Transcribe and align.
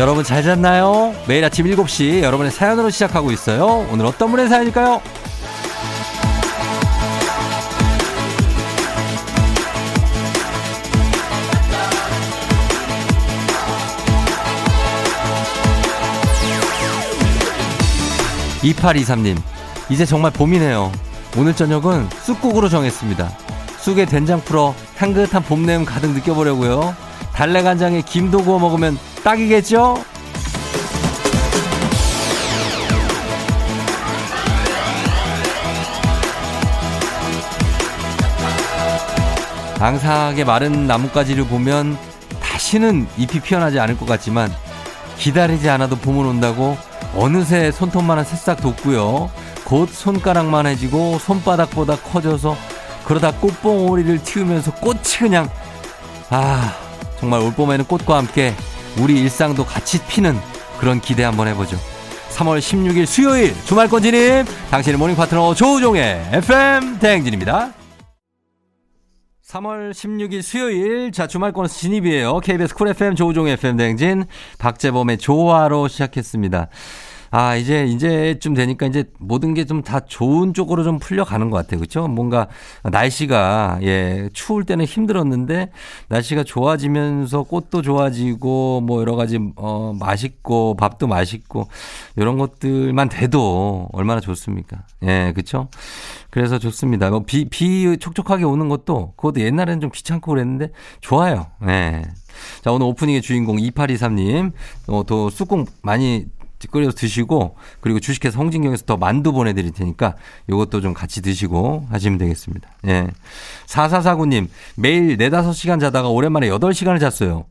여러분 0.00 0.24
잘 0.24 0.42
잤나요? 0.42 1.14
매일 1.28 1.44
아침 1.44 1.66
7시 1.66 2.22
여러분의 2.22 2.50
사연으로 2.50 2.88
시작하고 2.88 3.32
있어요. 3.32 3.86
오늘 3.92 4.06
어떤 4.06 4.30
분의 4.30 4.48
사연일까요? 4.48 5.02
2823님, 18.62 19.36
이제 19.90 20.06
정말 20.06 20.30
봄이네요. 20.30 20.90
오늘 21.36 21.54
저녁은 21.54 22.08
쑥국으로 22.22 22.70
정했습니다. 22.70 23.30
쑥에 23.80 24.06
된장 24.06 24.40
풀어 24.40 24.74
향긋한 24.96 25.42
봄냄 25.42 25.84
가득 25.84 26.12
느껴보려고요. 26.12 26.96
달래간장에 27.34 28.00
김도 28.00 28.44
구워 28.44 28.58
먹으면 28.58 28.98
딱이겠죠? 29.22 30.02
앙상하게 39.80 40.44
마른 40.44 40.86
나뭇가지를 40.86 41.44
보면 41.44 41.96
다시는 42.42 43.06
잎이 43.16 43.40
피어나지 43.40 43.80
않을 43.80 43.96
것 43.96 44.06
같지만 44.06 44.52
기다리지 45.16 45.70
않아도 45.70 45.96
봄은 45.96 46.26
온다고 46.26 46.76
어느새 47.16 47.72
손톱만한 47.72 48.24
새싹 48.24 48.60
돋고요. 48.60 49.30
곧 49.64 49.88
손가락만 49.88 50.66
해지고 50.66 51.18
손바닥보다 51.18 51.96
커져서 51.96 52.56
그러다 53.04 53.32
꽃봉오리를 53.32 54.22
틔우면서 54.22 54.74
꽃이 54.74 55.00
그냥 55.18 55.48
아 56.28 56.74
정말 57.18 57.40
올 57.40 57.52
봄에는 57.52 57.86
꽃과 57.86 58.18
함께 58.18 58.54
우리 58.98 59.20
일상도 59.20 59.64
같이 59.64 60.04
피는 60.06 60.36
그런 60.78 61.00
기대 61.00 61.24
한번 61.24 61.48
해보죠. 61.48 61.76
3월 62.30 62.58
16일 62.58 63.06
수요일 63.06 63.54
주말권 63.64 64.02
진입 64.02 64.46
당신의 64.70 64.98
morning 64.98 65.16
파트너 65.16 65.54
조우종의 65.54 66.30
FM 66.32 66.98
대행진입니다. 66.98 67.74
3월 69.50 69.90
16일 69.90 70.42
수요일 70.42 71.10
자 71.12 71.26
주말권 71.26 71.66
진입이에요. 71.66 72.38
KBS 72.38 72.74
쿨 72.74 72.88
FM 72.88 73.16
조우종의 73.16 73.54
FM 73.54 73.76
대행진 73.76 74.24
박재범의 74.58 75.18
좋아로 75.18 75.88
시작했습니다. 75.88 76.68
아, 77.32 77.54
이제, 77.54 77.84
이제쯤 77.86 78.54
되니까 78.54 78.86
이제 78.86 79.04
모든 79.18 79.54
게 79.54 79.64
좀 79.64 79.82
다 79.82 80.00
좋은 80.00 80.52
쪽으로 80.52 80.82
좀 80.82 80.98
풀려가는 80.98 81.48
것 81.50 81.56
같아요. 81.58 81.78
그렇죠? 81.78 82.08
뭔가 82.08 82.48
날씨가, 82.82 83.78
예, 83.82 84.28
추울 84.32 84.64
때는 84.64 84.84
힘들었는데 84.84 85.70
날씨가 86.08 86.42
좋아지면서 86.44 87.44
꽃도 87.44 87.82
좋아지고 87.82 88.80
뭐 88.80 89.00
여러 89.00 89.14
가지, 89.14 89.38
어, 89.56 89.94
맛있고 89.98 90.74
밥도 90.76 91.06
맛있고 91.06 91.68
이런 92.16 92.36
것들만 92.36 93.08
돼도 93.08 93.88
얼마나 93.92 94.20
좋습니까? 94.20 94.78
예, 95.04 95.32
그렇죠? 95.32 95.68
그래서 96.30 96.58
좋습니다. 96.58 97.10
뭐 97.10 97.22
비, 97.24 97.48
비 97.48 97.96
촉촉하게 97.98 98.44
오는 98.44 98.68
것도 98.68 99.12
그것도 99.16 99.40
옛날에는 99.40 99.80
좀 99.80 99.90
귀찮고 99.94 100.30
그랬는데 100.32 100.70
좋아요. 101.00 101.46
예. 101.68 102.02
자, 102.62 102.72
오늘 102.72 102.86
오프닝의 102.86 103.22
주인공 103.22 103.56
2823님, 103.58 104.52
어, 104.88 105.02
또 105.06 105.30
쑥국 105.30 105.68
많이 105.82 106.26
끓여서 106.68 106.92
드시고 106.96 107.56
그리고 107.80 108.00
주식회사 108.00 108.38
홍진경에서 108.38 108.84
더 108.84 108.96
만두 108.96 109.32
보내드릴 109.32 109.72
테니까 109.72 110.16
이것도 110.48 110.80
좀 110.80 110.92
같이 110.94 111.22
드시고 111.22 111.86
하시면 111.90 112.18
되겠습니다. 112.18 112.68
예. 112.88 113.08
4449님 113.66 114.48
매일 114.76 115.16
4, 115.18 115.42
5시간 115.42 115.80
자다가 115.80 116.08
오랜만에 116.08 116.48
8시간을 116.48 117.00
잤어요. 117.00 117.46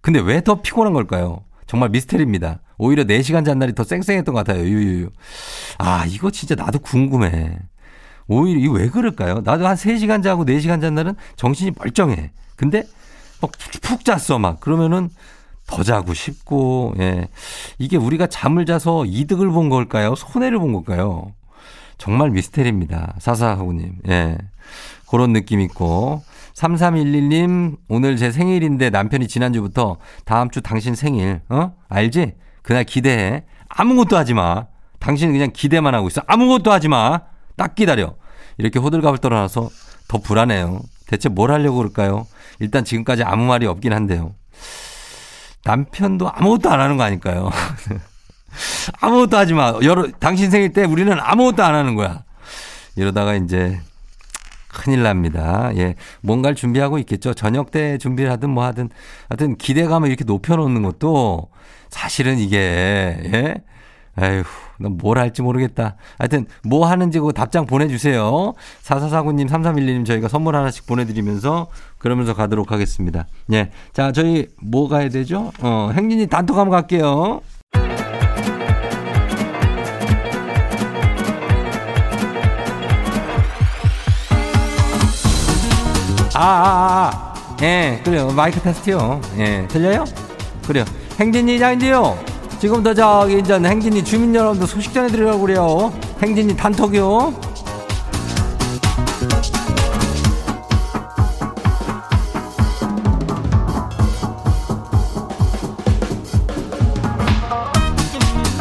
근데 0.00 0.20
왜 0.20 0.40
더 0.42 0.60
피곤한 0.60 0.92
걸까요? 0.92 1.44
정말 1.66 1.88
미스테리입니다. 1.90 2.60
오히려 2.78 3.04
4시간 3.04 3.44
잔 3.44 3.58
날이 3.58 3.74
더 3.74 3.84
쌩쌩했던 3.84 4.34
것 4.34 4.44
같아요. 4.44 4.64
유유유. 4.64 5.10
아, 5.78 6.04
이거 6.08 6.30
진짜 6.30 6.54
나도 6.54 6.80
궁금해. 6.80 7.56
오히려 8.26 8.60
이거 8.60 8.72
왜 8.74 8.88
그럴까요? 8.88 9.40
나도 9.44 9.66
한 9.66 9.76
3시간 9.76 10.22
자고 10.22 10.44
4시간 10.44 10.80
잔 10.80 10.94
날은 10.94 11.14
정신이 11.36 11.72
멀쩡해. 11.78 12.32
근데 12.56 12.82
막 13.40 13.50
푹 13.82 14.04
잤어 14.04 14.38
막. 14.38 14.60
그러면은 14.60 15.10
더 15.72 15.82
자고 15.82 16.12
싶고, 16.12 16.94
예. 17.00 17.28
이게 17.78 17.96
우리가 17.96 18.26
잠을 18.26 18.66
자서 18.66 19.06
이득을 19.06 19.48
본 19.50 19.70
걸까요? 19.70 20.14
손해를 20.14 20.58
본 20.58 20.74
걸까요? 20.74 21.32
정말 21.96 22.30
미스테리입니다. 22.30 23.14
사사하구님. 23.18 23.94
예. 24.08 24.36
그런 25.08 25.32
느낌 25.32 25.60
있고. 25.60 26.22
3311님, 26.54 27.78
오늘 27.88 28.18
제 28.18 28.30
생일인데 28.30 28.90
남편이 28.90 29.26
지난주부터 29.28 29.96
다음 30.26 30.50
주 30.50 30.60
당신 30.60 30.94
생일, 30.94 31.40
어? 31.48 31.72
알지? 31.88 32.34
그날 32.60 32.84
기대해. 32.84 33.44
아무것도 33.68 34.16
하지 34.16 34.34
마. 34.34 34.66
당신은 34.98 35.32
그냥 35.32 35.50
기대만 35.54 35.94
하고 35.94 36.08
있어. 36.08 36.20
아무것도 36.26 36.70
하지 36.70 36.88
마. 36.88 37.22
딱 37.56 37.74
기다려. 37.74 38.14
이렇게 38.58 38.78
호들갑을 38.78 39.18
떨어놔서 39.18 39.70
더 40.08 40.18
불안해요. 40.18 40.80
대체 41.06 41.30
뭘 41.30 41.50
하려고 41.50 41.78
그럴까요? 41.78 42.26
일단 42.60 42.84
지금까지 42.84 43.22
아무 43.22 43.44
말이 43.46 43.66
없긴 43.66 43.94
한데요. 43.94 44.34
남편도 45.64 46.30
아무것도 46.32 46.70
안 46.70 46.80
하는 46.80 46.96
거 46.96 47.04
아닐까요? 47.04 47.50
아무것도 49.00 49.36
하지 49.36 49.54
마. 49.54 49.74
여러, 49.82 50.08
당신 50.18 50.50
생일 50.50 50.72
때 50.72 50.84
우리는 50.84 51.16
아무것도 51.18 51.62
안 51.62 51.74
하는 51.74 51.94
거야. 51.94 52.24
이러다가 52.96 53.34
이제 53.34 53.80
큰일 54.68 55.02
납니다. 55.02 55.70
예. 55.76 55.94
뭔가를 56.20 56.56
준비하고 56.56 56.98
있겠죠. 56.98 57.34
저녁 57.34 57.70
때 57.70 57.98
준비를 57.98 58.30
하든 58.32 58.50
뭐 58.50 58.64
하든. 58.64 58.90
하여튼 59.28 59.56
기대감을 59.56 60.08
이렇게 60.08 60.24
높여놓는 60.24 60.82
것도 60.82 61.50
사실은 61.90 62.38
이게, 62.38 62.58
예. 62.58 63.54
에휴, 64.20 64.44
뭘 64.90 65.18
할지 65.18 65.42
모르겠다. 65.42 65.96
하여튼 66.18 66.46
뭐 66.64 66.86
하는지 66.86 67.18
그 67.18 67.32
답장 67.32 67.66
보내주세요. 67.66 68.54
4449님, 68.82 69.48
3311님 69.48 70.06
저희가 70.06 70.28
선물 70.28 70.56
하나씩 70.56 70.86
보내드리면서 70.86 71.68
그러면서 71.98 72.34
가도록 72.34 72.72
하겠습니다. 72.72 73.26
예. 73.52 73.70
자, 73.92 74.12
저희 74.12 74.48
뭐 74.60 74.88
가야 74.88 75.08
되죠? 75.08 75.52
어, 75.60 75.90
행진이 75.94 76.26
단톡 76.28 76.56
한번 76.56 76.70
갈게요. 76.80 77.40
아, 86.34 86.40
아, 86.40 87.10
아, 87.10 87.10
아. 87.14 87.56
예, 87.62 88.00
그래요. 88.04 88.30
마이크 88.34 88.58
테스트요. 88.60 89.20
예, 89.38 89.66
들려요? 89.68 90.04
그래요. 90.66 90.84
행진이 91.20 91.58
장인데요. 91.58 92.31
지금부터 92.62 92.94
저기 92.94 93.40
이제 93.40 93.54
행진이 93.54 94.04
주민 94.04 94.32
여러분들 94.32 94.68
소식 94.68 94.94
전해드리려고 94.94 95.40
그래요. 95.40 95.92
행진이 96.22 96.56
단톡이요. 96.56 97.34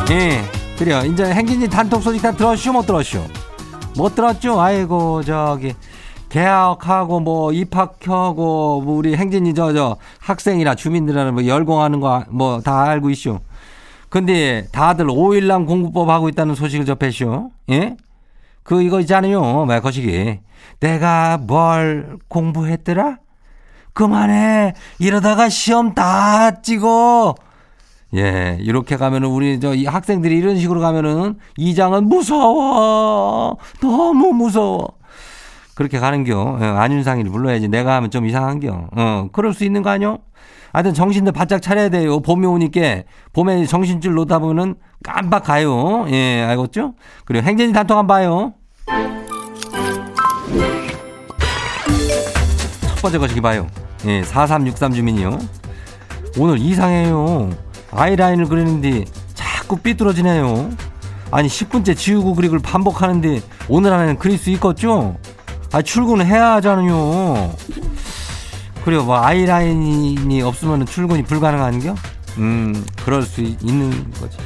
예, 0.09 0.41
그래요. 0.77 1.03
이제 1.05 1.23
행진이 1.25 1.69
단톡 1.69 2.01
소식 2.01 2.21
다 2.21 2.31
들었슈, 2.31 2.71
못 2.73 2.85
들었슈? 2.85 3.21
못 3.95 4.15
들었죠? 4.15 4.59
아이고, 4.59 5.21
저기. 5.23 5.73
개학하고 6.29 7.19
뭐 7.19 7.51
입학하고 7.51 8.81
뭐 8.81 8.95
우리 8.97 9.15
행진이 9.17 9.53
저 9.53 9.73
저 9.73 9.97
학생이나 10.19 10.75
주민들은 10.75 11.33
뭐 11.33 11.45
열공하는 11.45 11.99
거 11.99 12.23
뭐 12.29 12.61
다 12.63 12.83
알고 12.83 13.09
있슈. 13.09 13.39
근데 14.11 14.67
다들 14.73 15.07
5일남 15.07 15.65
공부법 15.65 16.09
하고 16.09 16.27
있다는 16.27 16.53
소식을 16.53 16.85
접했쇼. 16.85 17.49
예? 17.71 17.95
그 18.61 18.81
이거 18.83 18.99
있잖아요. 18.99 19.65
말 19.65 19.81
거시기. 19.81 20.39
내가 20.81 21.37
뭘 21.37 22.17
공부했더라? 22.27 23.19
그만해. 23.93 24.73
이러다가 24.99 25.47
시험 25.47 25.95
다 25.95 26.61
찍어. 26.61 27.35
예, 28.13 28.57
이렇게 28.59 28.97
가면은 28.97 29.29
우리 29.29 29.61
저 29.61 29.73
이 29.73 29.85
학생들이 29.85 30.37
이런 30.37 30.57
식으로 30.57 30.81
가면은 30.81 31.35
이장은 31.57 32.03
무서워. 32.09 33.57
너무 33.81 34.33
무서워. 34.33 34.89
그렇게 35.73 35.99
가는겨. 35.99 36.37
어, 36.37 36.57
안윤상이를 36.61 37.31
불러야지. 37.31 37.69
내가 37.69 37.95
하면 37.95 38.11
좀 38.11 38.25
이상한겨. 38.25 38.89
어, 38.93 39.29
그럴 39.31 39.53
수 39.53 39.63
있는 39.63 39.81
거 39.83 39.89
아니요? 39.89 40.19
하여튼 40.73 40.93
정신들 40.93 41.33
바짝 41.33 41.61
차려야 41.61 41.89
돼요. 41.89 42.19
봄이 42.21 42.45
오니까 42.45 43.03
봄에 43.33 43.65
정신줄 43.65 44.13
놓다 44.13 44.39
보면은 44.39 44.75
깜빡 45.03 45.43
가요. 45.45 46.05
예, 46.09 46.43
알겠죠? 46.43 46.93
그리고 47.25 47.45
행진이 47.45 47.73
단톡 47.73 47.97
한번 47.97 48.15
봐요. 48.15 48.53
첫 52.81 53.01
번째 53.01 53.17
거시기 53.17 53.41
봐요. 53.41 53.67
예, 54.05 54.23
4363 54.23 54.93
주민이요. 54.93 55.39
오늘 56.37 56.57
이상해요. 56.59 57.49
아이라인을 57.91 58.45
그리는데 58.45 59.05
자꾸 59.33 59.77
삐뚤어지네요. 59.77 60.69
아니 61.31 61.47
10분째 61.47 61.95
지우고 61.95 62.35
그리고 62.35 62.59
반복하는데 62.59 63.41
오늘 63.69 63.93
안에는 63.93 64.17
그릴 64.17 64.37
수 64.37 64.49
있겠죠? 64.51 65.17
아 65.73 65.81
출근을 65.81 66.25
해야 66.25 66.53
하잖아요. 66.55 67.53
그래요 68.83 69.03
뭐 69.03 69.17
아이라인이 69.17 70.41
없으면 70.41 70.85
출근이 70.85 71.23
불가능한겨? 71.23 71.95
음, 72.37 72.85
그럴 73.03 73.23
수 73.23 73.41
있는 73.41 74.11
거지. 74.13 74.37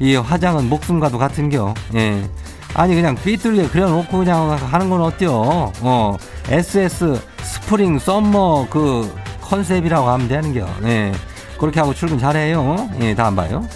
이 0.00 0.16
화장은 0.16 0.68
목숨과도 0.68 1.18
같은겨. 1.18 1.74
예. 1.94 2.28
아니 2.74 2.94
그냥 2.94 3.14
삐뚤게 3.14 3.68
그려놓고 3.68 4.18
그냥 4.18 4.50
하는 4.50 4.90
건 4.90 5.02
어때요? 5.02 5.72
어 5.80 6.16
SS 6.48 7.20
spring 7.42 7.98
summer 7.98 8.68
그 8.70 9.14
컨셉이라고 9.42 10.08
하면 10.08 10.28
되는겨. 10.28 10.66
예. 10.84 11.12
그렇게 11.58 11.80
하고 11.80 11.94
출근 11.94 12.18
잘해요. 12.18 12.90
예, 13.00 13.14
다음 13.14 13.36
봐요. 13.36 13.66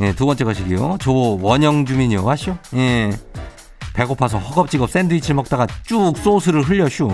예, 0.00 0.12
두 0.14 0.24
번째 0.26 0.44
것이기요. 0.44 0.96
조원영 1.00 1.84
주민이요. 1.84 2.24
와쇼. 2.24 2.56
예. 2.76 3.10
배고파서 3.92 4.38
허겁지겁 4.38 4.88
샌드위치를 4.88 5.36
먹다가 5.36 5.66
쭉 5.84 6.14
소스를 6.16 6.62
흘려슈. 6.62 7.10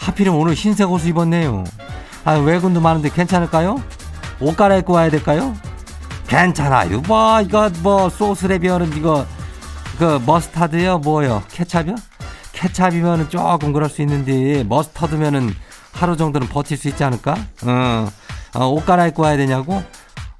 하필이면 0.00 0.38
오늘 0.40 0.54
흰색 0.54 0.90
옷을 0.90 1.10
입었네요. 1.10 1.64
아, 2.24 2.32
외근도 2.32 2.80
많은데 2.80 3.10
괜찮을까요? 3.10 3.82
옷 4.40 4.56
갈아입고 4.56 4.94
와야 4.94 5.10
될까요? 5.10 5.54
괜찮아요. 6.26 7.00
뭐, 7.02 7.40
이거 7.42 7.70
뭐, 7.82 8.08
소스레비얼은 8.08 8.96
이거, 8.96 9.26
그, 9.98 10.20
머스타드요? 10.24 10.98
뭐요? 10.98 11.42
케찹이요? 11.50 11.96
케찹이면은 12.52 13.28
조금 13.28 13.72
그럴 13.72 13.88
수 13.90 14.00
있는데, 14.02 14.64
머스터드면은 14.64 15.54
하루 15.92 16.16
정도는 16.16 16.48
버틸 16.48 16.76
수 16.76 16.88
있지 16.88 17.04
않을까? 17.04 17.36
어, 17.64 18.08
어, 18.54 18.66
옷 18.68 18.86
갈아입고 18.86 19.22
와야 19.22 19.36
되냐고? 19.36 19.82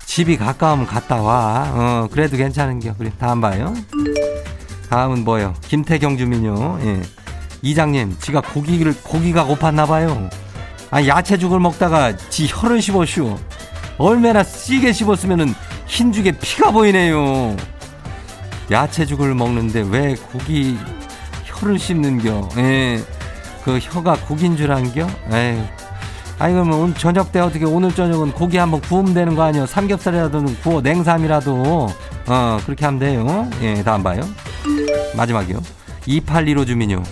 집이 0.07 0.39
가까우면 0.39 0.87
갔다 0.87 1.21
와. 1.21 1.71
어, 1.73 2.09
그래도 2.11 2.37
괜찮은 2.37 2.81
겨. 2.81 2.95
그래, 2.97 3.13
다음 3.19 3.41
봐요. 3.41 3.75
다음은 4.89 5.25
뭐요? 5.25 5.55
김태경 5.63 6.17
주민요. 6.17 6.79
예. 6.83 7.03
이장님, 7.63 8.17
지가 8.21 8.41
고기를, 8.41 8.95
고기가 9.03 9.45
고팠나 9.47 9.87
봐요. 9.87 10.29
아, 10.91 11.05
야채죽을 11.05 11.61
먹다가 11.61 12.17
지 12.17 12.47
혀를 12.49 12.81
씹어슈. 12.83 13.37
얼마나 13.99 14.43
씨게 14.43 14.93
씹었으면은 14.93 15.55
흰죽에 15.87 16.33
피가 16.33 16.71
보이네요. 16.71 17.57
야채죽을 18.71 19.35
먹는데 19.35 19.85
왜 19.91 20.15
고기 20.15 20.79
혀를 21.45 21.79
씹는겨? 21.79 22.49
예. 22.59 23.03
그 23.65 23.79
혀가 23.79 24.17
고긴 24.27 24.57
줄 24.57 24.73
안겨? 24.73 25.07
에이. 25.33 25.63
아니 26.39 26.55
그러면 26.55 26.79
오늘 26.79 26.95
저녁 26.95 27.31
때 27.33 27.41
어떻게 27.41 27.67
오늘 27.67 27.95
저녁은 27.95 28.33
고기 28.33 28.57
한번 28.57 28.81
구우면 28.81 29.13
되는 29.13 29.35
거 29.35 29.43
아니에요? 29.43 29.67
삼겹살이라도 29.67 30.45
구워 30.63 30.81
냉삼이라도 30.81 31.89
어 32.27 32.59
그렇게 32.65 32.87
하면 32.87 32.99
돼요. 32.99 33.51
예, 33.61 33.83
다음 33.83 34.03
봐요. 34.03 34.23
마지막이요. 35.15 35.61
2815 36.07 36.65
주민요. 36.65 37.03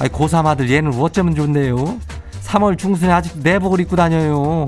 아니 0.00 0.10
고3 0.10 0.46
아들 0.46 0.70
얘는 0.70 0.98
어쩌면 0.98 1.34
좋은데요? 1.34 1.98
3월 2.44 2.78
중순에 2.78 3.12
아직 3.12 3.38
내복을 3.38 3.80
입고 3.80 3.96
다녀요. 3.96 4.64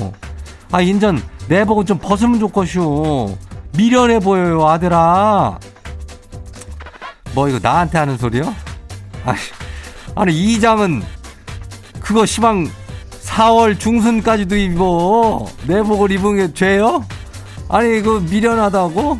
아 0.70 0.80
인전 0.82 1.22
내복은 1.48 1.86
좀 1.86 1.98
벗으면 1.98 2.38
좋겠슈. 2.38 3.34
미련해 3.74 4.20
보여요 4.20 4.68
아들아. 4.68 5.58
뭐 7.34 7.48
이거 7.48 7.58
나한테 7.60 7.98
하는 7.98 8.18
소리요? 8.18 8.54
아니, 9.24 9.38
아니 10.14 10.34
이장은 10.34 11.02
그거 12.00 12.26
시방 12.26 12.68
4월 13.22 13.80
중순까지도 13.80 14.54
입어. 14.54 15.46
내복을 15.66 16.10
입은 16.10 16.36
게 16.36 16.52
죄요? 16.52 17.06
아니, 17.70 18.02
그 18.02 18.22
미련하다고? 18.28 19.18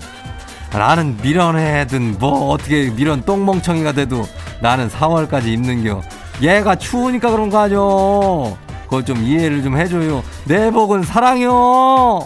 나는 0.73 1.17
미련해든 1.23 2.17
뭐 2.19 2.51
어떻게 2.51 2.91
미련 2.91 3.25
똥멍청이가 3.25 3.93
돼도 3.93 4.27
나는 4.63 4.89
4월까지 4.89 5.49
입는겨. 5.49 6.01
얘가 6.41 6.77
추우니까 6.77 7.33
그런 7.33 7.51
거 7.51 7.59
아뇨. 7.59 8.57
그걸 8.85 9.05
좀 9.05 9.17
이해를 9.19 9.61
좀 9.65 9.77
해줘요. 9.77 10.23
내복은 10.45 11.03
사랑이요. 11.03 12.21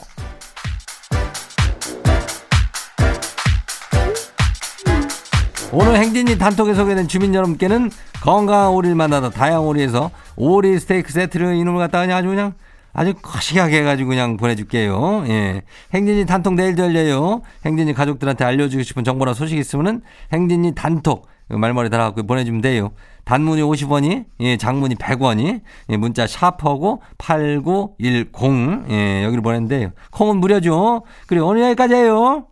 오늘 5.72 5.96
행진이 5.96 6.36
단톡에 6.36 6.74
소개된 6.74 7.08
주민 7.08 7.34
여러분께는 7.34 7.90
건강한 8.22 8.68
오리를 8.68 8.94
만나다 8.94 9.30
다양한 9.30 9.62
오리에서 9.62 10.10
오리 10.36 10.78
스테이크 10.78 11.10
세트를 11.12 11.54
이놈을 11.54 11.78
갖다가 11.78 12.04
그냥 12.04 12.18
아주 12.18 12.28
그냥 12.28 12.54
아주 12.92 13.14
거시하게 13.14 13.78
해가지고 13.78 14.10
그냥 14.10 14.36
보내줄게요. 14.36 15.24
예. 15.28 15.62
행진이 15.94 16.26
단톡 16.26 16.54
내일도 16.54 16.82
열려요. 16.84 17.40
행진이 17.64 17.94
가족들한테 17.94 18.44
알려주고 18.44 18.82
싶은 18.82 19.04
정보나 19.04 19.32
소식 19.32 19.58
있으면은 19.58 20.02
행진이 20.32 20.74
단톡 20.74 21.26
말머리 21.48 21.90
달아갖고 21.90 22.26
보내주면 22.26 22.60
돼요. 22.60 22.92
단문이 23.24 23.62
50원이, 23.62 24.24
예, 24.40 24.56
장문이 24.56 24.96
100원이, 24.96 25.60
예, 25.90 25.96
문자 25.96 26.26
샤퍼고 26.26 27.02
8910, 27.18 28.90
예, 28.90 29.24
여기로 29.24 29.42
보냈는데요. 29.42 29.90
콩은 30.10 30.38
무료죠. 30.38 31.04
그리고 31.26 31.46
오늘 31.46 31.62
여기까지예요. 31.62 32.46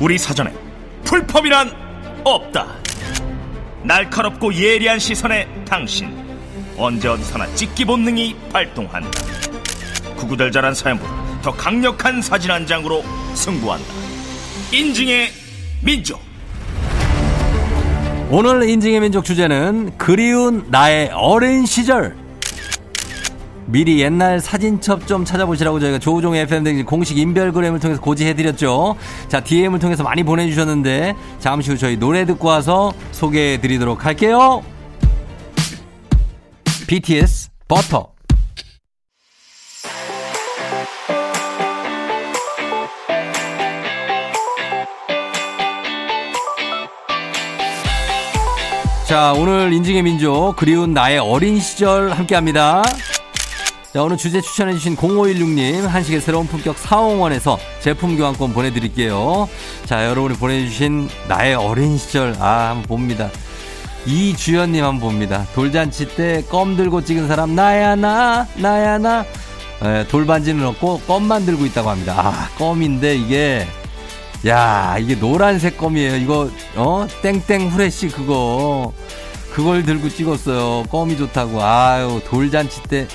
우리 0.00 0.16
사전에 0.16 0.52
풀펌이란 1.04 1.72
없다. 2.24 2.66
날카롭고 3.82 4.54
예리한 4.54 4.98
시선에 4.98 5.48
당신 5.64 6.16
언제 6.76 7.08
어디서나 7.08 7.46
찍기 7.54 7.84
본능이 7.84 8.36
발동한다. 8.52 9.10
구구절절한 10.16 10.74
사연보다 10.74 11.40
더 11.42 11.52
강력한 11.52 12.20
사진 12.20 12.50
한 12.50 12.66
장으로 12.66 13.02
승부한다. 13.34 13.86
인증의 14.72 15.30
민족. 15.82 16.27
오늘 18.30 18.68
인증의 18.68 19.00
민족 19.00 19.24
주제는 19.24 19.92
그리운 19.96 20.66
나의 20.68 21.10
어린 21.14 21.64
시절. 21.64 22.14
미리 23.64 24.00
옛날 24.00 24.38
사진첩 24.38 25.06
좀 25.06 25.24
찾아보시라고 25.24 25.80
저희가 25.80 25.98
조우종 25.98 26.34
FM 26.34 26.64
등 26.64 26.84
공식 26.84 27.16
인별그램을 27.16 27.80
통해서 27.80 28.00
고지해드렸죠. 28.02 28.96
자, 29.28 29.40
DM을 29.40 29.78
통해서 29.78 30.02
많이 30.02 30.22
보내주셨는데 30.22 31.14
잠시 31.38 31.70
후 31.70 31.78
저희 31.78 31.96
노래 31.98 32.26
듣고 32.26 32.48
와서 32.48 32.92
소개해드리도록 33.12 34.04
할게요. 34.04 34.62
BTS 36.86 37.48
버터. 37.66 38.17
자, 49.08 49.32
오늘 49.32 49.72
인증의 49.72 50.02
민족 50.02 50.54
그리운 50.56 50.92
나의 50.92 51.18
어린 51.18 51.58
시절 51.60 52.10
함께 52.10 52.34
합니다. 52.34 52.82
자, 53.92 54.02
오늘 54.02 54.18
주제 54.18 54.40
추천해주신 54.42 54.96
0516님, 54.96 55.86
한식의 55.86 56.20
새로운 56.20 56.46
품격 56.46 56.76
사홍원에서 56.76 57.58
제품 57.80 58.18
교환권 58.18 58.52
보내드릴게요. 58.52 59.48
자, 59.86 60.04
여러분이 60.06 60.36
보내주신 60.36 61.08
나의 61.26 61.54
어린 61.54 61.96
시절, 61.96 62.36
아, 62.38 62.70
한번 62.70 62.82
봅니다. 62.86 63.30
이주연님 64.04 64.84
한번 64.84 65.00
봅니다. 65.00 65.46
돌잔치 65.54 66.06
때 66.14 66.42
껌 66.50 66.76
들고 66.76 67.02
찍은 67.02 67.28
사람, 67.28 67.54
나야, 67.54 67.96
나, 67.96 68.46
나야, 68.56 68.98
나. 68.98 69.24
에, 69.82 70.06
돌반지는 70.08 70.66
없고 70.66 71.00
껌만 71.06 71.46
들고 71.46 71.64
있다고 71.66 71.88
합니다. 71.88 72.14
아, 72.18 72.48
껌인데 72.58 73.16
이게, 73.16 73.66
야, 74.46 74.96
이게 74.98 75.18
노란색 75.18 75.76
껌이에요. 75.78 76.16
이거, 76.16 76.50
어? 76.76 77.06
땡땡 77.22 77.68
후레쉬 77.70 78.08
그거. 78.08 78.92
그걸 79.52 79.82
들고 79.82 80.08
찍었어요. 80.08 80.84
껌이 80.84 81.16
좋다고. 81.16 81.60
아유, 81.62 82.20
돌잔치 82.26 82.82
때. 82.84 83.08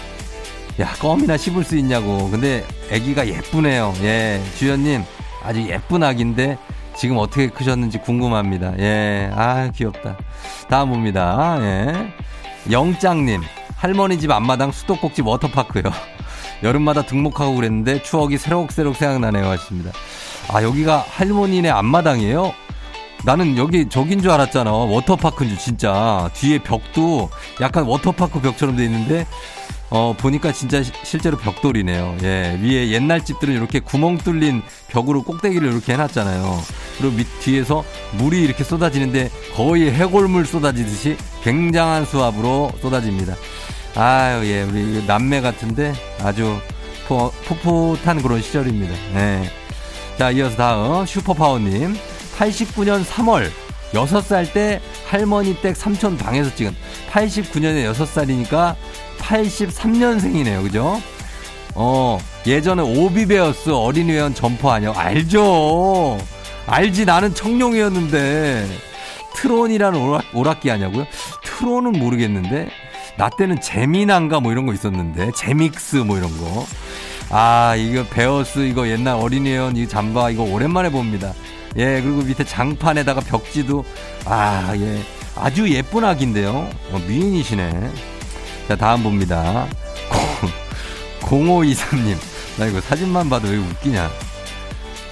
야, 0.82 0.92
껌이나 1.00 1.38
씹을 1.38 1.64
수 1.64 1.78
있냐고. 1.78 2.30
근데 2.30 2.66
아기가 2.92 3.28
예쁘네요. 3.28 3.94
예. 4.02 4.42
주연님, 4.58 5.04
아주 5.44 5.62
예쁜 5.70 6.04
아기인데 6.04 6.58
지금 6.98 7.18
어떻게 7.18 7.48
크셨는지 7.48 8.00
궁금합니다. 8.00 8.74
예. 8.80 9.32
아, 9.34 9.72
귀엽다. 9.74 10.18
다음 10.70 10.90
봅니다. 10.90 11.58
예. 11.62 12.14
영장님, 12.70 13.42
할머니 13.78 14.20
집 14.20 14.30
앞마당 14.32 14.72
수도꼭지 14.74 15.22
워터파크요. 15.22 15.84
여름마다 16.64 17.04
등목하고 17.04 17.56
그랬는데 17.56 18.04
추억이 18.04 18.38
새록새록 18.38 18.96
생각나네요. 18.98 19.50
하십니다. 19.50 19.92
아, 20.50 20.64
여기가 20.64 21.06
할머니네 21.10 21.70
앞마당이에요? 21.70 22.54
나는 23.26 23.58
여기 23.58 23.88
저긴 23.88 24.22
줄 24.22 24.32
알았잖아. 24.32 24.72
워터파크인 24.72 25.50
줄 25.50 25.58
진짜. 25.58 26.30
뒤에 26.34 26.60
벽도 26.60 27.30
약간 27.62 27.86
워터파크 27.86 28.42
벽처럼 28.42 28.76
돼 28.76 28.84
있는데 28.86 29.26
어, 29.90 30.14
보니까 30.18 30.52
진짜 30.52 30.82
시, 30.84 30.92
실제로 31.04 31.38
벽돌이네요. 31.38 32.18
예, 32.24 32.60
위에 32.62 32.90
옛날 32.90 33.24
집들은 33.24 33.54
이렇게 33.54 33.80
구멍 33.80 34.18
뚫린 34.18 34.62
벽으로 34.90 35.24
꼭대기를 35.24 35.72
이렇게 35.72 35.94
해놨잖아요. 35.94 36.62
그리고 36.98 37.16
밑 37.16 37.28
뒤에서 37.42 37.84
물이 38.14 38.42
이렇게 38.42 38.64
쏟아지는데 38.64 39.30
거의 39.56 39.92
해골물 39.92 40.46
쏟아지듯이 40.46 41.16
굉장한 41.44 42.06
수압으로 42.06 42.72
쏟아집니다. 42.82 43.36
아유, 43.96 44.46
예, 44.48 44.64
우리 44.64 45.06
남매 45.06 45.42
같은데 45.42 45.94
아주 46.22 46.58
푸, 47.08 47.32
풋풋한 47.46 48.22
그런 48.22 48.42
시절입니다. 48.42 48.94
예. 49.16 49.63
자, 50.18 50.32
이어서 50.32 50.56
다음 50.56 51.06
슈퍼파워님. 51.06 51.96
89년 52.38 53.04
3월 53.04 53.50
6살 53.94 54.54
때 54.54 54.82
할머니 55.08 55.56
댁 55.62 55.76
삼촌 55.76 56.18
방에서 56.18 56.54
찍은 56.56 56.76
89년에 57.12 57.92
6살이니까 57.94 58.76
83년생이네요. 59.20 60.64
그죠? 60.64 61.02
어, 61.76 62.20
예전에 62.46 62.82
오비베어스 62.82 63.70
어린이 63.72 64.12
회원 64.12 64.34
점퍼 64.34 64.72
아니야? 64.72 64.94
알죠. 64.96 66.18
알지. 66.68 67.06
나는 67.06 67.34
청룡이었는데. 67.34 68.68
트론이라는 69.36 70.00
오락, 70.00 70.24
오락기 70.34 70.70
아냐고요? 70.72 71.06
트론은 71.44 71.94
모르겠는데. 71.94 72.70
나 73.18 73.30
때는 73.30 73.62
재미난가 73.62 74.40
뭐 74.40 74.52
이런 74.52 74.66
거 74.66 74.74
있었는데. 74.74 75.32
제믹스 75.36 75.98
뭐 75.98 76.18
이런 76.18 76.30
거. 76.38 76.66
아, 77.30 77.76
이거 77.76 78.04
베어스 78.04 78.60
이거 78.60 78.88
옛날 78.88 79.16
어린이 79.16 79.50
회원 79.52 79.76
이 79.76 79.88
잠바 79.88 80.30
이거 80.30 80.44
오랜만에 80.44 80.90
봅니다. 80.90 81.34
예, 81.78 82.02
그리고 82.02 82.22
밑에 82.22 82.44
장판에다가 82.44 83.22
벽지도 83.22 83.84
아, 84.26 84.74
예. 84.76 85.02
아주 85.36 85.68
예쁜 85.74 86.06
아기인데요. 86.06 86.70
어, 86.92 87.02
미인이시네. 87.08 87.92
자, 88.68 88.76
다음 88.76 89.04
봅니다. 89.04 89.68
0523님. 91.22 92.16
나 92.58 92.66
이거 92.68 92.80
사진만 92.82 93.30
봐도 93.30 93.48
왜 93.48 93.58
웃기냐. 93.58 94.12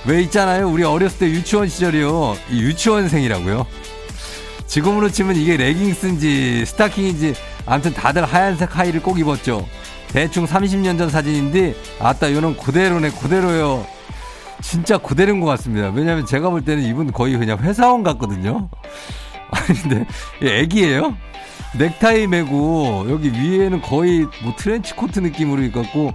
왜 0.05 0.21
있잖아요. 0.23 0.69
우리 0.69 0.83
어렸을 0.83 1.19
때 1.19 1.25
유치원 1.27 1.67
시절이요. 1.67 2.37
유치원생이라고요. 2.51 3.65
지금으로 4.67 5.09
치면 5.09 5.35
이게 5.35 5.57
레깅스인지 5.57 6.65
스타킹인지 6.65 7.33
아무튼 7.65 7.93
다들 7.93 8.25
하얀색 8.25 8.77
하의를 8.77 9.01
꼭 9.01 9.19
입었죠. 9.19 9.67
대충 10.11 10.45
30년 10.45 10.97
전 10.97 11.09
사진인데 11.09 11.75
아따 11.99 12.33
요는 12.33 12.57
그대로네 12.57 13.11
그대로요. 13.11 13.85
진짜 14.61 14.97
그대로인 14.97 15.39
것 15.39 15.47
같습니다. 15.47 15.89
왜냐면 15.89 16.25
제가 16.25 16.49
볼 16.49 16.63
때는 16.63 16.83
이분 16.83 17.11
거의 17.11 17.37
그냥 17.37 17.57
회사원 17.59 18.03
같거든요. 18.03 18.69
아니 19.51 19.81
근데 19.81 20.05
애기예요? 20.41 21.15
넥타이 21.77 22.27
메고 22.27 23.05
여기 23.09 23.31
위에는 23.31 23.81
거의 23.81 24.27
뭐 24.43 24.53
트렌치 24.57 24.93
코트 24.93 25.19
느낌으로 25.19 25.63
입었고 25.63 26.13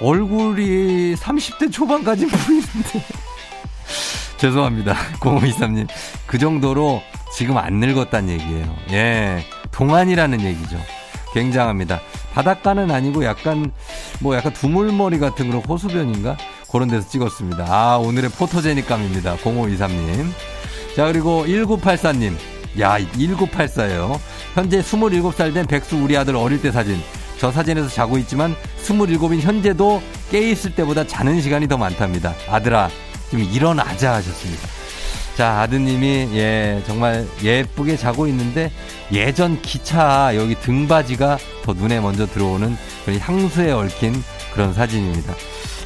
얼굴이 0.00 1.14
30대 1.14 1.72
초반까지 1.72 2.26
보이는데 2.28 3.04
죄송합니다. 4.36 4.94
0523님. 5.20 5.88
그 6.26 6.38
정도로 6.38 7.02
지금 7.32 7.56
안 7.56 7.74
늙었다는 7.74 8.28
얘기예요. 8.30 8.76
예. 8.90 9.44
동안이라는 9.72 10.40
얘기죠. 10.42 10.78
굉장합니다. 11.36 12.00
바닷가는 12.32 12.90
아니고 12.90 13.24
약간 13.26 13.70
뭐 14.20 14.34
약간 14.34 14.54
두물머리 14.54 15.18
같은 15.18 15.48
그런 15.48 15.62
호수변인가? 15.62 16.38
그런 16.72 16.88
데서 16.88 17.06
찍었습니다. 17.08 17.66
아, 17.68 17.98
오늘의 17.98 18.30
포토제닉감입니다. 18.30 19.36
0523님. 19.36 20.30
자, 20.96 21.06
그리고 21.06 21.44
1984님. 21.46 22.34
야, 22.80 22.98
1984예요. 22.98 24.18
현재 24.54 24.80
27살 24.80 25.52
된 25.52 25.66
백수 25.66 25.96
우리 25.96 26.16
아들 26.16 26.36
어릴 26.36 26.60
때 26.60 26.70
사진. 26.70 26.98
저 27.38 27.52
사진에서 27.52 27.88
자고 27.88 28.16
있지만 28.18 28.56
27인 28.82 29.40
현재도 29.40 30.02
깨 30.30 30.50
있을 30.50 30.74
때보다 30.74 31.06
자는 31.06 31.42
시간이 31.42 31.68
더 31.68 31.76
많답니다. 31.76 32.34
아들아, 32.48 32.88
좀 33.30 33.40
일어나자 33.40 34.14
하셨습니다. 34.14 34.75
자, 35.36 35.60
아드님이 35.60 36.30
예, 36.32 36.82
정말 36.86 37.26
예쁘게 37.42 37.98
자고 37.98 38.26
있는데 38.28 38.72
예전 39.12 39.60
기차 39.60 40.34
여기 40.34 40.54
등받이가 40.54 41.36
더 41.62 41.74
눈에 41.74 42.00
먼저 42.00 42.26
들어오는 42.26 42.74
그런 43.04 43.20
향수에 43.20 43.70
얽힌 43.70 44.14
그런 44.54 44.72
사진입니다. 44.72 45.34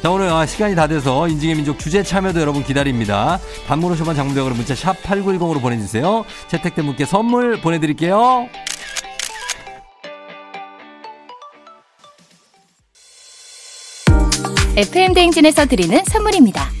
자, 0.01 0.09
오늘 0.09 0.29
아, 0.29 0.45
시간이 0.45 0.73
다 0.73 0.87
돼서 0.87 1.27
인증의 1.27 1.55
민족 1.55 1.79
주제 1.79 2.01
참여도 2.01 2.39
여러분 2.39 2.63
기다립니다. 2.63 3.39
단문 3.67 3.91
오시면 3.91 4.15
장문병으로 4.15 4.55
문자 4.55 4.73
샵 4.73 4.93
8910으로 5.03 5.61
보내주세요. 5.61 6.23
채택된 6.47 6.85
분께 6.85 7.05
선물 7.05 7.59
보내드릴게요. 7.59 8.47
FM 14.77 15.13
대행진에서 15.13 15.65
드리는 15.65 16.01
선물입니다. 16.05 16.80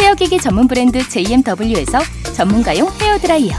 헤어기기 0.00 0.38
전문 0.38 0.68
브랜드 0.68 1.06
JMW에서 1.08 2.00
전문가용 2.34 2.90
헤어드라이어 3.00 3.52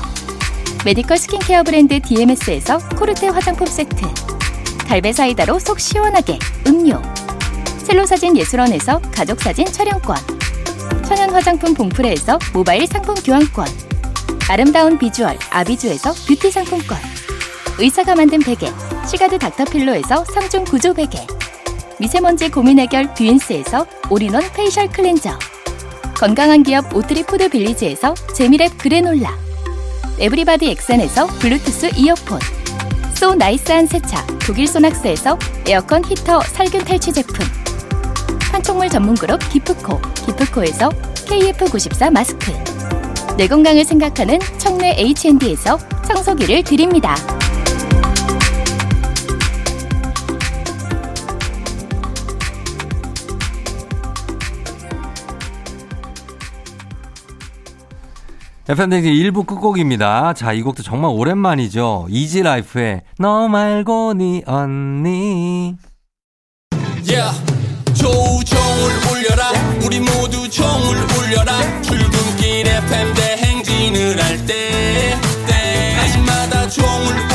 medical 0.84 1.17
skincare 1.17 1.63
브랜드 1.63 2.00
DMS에서 2.00 2.77
코르테 2.89 3.30
화장품 3.30 3.65
세트 3.68 4.06
갈배 4.88 5.13
사이다로 5.13 5.60
속 5.60 5.80
시원하게 5.80 6.38
음료 6.68 7.01
첼로사진 7.84 8.38
예술원에서 8.38 9.01
가족사진 9.12 9.65
촬영권 9.65 10.18
천연 11.06 11.32
화장품 11.32 11.74
봉프레에서 11.74 12.39
모바일 12.54 12.86
상품 12.88 13.15
교환권 13.15 13.68
아름다운 14.50 14.98
비주얼 14.98 15.38
아비주에서 15.50 16.13
뷰티 16.27 16.51
상품권 16.51 16.98
의사가 17.80 18.15
만든 18.15 18.39
베개 18.39 18.72
시가드 19.08 19.39
닥터필로에서 19.39 20.24
3중 20.24 20.70
구조 20.70 20.94
베개 20.94 21.25
미세먼지 22.00 22.50
고민 22.50 22.80
해결 22.80 23.13
뷰인스에서 23.13 23.86
all-in-one 24.10 24.43
facial 24.53 24.88
cleanser 24.89 25.38
건강한 26.15 26.63
기업 26.63 26.95
오트리 26.95 27.24
푸드 27.24 27.50
빌리지에서 27.50 28.13
재미랩 28.13 28.77
그래놀라. 28.77 29.38
everybody 30.17 30.69
엑센에서 30.72 31.27
블루투스 31.27 31.91
이어폰. 31.98 32.39
so 33.13 33.36
nice한 33.36 33.86
세차 33.86 34.25
독일 34.45 34.65
소낙스에서 34.67 35.38
에어컨 35.67 36.03
히터 36.05 36.39
살균 36.41 36.86
탈취 36.86 37.12
제품. 37.12 37.45
판촉물 38.51 38.89
전문 38.89 39.15
그룹 39.15 39.39
기프코 39.50 40.01
기프코에서 40.25 40.89
KF94 41.27 42.12
마스크. 42.12 42.53
내 43.38 43.48
건강을 43.48 43.84
생각하는 43.84 44.39
청내 44.57 44.95
H&D에서 44.98 45.77
청소기를 46.07 46.63
드립니다. 46.63 47.15
FM댕진 58.67 59.13
1부 59.13 59.45
끝곡입니다. 59.45 60.34
자, 60.34 60.51
이 60.51 60.62
곡도 60.63 60.81
정말 60.81 61.12
오랜만이죠. 61.13 62.07
이지라이프의 62.10 63.01
너 63.19 63.48
말고 63.48 64.13
니 64.15 64.41
언니. 64.48 65.75
Yeah. 67.07 67.39
조우종을 67.93 68.91
울려라 69.12 69.51
우리 69.86 70.00
모두 70.00 70.50
종을 70.50 70.98
울려라 70.98 71.81
출근길 71.84 72.67
FM 72.67 73.13
대행진을 73.13 74.24
할 74.24 74.45
때 74.48 75.13
때마다 75.48 76.67
종을 76.67 77.13
울려라 77.13 77.35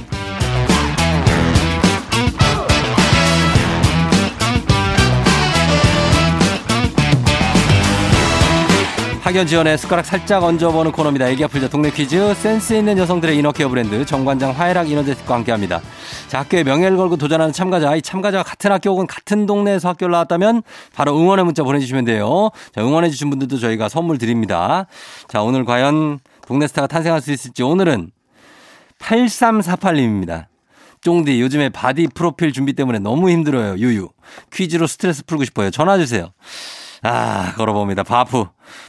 학연 9.31 9.47
지원의 9.47 9.77
숟가락 9.77 10.05
살짝 10.05 10.43
얹어보는 10.43 10.91
코너입니다. 10.91 11.29
애기 11.29 11.41
아플자 11.45 11.69
동네 11.69 11.89
퀴즈 11.89 12.33
센스 12.33 12.73
있는 12.73 12.97
여성들의 12.97 13.37
이너케어 13.37 13.69
브랜드 13.69 14.05
정관장 14.05 14.51
화해락 14.51 14.89
이너제틱과 14.89 15.35
함께합니다. 15.35 15.79
자 16.27 16.39
학교에 16.39 16.65
명예를 16.65 16.97
걸고 16.97 17.15
도전하는 17.15 17.53
참가자 17.53 17.95
이 17.95 18.01
참가자가 18.01 18.43
같은 18.43 18.73
학교 18.73 18.89
혹은 18.89 19.07
같은 19.07 19.45
동네에서 19.45 19.87
학교를 19.87 20.11
나왔다면 20.11 20.63
바로 20.93 21.17
응원의 21.17 21.45
문자 21.45 21.63
보내주시면 21.63 22.03
돼요. 22.03 22.49
자 22.75 22.81
응원해 22.81 23.09
주신 23.09 23.29
분들도 23.29 23.57
저희가 23.57 23.87
선물 23.87 24.17
드립니다. 24.17 24.87
자 25.29 25.41
오늘 25.41 25.63
과연 25.63 26.19
동네 26.45 26.67
스타가 26.67 26.87
탄생할 26.87 27.21
수 27.21 27.31
있을지 27.31 27.63
오늘은 27.63 28.11
8348님입니다. 28.99 30.47
쫑디 30.99 31.39
요즘에 31.39 31.69
바디 31.69 32.09
프로필 32.13 32.51
준비 32.51 32.73
때문에 32.73 32.99
너무 32.99 33.29
힘들어요. 33.29 33.77
유유. 33.77 34.09
퀴즈로 34.51 34.87
스트레스 34.87 35.23
풀고 35.23 35.45
싶어요. 35.45 35.71
전화 35.71 35.97
주세요. 35.97 36.33
아, 37.03 37.53
걸어봅니다. 37.57 38.03
바프. 38.03 38.45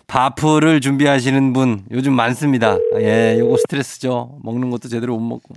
바프를 0.07 0.81
준비하시는 0.81 1.53
분 1.53 1.83
요즘 1.91 2.13
많습니다. 2.13 2.77
예, 2.99 3.37
요거 3.39 3.57
스트레스죠. 3.59 4.37
먹는 4.43 4.71
것도 4.71 4.89
제대로 4.89 5.17
못 5.17 5.21
먹고. 5.27 5.55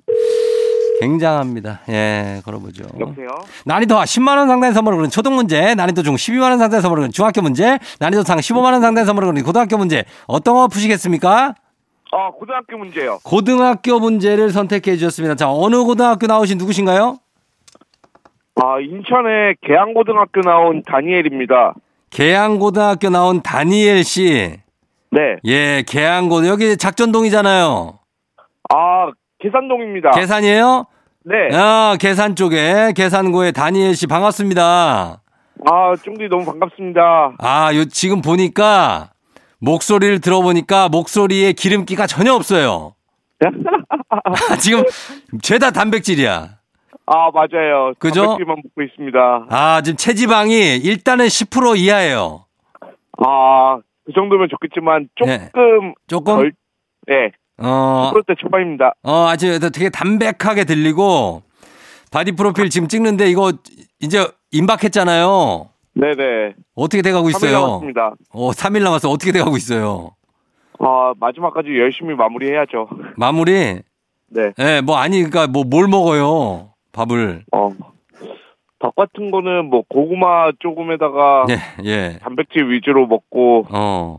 굉장합니다. 1.01 1.81
예, 1.89 2.41
걸어보죠. 2.45 2.85
여보세요? 2.97 3.27
난이도 3.65 3.95
10만원 3.95 4.47
상당의 4.47 4.73
선물을 4.73 4.97
그린 4.97 5.11
초등 5.11 5.35
문제, 5.35 5.75
난이도 5.75 6.03
중 6.03 6.15
12만원 6.15 6.57
상당의 6.57 6.81
선물을 6.81 7.01
그린 7.01 7.11
중학교 7.11 7.41
문제, 7.41 7.77
난이도 7.99 8.23
상 8.23 8.37
15만원 8.37 8.79
상당의 8.79 9.05
선물을 9.05 9.27
그린 9.29 9.43
고등학교 9.43 9.77
문제. 9.77 10.05
어떤 10.27 10.53
거 10.53 10.67
푸시겠습니까? 10.69 11.55
아, 12.13 12.31
고등학교 12.31 12.77
문제요. 12.77 13.19
고등학교 13.23 13.99
문제를 13.99 14.51
선택해 14.51 14.95
주셨습니다. 14.95 15.35
자, 15.35 15.51
어느 15.51 15.83
고등학교 15.83 16.27
나오신 16.27 16.57
누구신가요? 16.59 17.17
아, 18.63 18.79
인천의 18.79 19.57
계양고등학교 19.61 20.39
나온 20.41 20.81
다니엘입니다. 20.83 21.73
계양고등학교 22.09 23.09
나온 23.09 23.41
다니엘 23.41 24.03
씨. 24.03 24.57
네. 25.11 25.19
예, 25.45 25.83
계양고 25.87 26.47
여기 26.47 26.77
작전동이잖아요. 26.77 27.99
아, 28.73 29.11
계산동입니다. 29.39 30.11
계산이에요? 30.11 30.85
네. 31.25 31.55
아, 31.55 31.97
계산 31.99 32.35
쪽에 32.35 32.93
계산고의 32.95 33.53
다니엘 33.53 33.95
씨 33.95 34.07
반갑습니다. 34.07 35.21
아, 35.67 35.95
쫑디 36.03 36.27
너무 36.29 36.45
반갑습니다. 36.45 37.35
아, 37.39 37.75
요 37.75 37.85
지금 37.85 38.21
보니까 38.21 39.11
목소리를 39.59 40.19
들어보니까 40.19 40.89
목소리에 40.89 41.53
기름기가 41.53 42.07
전혀 42.07 42.33
없어요. 42.33 42.93
아, 44.09 44.55
지금 44.57 44.83
죄다 45.41 45.71
단백질이야. 45.71 46.57
아, 47.07 47.29
맞아요. 47.31 47.93
그죠? 47.99 48.21
단백질만 48.21 48.57
먹고 48.63 48.81
있습니다. 48.81 49.45
아, 49.49 49.81
지금 49.83 49.97
체지방이 49.97 50.77
일단은 50.77 51.25
10% 51.27 51.77
이하예요. 51.77 52.45
아, 53.17 53.77
그 54.05 54.11
정도면 54.13 54.47
좋겠지만 54.49 55.09
조금 55.15 55.31
네. 55.37 55.51
조금 56.07 56.35
덜 56.35 56.51
네. 57.07 57.31
어, 57.57 58.11
10%대 58.13 58.33
초반입니다. 58.37 58.93
어, 59.03 59.27
아주 59.27 59.59
되게 59.59 59.89
담백하게 59.89 60.65
들리고 60.65 61.43
바디 62.11 62.33
프로필 62.33 62.69
지금 62.69 62.87
찍는데 62.87 63.29
이거 63.29 63.53
이제 63.99 64.27
임박했잖아요. 64.51 65.69
네, 65.93 66.13
네. 66.15 66.53
어떻게 66.75 67.01
돼가고 67.01 67.29
3일 67.29 67.35
있어요? 67.35 67.51
남았습니다. 67.67 68.13
어, 68.33 68.51
3일 68.51 68.83
남았어. 68.83 69.09
어떻게 69.09 69.31
돼가고 69.31 69.55
있어요? 69.57 70.11
아, 70.79 71.13
마지막까지 71.19 71.69
열심히 71.79 72.15
마무리해야죠. 72.15 72.89
마무리? 73.15 73.79
네. 74.27 74.51
예, 74.59 74.81
뭐 74.81 74.97
아니 74.97 75.17
그러니까 75.23 75.47
뭐 75.47 75.63
뭘 75.63 75.87
먹어요? 75.87 76.71
밥을. 76.95 77.43
어. 77.51 77.69
밥 78.79 78.95
같은 78.95 79.31
거는 79.31 79.65
뭐 79.65 79.83
고구마 79.87 80.51
조금에다가 80.59 81.45
예, 81.49 81.85
예. 81.85 82.19
단백질 82.21 82.69
위주로 82.69 83.07
먹고 83.07 83.65
어. 83.69 84.17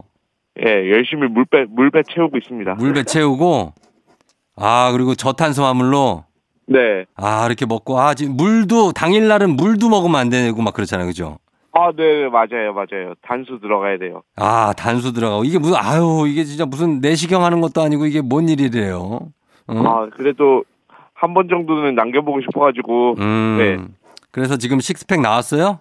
예, 0.60 0.90
열심히 0.90 1.28
물배 1.28 1.64
물배 1.68 2.02
채우고 2.02 2.36
있습니다. 2.38 2.74
물배 2.74 3.04
채우고 3.04 3.72
아, 4.56 4.90
그리고 4.92 5.14
저탄수화물로 5.14 6.24
네. 6.68 7.04
아, 7.14 7.46
이렇게 7.46 7.66
먹고 7.66 7.98
아, 7.98 8.14
지금 8.14 8.36
물도 8.36 8.92
당일 8.92 9.28
날은 9.28 9.56
물도 9.56 9.88
먹으면 9.88 10.20
안 10.20 10.28
되고 10.30 10.60
막 10.62 10.74
그렇잖아요. 10.74 11.06
그죠? 11.06 11.38
아, 11.72 11.92
네, 11.94 12.26
맞아요, 12.28 12.72
맞아요. 12.72 13.12
단수 13.20 13.60
들어가야 13.60 13.98
돼요. 13.98 14.22
아, 14.36 14.72
단수 14.76 15.12
들어가고 15.12 15.44
이게 15.44 15.58
무슨 15.58 15.76
아유, 15.76 16.24
이게 16.26 16.44
진짜 16.44 16.64
무슨 16.64 17.00
내시경 17.00 17.44
하는 17.44 17.60
것도 17.60 17.82
아니고 17.82 18.06
이게 18.06 18.22
뭔 18.22 18.48
일이래요? 18.48 19.20
응? 19.68 19.86
아, 19.86 20.08
그래도 20.16 20.64
한 21.18 21.32
번 21.34 21.48
정도는 21.48 21.94
남겨보고 21.94 22.40
싶어가지고, 22.42 23.14
음. 23.18 23.56
네. 23.58 23.94
그래서 24.30 24.56
지금 24.56 24.80
식스팩 24.80 25.20
나왔어요? 25.20 25.80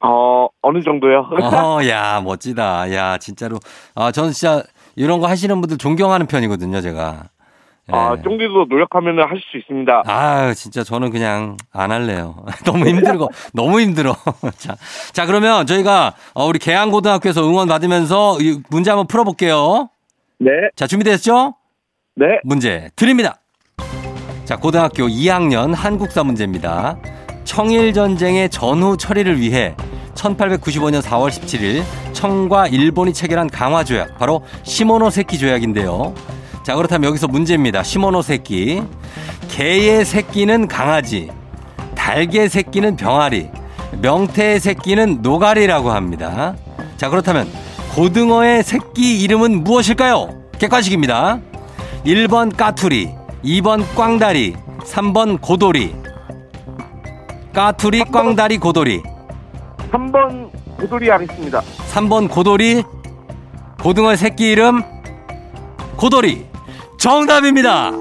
어, 0.00 0.46
어느 0.62 0.82
정도요? 0.82 1.28
어, 1.42 1.78
야, 1.88 2.20
멋지다. 2.20 2.92
야, 2.94 3.18
진짜로. 3.18 3.58
아, 3.96 4.12
저는 4.12 4.30
진짜 4.30 4.62
이런 4.94 5.18
거 5.18 5.26
하시는 5.26 5.60
분들 5.60 5.76
존경하는 5.78 6.26
편이거든요, 6.26 6.80
제가. 6.80 7.24
예. 7.92 7.96
아, 7.96 8.16
쫑디도 8.22 8.66
노력하면 8.68 9.18
하실 9.28 9.40
수 9.50 9.56
있습니다. 9.56 10.02
아, 10.06 10.54
진짜 10.54 10.84
저는 10.84 11.10
그냥 11.10 11.56
안 11.72 11.90
할래요. 11.90 12.36
너무 12.64 12.86
힘들고, 12.86 13.28
너무 13.54 13.80
힘들어. 13.80 14.14
자, 14.58 14.76
자, 15.12 15.26
그러면 15.26 15.66
저희가 15.66 16.14
어, 16.34 16.44
우리 16.46 16.58
계양고등학교에서 16.60 17.42
응원 17.48 17.66
받으면서 17.66 18.38
이 18.40 18.60
문제 18.70 18.90
한번 18.90 19.06
풀어볼게요. 19.08 19.88
네, 20.38 20.50
자, 20.76 20.86
준비됐죠? 20.86 21.54
네. 22.14 22.26
문제 22.44 22.90
드립니다. 22.94 23.40
자, 24.48 24.56
고등학교 24.56 25.08
2학년 25.08 25.74
한국사 25.74 26.24
문제입니다. 26.24 26.96
청일전쟁의 27.44 28.48
전후 28.48 28.96
처리를 28.96 29.38
위해 29.38 29.74
1895년 30.14 31.02
4월 31.02 31.28
17일 31.28 31.82
청과 32.14 32.68
일본이 32.68 33.12
체결한 33.12 33.50
강화 33.50 33.84
조약, 33.84 34.16
바로 34.16 34.42
시모노세키 34.62 35.36
조약인데요. 35.36 36.14
자, 36.62 36.74
그렇다면 36.76 37.08
여기서 37.10 37.28
문제입니다. 37.28 37.82
시모노세키. 37.82 38.84
개의 39.50 40.06
새끼는 40.06 40.66
강아지, 40.66 41.28
달개 41.94 42.48
새끼는 42.48 42.96
병아리, 42.96 43.50
명태의 44.00 44.60
새끼는 44.60 45.20
노가리라고 45.20 45.90
합니다. 45.90 46.56
자, 46.96 47.10
그렇다면 47.10 47.46
고등어의 47.94 48.62
새끼 48.62 49.20
이름은 49.20 49.62
무엇일까요? 49.62 50.30
객관식입니다. 50.58 51.38
1번 52.06 52.56
까투리, 52.56 53.18
2번 53.48 53.82
꽝다리, 53.96 54.52
3번 54.80 55.40
고도리. 55.40 55.94
까투리, 57.54 58.04
꽝다리, 58.12 58.58
고도리. 58.58 59.02
3번 59.90 60.50
고돌이 60.76 61.08
하겠습니다. 61.08 61.60
3번 61.62 62.30
고도리, 62.30 62.82
고등어 63.82 64.14
새끼 64.16 64.50
이름 64.50 64.82
고도리. 65.96 66.46
정답입니다. 66.98 67.92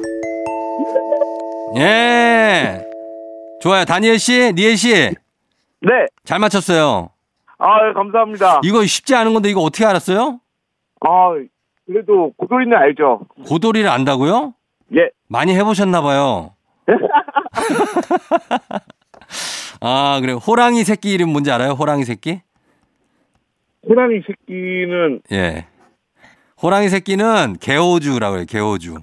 예. 1.78 2.86
좋아요. 3.62 3.86
다니엘 3.86 4.20
씨, 4.20 4.52
니엘 4.54 4.76
씨. 4.76 4.92
네. 4.94 5.92
잘 6.26 6.40
맞췄어요. 6.40 7.10
아, 7.58 7.94
감사합니다. 7.94 8.60
이거 8.66 8.86
쉽지 8.86 9.16
않은 9.16 9.34
건데 9.34 9.50
이거 9.50 9.62
어떻게 9.62 9.86
알았어요? 9.86 10.42
아, 11.00 11.30
그래도 11.86 12.34
고돌이는 12.36 12.76
알죠? 12.76 13.22
고도리를 13.48 13.90
안다고요? 13.90 14.54
예. 14.96 15.10
많이 15.28 15.56
해보셨나 15.56 16.02
봐요. 16.02 16.54
아, 19.82 20.20
그래. 20.22 20.34
호랑이 20.34 20.84
새끼 20.84 21.12
이름 21.14 21.30
뭔지 21.30 21.52
알아요? 21.52 21.72
호랑이 21.72 22.06
새끼? 22.06 22.42
호랑이 23.88 24.22
새끼는 24.26 25.22
예. 25.32 25.68
호랑이 26.62 26.90
새끼는 26.90 27.58
개호주라고 27.60 28.38
해요. 28.38 28.46
개호주. 28.48 28.98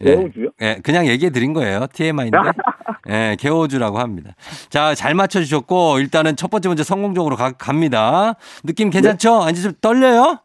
예. 0.00 0.04
개호주요? 0.04 0.48
예, 0.60 0.76
그냥 0.82 1.06
얘기해 1.06 1.30
드린 1.30 1.52
거예요. 1.52 1.86
TMI인데. 1.92 2.38
예, 3.10 3.36
개호주라고 3.38 3.98
합니다. 3.98 4.34
자, 4.70 4.94
잘 4.94 5.14
맞춰 5.14 5.40
주셨고 5.40 5.98
일단은 5.98 6.36
첫 6.36 6.50
번째 6.50 6.68
문제 6.68 6.84
성공적으로 6.84 7.36
가, 7.36 7.52
갑니다. 7.52 8.34
느낌 8.64 8.90
괜찮죠? 8.90 9.42
아니 9.42 9.60
좀 9.60 9.72
떨려요? 9.80 10.38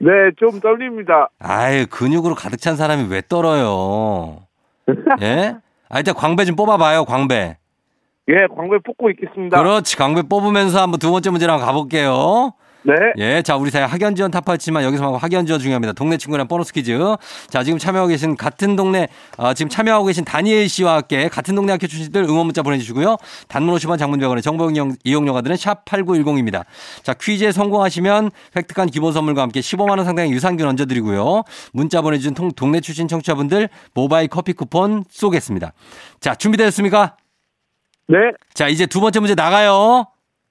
네, 0.00 0.10
좀 0.38 0.60
떨립니다. 0.60 1.28
아유, 1.38 1.86
근육으로 1.90 2.34
가득 2.34 2.58
찬 2.58 2.74
사람이 2.76 3.08
왜 3.10 3.20
떨어요? 3.26 4.38
예? 5.20 5.56
아, 5.90 5.98
일단 5.98 6.14
광배 6.14 6.46
좀 6.46 6.56
뽑아봐요, 6.56 7.04
광배. 7.04 7.58
예, 8.28 8.34
광고에 8.54 8.78
뽑고 8.78 9.10
있겠습니다. 9.10 9.58
그렇지, 9.62 9.96
광배 9.96 10.22
뽑으면서 10.22 10.80
한번 10.80 10.98
두 10.98 11.10
번째 11.10 11.28
한번 11.30 11.58
가볼게요. 11.58 12.54
네. 12.82 12.94
예, 13.18 13.42
자, 13.42 13.56
우리 13.56 13.70
사회 13.70 13.82
학연 13.84 14.14
지원 14.14 14.30
타파했지만 14.30 14.82
여기서 14.84 15.16
학연 15.16 15.44
지원 15.44 15.60
중요합니다. 15.60 15.92
동네 15.92 16.16
친구랑 16.16 16.48
보너스 16.48 16.72
퀴즈. 16.72 16.98
자, 17.48 17.62
지금 17.62 17.78
참여하고 17.78 18.08
계신 18.08 18.36
같은 18.36 18.74
동네, 18.74 19.08
어, 19.36 19.52
지금 19.52 19.68
참여하고 19.68 20.06
계신 20.06 20.24
다니엘 20.24 20.66
씨와 20.68 20.94
함께 20.94 21.28
같은 21.28 21.54
동네 21.54 21.72
학교 21.72 21.86
출신들 21.86 22.24
응원 22.24 22.46
문자 22.46 22.62
보내주시고요. 22.62 23.18
단문 23.48 23.74
50원 23.76 23.98
장문병원의 23.98 24.40
정보 24.40 24.70
이용- 24.70 24.94
이용료가들은 25.04 25.56
샵8910입니다. 25.56 26.64
자, 27.02 27.12
퀴즈에 27.12 27.52
성공하시면 27.52 28.30
획득한 28.56 28.88
기본 28.88 29.12
선물과 29.12 29.42
함께 29.42 29.60
15만 29.60 29.98
원 29.98 30.04
상당의 30.06 30.32
유산균 30.32 30.66
얹어드리고요. 30.66 31.42
문자 31.74 32.00
보내주신 32.00 32.32
통- 32.32 32.50
동네 32.52 32.80
출신 32.80 33.08
청취자분들 33.08 33.68
모바일 33.92 34.28
커피 34.28 34.54
쿠폰 34.54 35.04
쏘겠습니다. 35.10 35.74
자, 36.20 36.34
준비되셨습니까? 36.34 37.16
네. 38.08 38.16
자, 38.54 38.68
이제 38.68 38.86
두 38.86 39.00
번째 39.02 39.20
문제 39.20 39.34
나가요. 39.34 40.06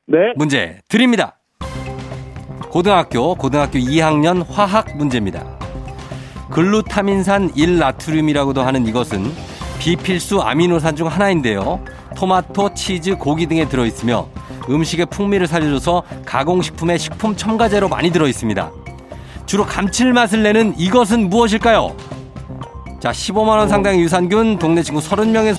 네. 0.05 0.17
문제 0.35 0.79
드립니다. 0.89 1.38
고등학교, 2.69 3.33
고등학교 3.33 3.79
2학년 3.79 4.45
화학 4.47 4.95
문제입니다. 4.95 5.43
글루타민산 6.51 7.51
1나트륨이라고도 7.53 8.59
하는 8.59 8.85
이것은 8.85 9.31
비필수 9.79 10.41
아미노산 10.41 10.95
중 10.95 11.07
하나인데요. 11.07 11.79
토마토, 12.15 12.73
치즈, 12.73 13.15
고기 13.17 13.47
등에 13.47 13.67
들어있으며 13.67 14.27
음식의 14.69 15.07
풍미를 15.07 15.47
살려줘서 15.47 16.03
가공식품에 16.25 16.97
식품 16.97 17.35
첨가제로 17.35 17.89
많이 17.89 18.11
들어있습니다. 18.11 18.71
주로 19.45 19.65
감칠맛을 19.65 20.43
내는 20.43 20.75
이것은 20.77 21.29
무엇일까요? 21.29 21.95
자, 22.99 23.11
15만원 23.11 23.67
상당의 23.67 24.01
유산균, 24.01 24.59
동네 24.59 24.83
친구 24.83 25.01
30명의 25.01 25.57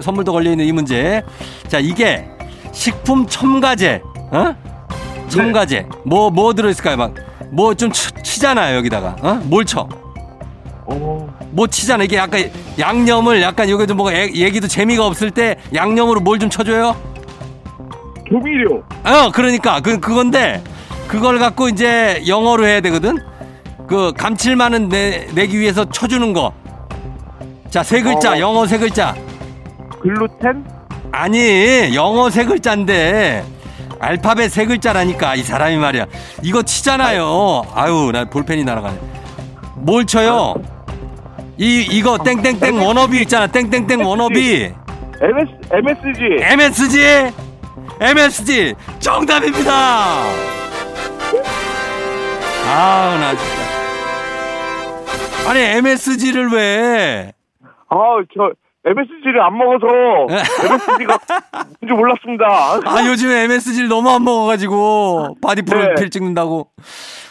선물도 0.00 0.32
걸려있는 0.32 0.64
이 0.64 0.70
문제. 0.70 1.22
자, 1.66 1.80
이게 1.80 2.24
식품 2.72 3.26
첨가제, 3.26 4.02
어? 4.30 4.54
첨가제. 5.28 5.86
뭐, 6.04 6.30
뭐 6.30 6.52
들어있을까요? 6.54 6.96
막, 6.96 7.14
뭐 7.50 7.74
좀 7.74 7.90
치잖아요, 7.92 8.76
여기다가. 8.78 9.16
어? 9.22 9.40
뭘 9.44 9.64
쳐? 9.64 9.88
어, 10.86 11.28
뭐 11.50 11.66
치잖아. 11.66 12.04
이게 12.04 12.16
약간 12.16 12.50
양념을 12.78 13.42
약간 13.42 13.68
여기 13.68 13.86
좀 13.86 13.96
뭐가 13.98 14.12
애- 14.12 14.32
얘기도 14.34 14.66
재미가 14.68 15.06
없을 15.06 15.30
때 15.30 15.56
양념으로 15.74 16.20
뭘 16.20 16.38
좀 16.38 16.48
쳐줘요? 16.50 16.96
조미료. 18.28 18.82
어, 19.04 19.30
그러니까. 19.32 19.80
그, 19.80 19.98
그건데, 20.00 20.62
그걸 21.08 21.38
갖고 21.38 21.68
이제 21.68 22.22
영어로 22.26 22.66
해야 22.66 22.80
되거든? 22.82 23.18
그 23.86 24.12
감칠맛은 24.16 24.88
내, 24.90 25.26
내기 25.34 25.58
위해서 25.58 25.84
쳐주는 25.86 26.32
거. 26.34 26.52
자, 27.70 27.82
세 27.82 28.02
글자, 28.02 28.32
어. 28.32 28.38
영어 28.38 28.66
세 28.66 28.76
글자. 28.78 29.14
글루텐? 30.02 30.64
아니 31.10 31.94
영어 31.94 32.28
세 32.28 32.44
글자인데 32.44 33.42
알파벳 34.00 34.50
세 34.50 34.64
글자라니까 34.66 35.34
이 35.34 35.42
사람이 35.42 35.76
말이야. 35.76 36.06
이거 36.42 36.62
치잖아요. 36.62 37.64
아유 37.74 38.10
나 38.12 38.24
볼펜이 38.24 38.64
날아가네. 38.64 38.98
뭘 39.76 40.06
쳐요? 40.06 40.54
이 41.56 41.86
이거 41.90 42.18
땡땡땡 42.18 42.80
워너비 42.80 43.20
있잖아. 43.22 43.46
땡땡땡 43.46 44.04
워너비. 44.04 44.72
MS, 45.20 45.50
MSG. 45.72 46.44
MSG 46.44 47.32
MSG 48.00 48.74
정답입니다. 49.00 49.72
아우 52.70 53.18
나 53.18 53.30
진짜. 53.36 53.68
아니 55.48 55.60
MSG를 55.60 56.48
왜? 56.52 57.32
아, 57.88 57.96
저 58.36 58.50
MSG를 58.84 59.42
안 59.42 59.58
먹어서 59.58 59.86
MSG가 60.30 61.18
뭔지 61.80 61.94
몰랐습니다. 61.94 62.46
아, 62.84 63.06
요즘에 63.06 63.44
MSG를 63.44 63.88
너무 63.88 64.08
안 64.10 64.24
먹어가지고, 64.24 65.36
바디 65.42 65.62
프로필 65.62 65.94
네. 66.04 66.08
찍는다고. 66.10 66.68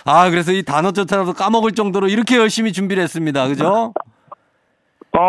아, 0.06 0.30
그래서 0.30 0.52
이 0.52 0.64
단어조차도 0.64 1.34
까먹을 1.34 1.72
정도로 1.72 2.10
이렇게 2.10 2.38
열심히 2.38 2.74
준비를 2.74 3.02
했습니다. 3.04 3.48
그죠? 3.48 3.94
아, 5.14 5.20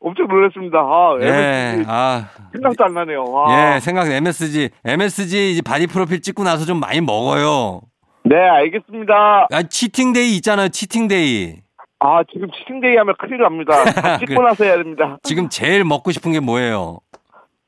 엄청 0.00 0.28
놀랐습니다. 0.28 0.78
아, 0.78 1.16
예, 1.20 1.26
MSG 1.26 1.84
아, 1.88 2.28
생각도 2.52 2.84
안 2.84 2.94
나네요. 2.94 3.24
와. 3.24 3.74
예, 3.74 3.80
생각, 3.80 4.08
MSG. 4.10 4.70
MSG 4.84 5.52
이제 5.52 5.62
바디 5.62 5.86
프로필 5.86 6.20
찍고 6.20 6.44
나서 6.44 6.64
좀 6.64 6.80
많이 6.80 7.00
먹어요. 7.00 7.80
네, 8.24 8.36
알겠습니다. 8.36 9.48
아, 9.50 9.62
cheating 9.64 10.12
day 10.12 10.36
있잖아요, 10.36 10.68
cheating 10.68 11.08
day. 11.08 11.56
아, 12.04 12.22
지금 12.32 12.50
치팅데이 12.50 12.96
하면 12.96 13.14
큰일 13.18 13.38
납니다. 13.38 13.84
다 13.84 14.18
찍고 14.18 14.42
나서 14.42 14.64
해야 14.64 14.76
됩니다. 14.76 15.18
지금 15.22 15.48
제일 15.48 15.84
먹고 15.84 16.10
싶은 16.10 16.32
게 16.32 16.40
뭐예요? 16.40 16.98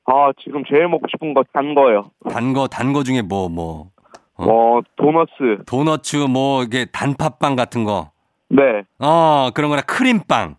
아, 0.06 0.32
지금 0.42 0.64
제일 0.68 0.88
먹고 0.88 1.06
싶은 1.08 1.32
거 1.34 1.42
단 1.52 1.74
거예요. 1.74 2.10
단 2.30 2.52
거, 2.52 2.66
단 2.66 2.92
거 2.92 3.02
중에 3.04 3.22
뭐, 3.22 3.48
뭐. 3.48 3.90
어. 4.36 4.44
어, 4.48 4.80
도너츠. 4.96 5.64
도너츠, 5.66 6.16
뭐, 6.28 6.64
이게 6.64 6.84
단팥빵 6.86 7.54
같은 7.54 7.84
거. 7.84 8.10
네. 8.48 8.62
어, 8.98 9.50
그런 9.54 9.70
거나 9.70 9.82
크림빵. 9.82 10.56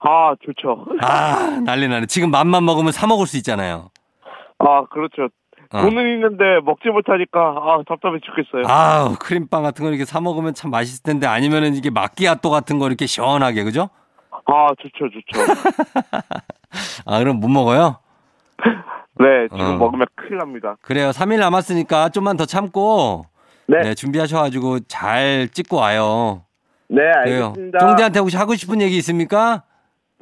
아, 0.00 0.34
좋죠. 0.44 0.86
아, 1.02 1.60
난리 1.64 1.88
나네. 1.88 2.06
지금 2.06 2.30
맘만 2.30 2.64
먹으면 2.64 2.92
사 2.92 3.06
먹을 3.06 3.26
수 3.26 3.36
있잖아요. 3.38 3.90
아, 4.58 4.84
그렇죠. 4.90 5.28
어. 5.72 5.82
돈은 5.82 6.14
있는데 6.14 6.60
먹지 6.64 6.88
못하니까 6.88 7.40
아, 7.40 7.82
답답해 7.86 8.18
죽겠어요. 8.24 8.64
아우 8.66 9.16
크림빵 9.18 9.62
같은 9.62 9.84
거 9.84 9.90
이렇게 9.90 10.04
사 10.04 10.20
먹으면 10.20 10.54
참 10.54 10.70
맛있을 10.70 11.02
텐데 11.02 11.26
아니면은 11.26 11.74
이게 11.74 11.90
마끼아또 11.90 12.50
같은 12.50 12.78
거 12.78 12.86
이렇게 12.86 13.06
시원하게 13.06 13.64
그죠? 13.64 13.90
아, 14.30 14.68
좋죠, 14.78 15.08
좋죠. 15.10 15.52
아 17.06 17.18
그럼 17.18 17.40
못 17.40 17.48
먹어요? 17.48 17.98
네, 19.18 19.48
지금 19.50 19.64
어. 19.64 19.76
먹으면 19.76 20.06
큰일 20.14 20.38
납니다. 20.38 20.76
그래요. 20.82 21.10
3일 21.10 21.40
남았으니까 21.40 22.10
좀만 22.10 22.36
더 22.36 22.44
참고 22.44 23.24
네, 23.66 23.80
네, 23.80 23.94
준비하셔가지고 23.94 24.80
잘 24.88 25.48
찍고 25.52 25.76
와요. 25.76 26.44
네. 26.88 27.02
알겠습니다. 27.16 27.78
쫑디한테 27.78 28.20
혹시 28.20 28.36
하고 28.36 28.54
싶은 28.54 28.80
얘기 28.80 28.96
있습니까? 28.98 29.64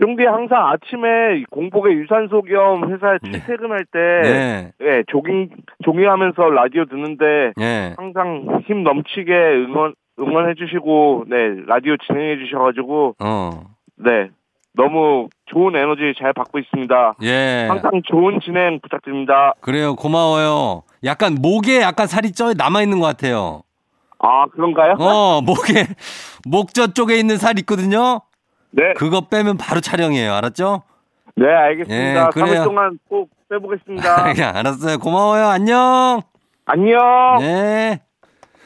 쫑디 0.01 0.25
항상 0.25 0.71
아침에 0.71 1.45
공복에 1.51 1.93
유산소 1.93 2.43
겸 2.43 2.91
회사에 2.93 3.19
네. 3.23 3.31
출퇴근할 3.31 3.85
때 3.93 3.99
네, 4.23 4.73
네, 4.81 5.03
조깅 5.07 5.51
조깅하면서 5.85 6.51
라디오 6.51 6.85
듣는데 6.87 7.53
네. 7.57 7.95
항상 7.97 8.61
힘 8.67 8.83
넘치게 8.83 9.33
응원 9.33 9.95
응원해 10.19 10.55
주시고 10.55 11.25
네 11.29 11.37
라디오 11.67 11.97
진행해 11.97 12.39
주셔가지고 12.45 13.17
어, 13.21 13.51
네 13.97 14.31
너무 14.77 15.29
좋은 15.47 15.77
에너지 15.77 16.13
잘 16.19 16.33
받고 16.33 16.59
있습니다. 16.59 17.15
예. 17.23 17.69
항상 17.69 18.03
좋은 18.05 18.41
진행 18.41 18.81
부탁드립니다. 18.81 19.55
그래요. 19.61 19.95
고마워요. 19.95 20.83
약간 21.05 21.37
목에 21.41 21.81
약간 21.81 22.09
살이 22.09 22.33
쪄 22.33 22.53
남아 22.55 22.83
있는 22.83 22.99
것 22.99 23.07
같아요. 23.07 23.63
아 24.19 24.47
그런가요? 24.47 24.97
어, 24.99 25.41
목에 25.41 25.87
목저 26.49 26.89
쪽에 26.89 27.17
있는 27.17 27.37
살 27.37 27.59
있거든요. 27.61 28.21
네, 28.77 28.93
그거 28.97 29.23
빼면 29.23 29.57
바로 29.57 29.81
촬영이에요. 29.81 30.33
알았죠? 30.35 30.83
네 31.37 31.47
알겠습니다. 31.47 32.27
예, 32.27 32.31
그래요. 32.33 32.63
3일 32.63 32.65
동안 32.65 32.99
꼭 33.09 33.31
빼보겠습니다. 33.49 34.33
네, 34.33 34.43
알았어요. 34.43 34.99
고마워요. 34.99 35.47
안녕. 35.47 36.23
안녕. 36.67 36.99
네. 37.41 38.01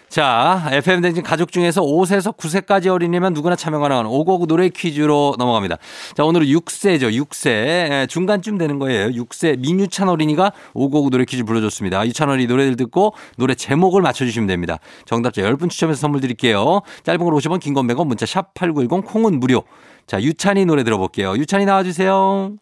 자, 0.09 0.67
FM 0.73 1.03
댕진 1.03 1.23
가족 1.23 1.53
중에서 1.53 1.83
5세에서 1.83 2.35
9세까지 2.35 2.87
어린이면 2.89 3.35
누구나 3.35 3.57
참여 3.57 3.79
가능한 3.79 4.07
오고구 4.07 4.47
노래 4.47 4.71
퀴즈로 4.71 5.35
넘어갑니다. 5.39 5.77
자, 6.17 6.25
오늘은 6.25 6.47
6세죠. 6.47 7.13
6세. 7.13 7.47
예, 7.51 8.07
중간쯤 8.09 8.57
되는 8.57 8.79
거예요. 8.79 9.09
6세 9.11 9.59
민유찬 9.61 10.09
어린이가 10.09 10.53
오고구 10.73 11.11
노래 11.11 11.27
퀴즈 11.27 11.45
불러줬습니다. 11.45 12.07
유찬 12.07 12.31
어린이 12.31 12.47
노래를 12.47 12.77
듣고 12.77 13.13
노래 13.37 13.55
제목을 13.55 14.01
맞춰주시면 14.01 14.47
됩니다. 14.47 14.79
정답자 15.05 15.43
10분 15.43 15.69
추첨해서 15.69 16.01
선물 16.01 16.23
드릴게요. 16.23 16.81
짧은 17.03 17.23
걸 17.23 17.35
50원, 17.35 17.61
긴 17.61 17.75
건 17.75 17.87
100원, 17.87 18.07
문자 18.07 18.25
샵 18.25 18.55
8910, 18.55 19.05
콩은 19.05 19.39
무료. 19.41 19.63
자, 20.09 20.21
유찬이 20.23 20.65
노래 20.65 20.85
들어볼게요. 20.85 21.37
유찬이 21.37 21.67
나와주세요. 21.67 22.57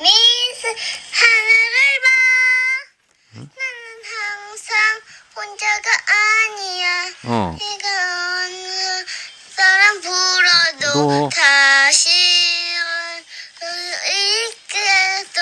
미스 0.00 0.66
하늘을 0.66 1.76
봐 2.02 2.06
나는 3.34 3.48
항상 4.10 4.74
혼자가 5.36 5.86
아니야 6.10 6.86
어. 7.26 7.54
네가 7.56 7.86
어느 8.42 8.58
사람 9.54 10.00
불어도 10.00 10.82
너. 11.08 11.28
다시 11.28 12.10
있게 14.10 14.74
또 15.36 15.38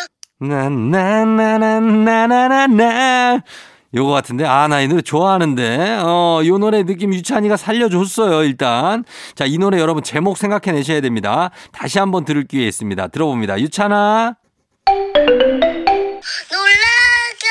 나나나나나나나 0.47 3.41
요거 3.95 4.11
같은데? 4.13 4.45
아 4.45 4.69
나 4.69 4.83
이 4.83 4.89
노래 4.89 5.01
좋아하는데. 5.03 5.99
어요 6.05 6.59
노래 6.59 6.83
느낌 6.85 7.15
유찬이가 7.15 7.57
살려줬어요 7.57 8.45
일단. 8.45 9.05
자 9.35 9.47
이 9.47 9.57
노래 9.59 9.79
여러분 9.81 10.03
제목 10.03 10.37
생각해내셔야 10.37 11.01
됩니다. 11.01 11.51
다시 11.73 11.99
한번 11.99 12.25
들을 12.25 12.45
기회 12.47 12.67
있습니다. 12.69 13.09
들어봅니다. 13.09 13.59
유찬아. 13.61 14.35
놀라게 16.53 17.47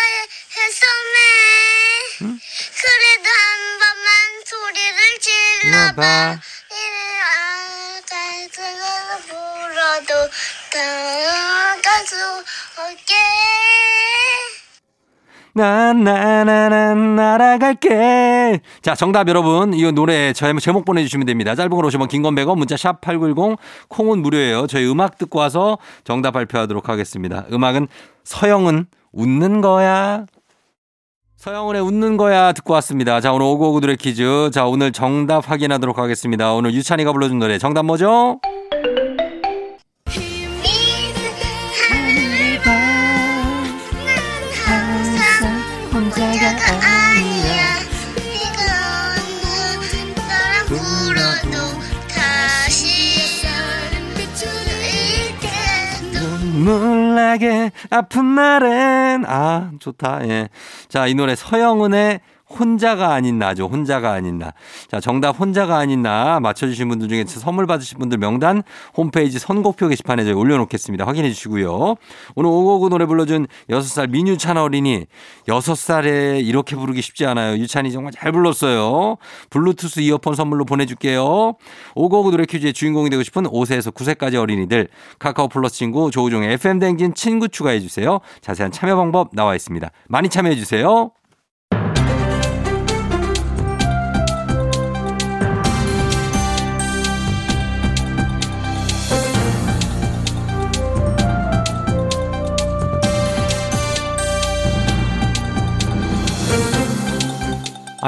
해서매. 0.57 1.17
그래도 2.19 3.27
한 3.33 3.79
번만 3.81 4.05
소리를 4.45 4.97
질러봐. 5.19 6.37
이래 6.69 6.97
아가서 8.05 8.61
불어도 9.27 10.11
다가서 10.71 12.13
올게 12.85 13.11
나나나나 15.57 16.93
날아갈게. 16.93 18.61
자, 18.81 18.95
정답 18.95 19.27
여러분. 19.27 19.73
이 19.73 19.91
노래 19.91 20.31
제목 20.33 20.85
보내주시면 20.85 21.25
됩니다. 21.25 21.55
짧은 21.55 21.71
걸 21.71 21.83
오시면 21.85 22.07
긴건 22.07 22.35
100원, 22.35 22.57
문자 22.57 22.77
샵 22.77 23.01
8910, 23.01 23.57
콩은 23.89 24.19
무료예요. 24.21 24.67
저희 24.67 24.89
음악 24.89 25.17
듣고 25.17 25.39
와서 25.39 25.79
정답 26.03 26.31
발표하도록 26.31 26.87
하겠습니다. 26.87 27.45
음악은 27.51 27.87
서영은 28.23 28.85
웃는 29.11 29.61
거야. 29.61 30.25
서영은의 31.37 31.81
웃는 31.81 32.17
거야 32.17 32.51
듣고 32.53 32.73
왔습니다. 32.73 33.19
자, 33.21 33.31
오늘 33.33 33.45
오고오구 33.47 33.81
노래 33.81 33.95
퀴즈. 33.95 34.51
자, 34.53 34.65
오늘 34.65 34.91
정답 34.91 35.49
확인하도록 35.49 35.97
하겠습니다. 35.97 36.53
오늘 36.53 36.73
유찬이가 36.73 37.11
불러준 37.11 37.39
노래 37.39 37.57
정답 37.57 37.85
뭐죠? 37.85 38.39
눈물나게 56.67 57.71
아픈 57.89 58.35
날엔 58.35 59.25
아 59.25 59.71
좋다 59.79 60.27
예. 60.27 60.49
자 60.89 61.07
이 61.07 61.13
노래 61.15 61.35
서영은의 61.35 62.19
혼자가 62.49 63.13
아닌 63.13 63.39
나죠. 63.39 63.65
혼자가 63.65 64.11
아닌 64.13 64.37
나. 64.37 64.53
자, 64.89 64.99
정답 64.99 65.39
혼자가 65.39 65.77
아닌 65.77 66.01
나 66.01 66.39
맞춰주신 66.39 66.87
분들 66.89 67.09
중에 67.09 67.25
선물 67.27 67.67
받으신 67.67 67.99
분들 67.99 68.17
명단 68.17 68.63
홈페이지 68.95 69.37
선곡표 69.37 69.89
게시판에 69.89 70.23
저희 70.23 70.33
올려놓겠습니다. 70.33 71.05
확인해 71.05 71.29
주시고요. 71.29 71.95
오늘 72.35 72.49
오고구 72.49 72.89
노래 72.89 73.05
불러준 73.05 73.47
6살 73.69 74.09
민유찬 74.09 74.57
어린이 74.57 75.05
6살에 75.47 76.45
이렇게 76.45 76.75
부르기 76.75 77.01
쉽지 77.01 77.25
않아요. 77.25 77.57
유찬이 77.57 77.91
정말 77.91 78.13
잘 78.13 78.31
불렀어요. 78.31 79.17
블루투스 79.49 79.99
이어폰 80.01 80.35
선물로 80.35 80.65
보내줄게요. 80.65 81.55
오고구 81.95 82.31
노래 82.31 82.45
퀴즈의 82.45 82.73
주인공이 82.73 83.09
되고 83.09 83.23
싶은 83.23 83.43
5세에서 83.43 83.93
9세까지 83.93 84.35
어린이들 84.35 84.87
카카오 85.19 85.49
플러스 85.49 85.75
친구 85.75 86.11
조우종의 86.11 86.53
FM 86.53 86.79
댕진 86.79 87.13
친구 87.13 87.49
추가해 87.49 87.79
주세요. 87.79 88.19
자세한 88.41 88.71
참여 88.71 88.95
방법 88.95 89.29
나와 89.33 89.55
있습니다. 89.55 89.89
많이 90.07 90.29
참여해 90.29 90.55
주세요. 90.55 91.11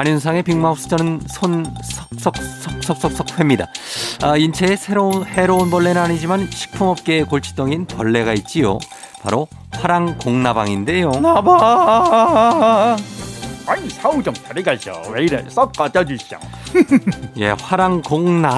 안윤상의 0.00 0.44
빅마우스 0.44 0.88
저는 0.88 1.20
손 1.28 1.66
석석석석석석 2.18 3.38
회입니다. 3.38 3.66
아, 4.22 4.34
인체에 4.38 4.76
새로운 4.76 5.26
해로운 5.26 5.70
벌레는 5.70 6.00
아니지만 6.00 6.50
식품업계의 6.50 7.24
골칫덩인 7.24 7.84
벌레가 7.86 8.32
있지요. 8.32 8.78
바로 9.22 9.46
화랑공나방인데요. 9.72 11.10
나봐. 11.10 12.96
아니 13.66 13.90
사우 13.90 14.22
좀 14.22 14.32
데려가셔. 14.32 15.02
왜 15.12 15.24
이래? 15.24 15.44
썩 15.50 15.70
갖다 15.72 16.02
주시오. 16.02 16.38
예, 17.36 17.50
화랑공나방 17.60 18.52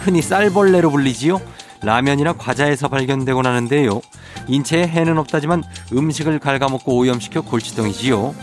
흔히 0.00 0.20
쌀벌레로 0.20 0.90
불리지요. 0.90 1.40
라면이나 1.82 2.32
과자에서 2.32 2.88
발견되곤 2.88 3.46
하는데요. 3.46 4.00
인체에 4.48 4.88
해는 4.88 5.16
없다지만 5.18 5.62
음식을 5.92 6.40
갉아먹고 6.40 6.96
오염시켜 6.96 7.42
골칫덩이지요. 7.42 8.34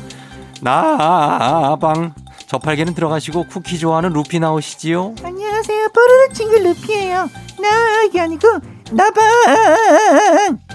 나방 0.64 2.14
저팔계는 2.48 2.94
들어가시고 2.96 3.48
쿠키 3.48 3.78
좋아하는 3.78 4.12
루피 4.14 4.40
나오시지요. 4.40 5.16
안녕하세요. 5.24 5.90
뽀로로 5.90 6.34
친구 6.34 6.58
루피예요. 6.58 7.30
나이 7.60 8.20
아니고 8.20 8.48
나방 8.92 9.24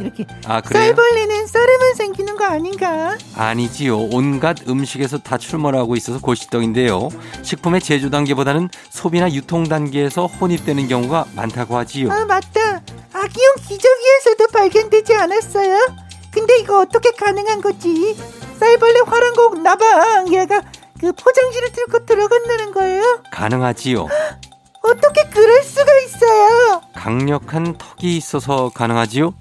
이렇게 0.01 0.27
아 0.47 0.61
그래요? 0.61 0.85
쌀벌레는 0.95 1.47
쌀에만 1.47 1.95
생기는 1.95 2.37
거 2.37 2.45
아닌가? 2.45 3.17
아니지요. 3.35 3.99
온갖 4.13 4.69
음식에서 4.69 5.19
다 5.19 5.39
출몰하고 5.39 5.97
있어서 5.97 6.19
골칫덩인데요. 6.21 7.09
식품의 7.43 7.81
제조 7.81 8.11
단계보다는 8.11 8.69
소비나 8.91 9.31
유통 9.33 9.65
단계에서 9.65 10.27
혼입되는 10.27 10.89
경우가 10.89 11.27
많다고 11.35 11.77
하지요. 11.79 12.13
아 12.13 12.25
맞다. 12.27 12.83
아기용 13.15 13.55
기저귀에서도 13.67 14.47
발견되지 14.53 15.15
않았어요? 15.15 15.79
근데 16.31 16.59
이거 16.59 16.81
어떻게 16.81 17.11
가능한 17.13 17.63
거지? 17.63 18.17
쌀벌레 18.59 19.01
화랑곡 19.07 19.61
나방 19.63 20.33
얘가 20.35 20.63
그 21.01 21.13
포장지를 21.13 21.73
들고 21.73 22.05
들어간다는 22.05 22.73
거예요? 22.73 23.23
가능하지요. 23.31 24.07
어떻게 24.83 25.29
그럴 25.31 25.63
수가 25.63 25.87
있어요? 26.07 26.83
강력한 26.95 27.77
턱이 27.77 28.17
있어서 28.17 28.71
가능하지요. 28.75 29.35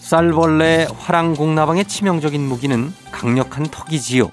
쌀벌레 0.00 0.88
화랑공나방의 0.98 1.86
치명적인 1.86 2.40
무기는 2.40 2.92
강력한 3.10 3.64
턱이지요. 3.64 4.30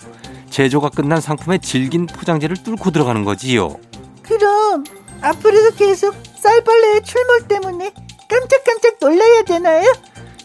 제조가 0.49 0.89
끝난 0.89 1.21
상품의 1.21 1.59
질긴 1.59 2.05
포장지를 2.07 2.57
뚫고 2.63 2.91
들어가는 2.91 3.23
거지요. 3.23 3.77
그럼 4.23 4.83
앞으로도 5.21 5.75
계속 5.77 6.15
쌀벌레의 6.39 7.03
출몰 7.03 7.47
때문에 7.47 7.93
깜짝깜짝 8.27 8.97
놀라야 8.99 9.43
되나요? 9.43 9.91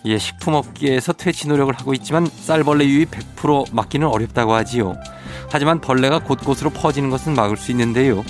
예, 0.07 0.19
식품업계에서 0.19 1.15
퇴치 1.15 1.49
노력을 1.49 1.73
하고 1.75 1.95
있지만 1.95 2.27
쌀벌레 2.27 2.87
유입 2.87 3.11
100% 3.11 3.73
막기는 3.73 4.07
어렵다고 4.07 4.53
하지요. 4.55 4.95
하지만 5.51 5.81
벌레가 5.81 6.19
곳곳으로 6.19 6.71
퍼지는 6.71 7.11
것은 7.11 7.35
막을 7.35 7.57
수 7.57 7.71
있는데요. 7.71 8.25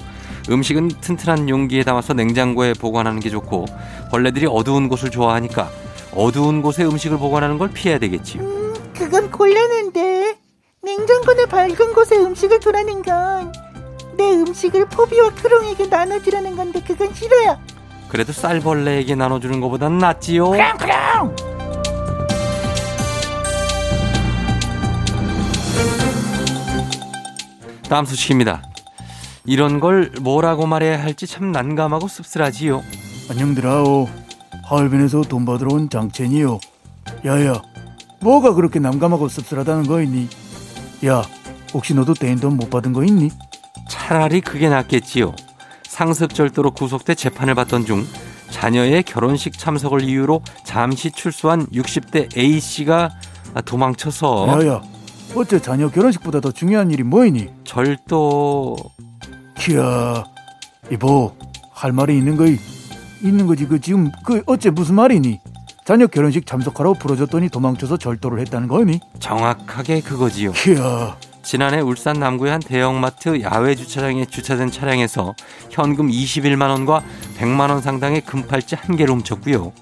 음식은 0.51 0.89
튼튼한 1.01 1.49
용기에 1.49 1.85
담아서 1.85 2.13
냉장고에 2.13 2.75
보관하는 2.75 3.19
게 3.21 3.31
좋고 3.31 3.65
벌레들이 4.11 4.47
어두운 4.47 4.89
곳을 4.89 5.11
좋아하니까 5.11 5.71
어두운 6.15 6.63
곳에 6.63 6.85
음식을 6.85 7.19
보관하는 7.19 7.59
걸 7.59 7.71
피해야 7.71 7.99
되겠지요. 7.99 8.43
음, 8.43 8.75
그건 8.95 9.31
곤란한데 9.31 10.37
냉장고나 10.83 11.47
밝은 11.47 11.95
곳에 11.95 12.17
음식을 12.19 12.61
두라는 12.61 13.03
건 13.03 13.65
내 14.17 14.33
음식을 14.33 14.87
포비와 14.87 15.31
크롱에게 15.31 15.87
나눠주라는 15.87 16.57
건데 16.57 16.81
그건 16.87 17.13
싫어요. 17.15 17.59
그래도 18.09 18.33
쌀벌레에게 18.33 19.15
나눠주는 19.15 19.61
것보단 19.61 19.99
낫지요. 19.99 20.51
크롱 20.51 20.77
크롱. 20.79 21.54
다음 27.95 28.07
소식입니다. 28.07 28.61
이런 29.45 29.79
걸 29.79 30.11
뭐라고 30.21 30.67
말해야 30.67 31.01
할지 31.01 31.29
참 31.29 31.53
난감하고 31.53 32.09
씁쓸하지요. 32.09 32.83
안녕들아오. 33.31 34.09
하얼빈에서 34.65 35.21
돈 35.23 35.45
받으러 35.45 35.73
온 35.73 35.89
장첸이요. 35.89 36.59
야야, 37.25 37.63
뭐가 38.21 38.55
그렇게 38.55 38.81
난감하고 38.81 39.29
씁쓸하다는 39.29 39.87
거 39.87 40.03
있니? 40.03 40.29
야, 41.07 41.23
혹시 41.73 41.95
너도 41.95 42.15
대인 42.15 42.41
돈 42.41 42.57
못 42.57 42.69
받은 42.69 42.93
거 42.93 43.05
있니? 43.05 43.31
차라리 43.89 44.41
그게 44.41 44.69
낫겠지요. 44.69 45.33
상습절도로 45.85 46.73
구속돼 46.73 47.15
재판을 47.15 47.55
받던 47.55 47.87
중 47.87 48.05
자녀의 48.51 49.05
결혼식 49.05 49.57
참석을 49.57 50.03
이유로 50.03 50.43
잠시 50.65 51.13
출소한 51.13 51.67
60대 51.67 52.37
A씨가 52.37 53.11
도망쳐서 53.65 54.49
야야, 54.49 54.83
어째 55.35 55.61
자녀 55.61 55.89
결혼식보다 55.91 56.41
더 56.41 56.53
중요한 56.53 56.91
일이 56.91 57.03
뭐이니? 57.03 57.49
절도 57.65 58.77
키야, 59.59 60.25
이보, 60.93 61.35
할 61.73 61.93
말이 61.93 62.17
있는 62.17 62.37
거이? 62.37 62.59
있는 63.23 63.47
거지. 63.47 63.67
그 63.67 63.81
지금 63.81 64.13
그 64.25 64.43
어째 64.47 64.71
무슨 64.71 64.95
말이니? 64.95 65.41
자녀 65.85 66.07
결혼식 66.07 66.47
참석하러 66.47 66.95
부러졌더니 66.95 67.49
도망쳐서 67.49 67.97
절도를 67.97 68.39
했다는 68.41 68.69
거니? 68.69 69.01
정확하게 69.19 70.03
그거지요. 70.03 70.53
키야, 70.53 71.17
지난해 71.43 71.81
울산 71.81 72.21
남구의 72.21 72.53
한 72.53 72.61
대형마트 72.61 73.43
야외 73.43 73.75
주차장에 73.75 74.27
주차된 74.27 74.71
차량에서 74.71 75.35
현금 75.71 76.09
21만 76.11 76.69
원과 76.71 77.03
100만 77.39 77.71
원 77.71 77.81
상당의 77.83 78.21
금팔찌 78.21 78.77
한 78.77 78.97
개를 78.97 79.15
훔쳤고요. 79.15 79.73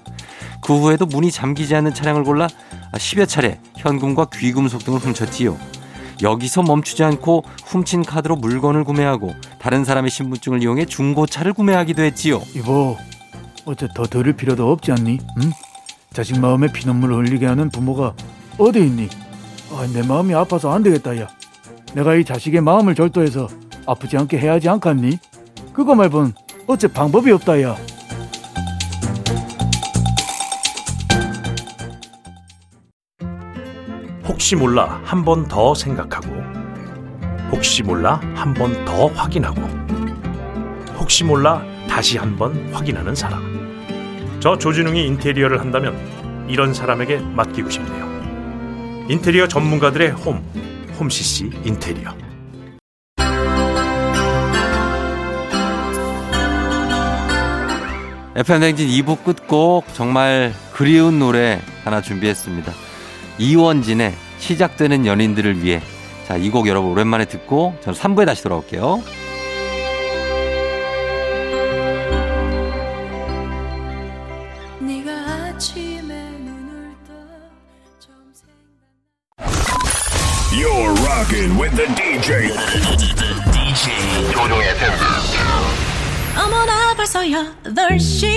그 0.61 0.79
후에도 0.79 1.05
문이 1.05 1.29
잠기지 1.29 1.75
않는 1.75 1.93
차량을 1.93 2.23
골라 2.23 2.47
10여 2.97 3.27
차례 3.27 3.59
현금과 3.77 4.27
귀금속 4.33 4.83
등을 4.83 4.99
훔쳤지요. 4.99 5.57
여기서 6.21 6.63
멈추지 6.63 7.03
않고 7.03 7.43
훔친 7.65 8.03
카드로 8.03 8.35
물건을 8.35 8.83
구매하고 8.83 9.33
다른 9.59 9.83
사람의 9.83 10.11
신분증을 10.11 10.61
이용해 10.61 10.85
중고차를 10.85 11.53
구매하기도 11.53 12.03
했지요. 12.03 12.41
이보, 12.55 12.97
어째 13.65 13.87
더 13.95 14.03
들을 14.03 14.31
필요도 14.33 14.71
없지 14.71 14.91
않니? 14.91 15.19
응? 15.41 15.51
자식 16.13 16.39
마음에 16.39 16.71
피눈물을 16.71 17.15
흘리게 17.17 17.45
하는 17.45 17.69
부모가 17.69 18.13
어디 18.57 18.79
있니? 18.79 19.09
아, 19.71 19.87
내 19.91 20.03
마음이 20.03 20.35
아파서 20.35 20.71
안 20.71 20.83
되겠다, 20.83 21.19
야. 21.19 21.27
내가 21.93 22.15
이 22.15 22.23
자식의 22.23 22.61
마음을 22.61 22.93
절도해서 22.93 23.47
아프지 23.85 24.17
않게 24.17 24.37
해야지 24.37 24.69
않겠니? 24.69 25.17
그거 25.73 25.95
말곤 25.95 26.33
어째 26.67 26.87
방법이 26.87 27.31
없다, 27.31 27.61
야. 27.63 27.75
혹시 34.25 34.55
몰라 34.55 35.01
한 35.03 35.23
번 35.25 35.47
더 35.47 35.73
생각하고 35.75 36.27
혹시 37.51 37.83
몰라 37.83 38.19
한 38.35 38.53
번 38.53 38.85
더 38.85 39.07
확인하고 39.07 39.61
혹시 40.97 41.23
몰라 41.23 41.63
다시 41.89 42.17
한 42.17 42.35
번 42.37 42.73
확인하는 42.73 43.13
사람. 43.13 43.41
저 44.39 44.57
조진웅이 44.57 45.05
인테리어를 45.07 45.59
한다면 45.59 45.95
이런 46.49 46.73
사람에게 46.73 47.17
맡기고 47.19 47.69
싶네요. 47.69 49.05
인테리어 49.09 49.47
전문가들의 49.47 50.11
홈 50.11 50.43
홈CC 50.99 51.51
인테리어. 51.65 52.13
FM 58.35 58.61
댕진 58.61 58.87
2부 58.89 59.23
끝곡 59.23 59.85
정말 59.93 60.53
그리운 60.73 61.19
노래 61.19 61.61
하나 61.83 62.01
준비했습니다. 62.01 62.71
이원진의 63.37 64.13
시작되는 64.39 65.05
연인들을 65.05 65.63
위해 65.63 65.81
자, 66.27 66.37
이 66.37 66.49
곡 66.49 66.67
여러분 66.67 66.91
오랜만에 66.91 67.25
듣고 67.25 67.75
저는 67.81 67.99
3부에 67.99 68.25
다시 68.25 68.43
돌아올게요. 68.43 69.01
네가 74.79 75.11
아침에 75.11 76.01
눈을 76.03 76.93
떠 77.07 77.13
처음 77.99 78.33
You're 80.51 80.93
rocking 81.05 81.59
with 81.59 81.75
the 81.75 81.87
DJ. 81.95 82.49
DJ 83.51 84.31
조종의 84.31 84.69
FM. 84.69 84.93
어머나 86.37 86.93
벌써 86.95 87.21
8시 87.21 88.32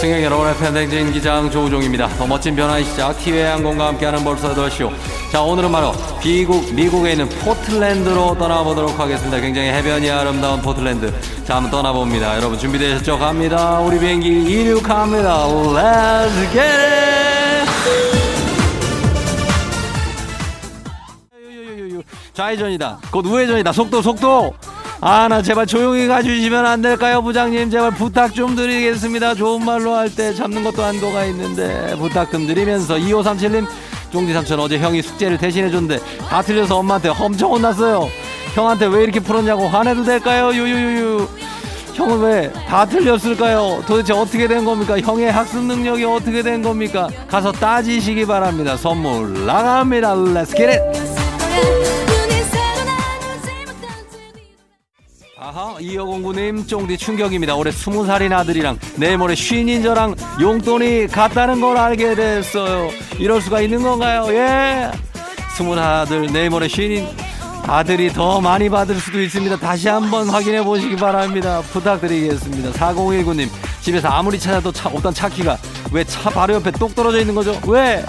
승객 0.00 0.22
여러분의 0.22 0.56
팬댕진 0.56 1.12
기장 1.12 1.50
조우종입니다. 1.50 2.08
더 2.16 2.26
멋진 2.26 2.56
변화의 2.56 2.84
시작 2.86 3.18
티웨이 3.18 3.42
항공과 3.42 3.88
함께하는 3.88 4.24
벌써 4.24 4.54
더쇼. 4.54 4.90
자 5.30 5.42
오늘은 5.42 5.70
바로 5.70 5.92
미국 6.24 6.72
미국에 6.72 7.12
있는 7.12 7.28
포틀랜드로 7.28 8.38
떠나보도록 8.38 8.98
하겠습니다. 8.98 9.38
굉장히 9.40 9.68
해변이 9.68 10.10
아름다운 10.10 10.62
포틀랜드. 10.62 11.12
자 11.44 11.56
한번 11.56 11.70
떠나봅니다. 11.70 12.34
여러분 12.38 12.58
준비되셨죠? 12.58 13.18
갑니다. 13.18 13.80
우리 13.80 13.98
비행기 13.98 14.26
이륙합니다. 14.26 15.46
Let's 15.46 16.50
get 16.50 16.60
it! 16.60 17.70
좌회전이다. 22.32 23.00
곧 23.10 23.26
우회전이다. 23.26 23.72
속도 23.72 24.00
속도. 24.00 24.54
아 25.02 25.28
나 25.28 25.40
제발 25.40 25.66
조용히 25.66 26.06
가주시면 26.06 26.66
안 26.66 26.82
될까요 26.82 27.22
부장님? 27.22 27.70
제발 27.70 27.90
부탁 27.92 28.34
좀 28.34 28.54
드리겠습니다. 28.54 29.34
좋은 29.34 29.64
말로 29.64 29.94
할 29.94 30.10
때 30.10 30.34
잡는 30.34 30.62
것도 30.64 30.82
한도가 30.82 31.24
있는데 31.26 31.94
부탁 31.98 32.30
좀 32.30 32.46
드리면서 32.46 32.96
2537님 32.96 33.66
쫑디 34.12 34.32
삼촌 34.34 34.60
어제 34.60 34.78
형이 34.78 35.00
숙제를 35.02 35.38
대신해 35.38 35.70
줬는데 35.70 36.00
다 36.28 36.42
틀려서 36.42 36.76
엄마한테 36.78 37.08
엄청 37.10 37.52
혼났어요. 37.52 38.08
형한테 38.54 38.86
왜 38.86 39.04
이렇게 39.04 39.20
풀었냐고 39.20 39.68
화내도 39.68 40.04
될까요? 40.04 40.52
유유유유. 40.52 41.28
형은 41.94 42.20
왜 42.20 42.52
다 42.68 42.84
틀렸을까요? 42.86 43.82
도대체 43.86 44.12
어떻게 44.12 44.46
된 44.48 44.64
겁니까? 44.64 44.98
형의 45.00 45.30
학습 45.32 45.62
능력이 45.64 46.04
어떻게 46.04 46.42
된 46.42 46.62
겁니까? 46.62 47.08
가서 47.28 47.52
따지시기 47.52 48.26
바랍니다. 48.26 48.76
선물 48.76 49.46
나갑니다. 49.46 50.14
Let's 50.14 50.54
get 50.56 50.70
it 50.70 52.09
아하 55.52 55.74
이여공구님 55.80 56.64
쫑디 56.68 56.96
충격입니다. 56.96 57.56
올해 57.56 57.72
스무 57.72 58.06
살인 58.06 58.32
아들이랑 58.32 58.78
내일 58.94 59.18
모레 59.18 59.34
쉰인 59.34 59.82
저랑 59.82 60.14
용돈이 60.40 61.08
같다는 61.08 61.60
걸 61.60 61.76
알게 61.76 62.14
됐어요. 62.14 62.88
이럴 63.18 63.40
수가 63.40 63.60
있는 63.60 63.82
건가요? 63.82 64.26
예. 64.28 64.92
스무 65.56 65.74
아들 65.76 66.32
내일 66.32 66.50
모레 66.50 66.68
쉰인. 66.68 67.08
아들이 67.66 68.12
더 68.12 68.40
많이 68.40 68.68
받을 68.68 68.94
수도 68.94 69.20
있습니다. 69.20 69.56
다시 69.56 69.88
한번 69.88 70.28
확인해 70.30 70.62
보시기 70.62 70.94
바랍니다. 70.94 71.62
부탁드리겠습니다. 71.72 72.70
4019님 72.70 73.48
집에서 73.80 74.06
아무리 74.06 74.38
찾아도 74.38 74.70
차, 74.70 74.88
없던 74.88 75.12
차 75.14 75.28
키가 75.28 75.58
왜 75.90 76.04
차 76.04 76.30
바로 76.30 76.54
옆에 76.54 76.70
똑 76.70 76.94
떨어져 76.94 77.18
있는 77.18 77.34
거죠? 77.34 77.60
왜? 77.66 78.04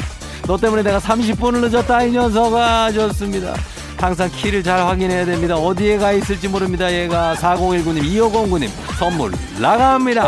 너 0.46 0.58
때문에 0.58 0.84
내가 0.84 1.00
30분을 1.00 1.68
늦었다 1.72 2.04
이 2.04 2.12
녀석아. 2.12 2.92
좋습니다 2.92 3.56
항상 4.02 4.30
키를 4.32 4.64
잘 4.64 4.80
확인해야 4.80 5.26
됩니다. 5.26 5.56
어디에 5.56 5.98
가 5.98 6.12
있을지 6.12 6.48
모릅니다. 6.48 6.92
얘가 6.92 7.36
4019님, 7.36 8.02
2509님 8.04 8.70
선물 8.98 9.32
나갑니다. 9.60 10.28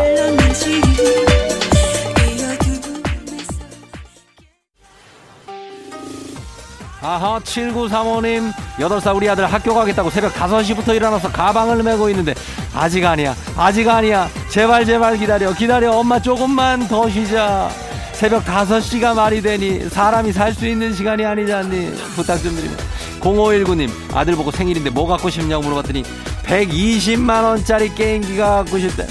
아하 7.02 7.38
7935님 7.40 8.54
8살 8.78 9.16
우리 9.16 9.30
아들 9.30 9.46
학교 9.46 9.74
가겠다고 9.74 10.10
새벽 10.10 10.34
5시부터 10.34 10.96
일어나서 10.96 11.30
가방을 11.32 11.84
메고 11.84 12.10
있는데 12.10 12.34
아직 12.74 13.04
아니야 13.06 13.36
아직 13.58 13.90
아니야 13.90 14.30
제발 14.50 14.86
제발 14.86 15.18
기다려 15.18 15.52
기다려 15.54 15.92
엄마 15.92 16.22
조금만 16.22 16.88
더 16.88 17.10
쉬자 17.10 17.70
새벽 18.14 18.46
5시가 18.46 19.16
말이 19.16 19.42
되니 19.42 19.90
사람이 19.90 20.32
살 20.32 20.54
수 20.54 20.66
있는 20.66 20.94
시간이 20.94 21.26
아니지 21.26 21.52
않니 21.52 21.92
부탁 22.16 22.42
좀 22.42 22.56
드립니다 22.56 22.84
0519님 23.24 23.90
아들 24.14 24.36
보고 24.36 24.52
생일인데 24.52 24.90
뭐 24.90 25.08
갖고 25.08 25.30
싶냐고 25.30 25.64
물어봤더니 25.64 26.04
120만원짜리 26.44 27.96
게임기가 27.96 28.64
갖고 28.64 28.78
싶대. 28.78 29.08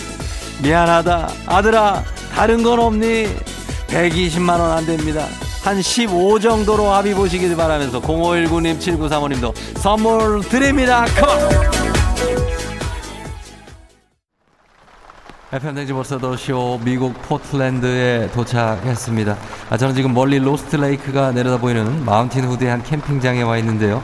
미안하다. 0.62 1.32
아들아 1.46 2.04
다른 2.34 2.62
건 2.62 2.78
없니? 2.78 3.28
120만원 3.88 4.76
안 4.76 4.86
됩니다. 4.86 5.26
한 5.62 5.80
15 5.80 6.40
정도로 6.40 6.90
합의 6.90 7.14
보시길 7.14 7.56
바라면서 7.56 8.00
0519님 8.00 8.78
7935님도 8.78 9.54
선물 9.78 10.40
드립니다. 10.48 11.06
컴 11.16 11.91
FM댕지 15.54 15.92
벌써도 15.92 16.34
쇼 16.38 16.80
미국 16.82 17.12
포틀랜드에 17.28 18.30
도착했습니다. 18.32 19.36
아, 19.68 19.76
저는 19.76 19.94
지금 19.94 20.14
멀리 20.14 20.38
로스트 20.38 20.76
레이크가 20.76 21.32
내려다 21.32 21.58
보이는 21.58 22.02
마운틴 22.06 22.46
후드의 22.46 22.70
한 22.70 22.82
캠핑장에 22.82 23.42
와 23.42 23.58
있는데요. 23.58 24.02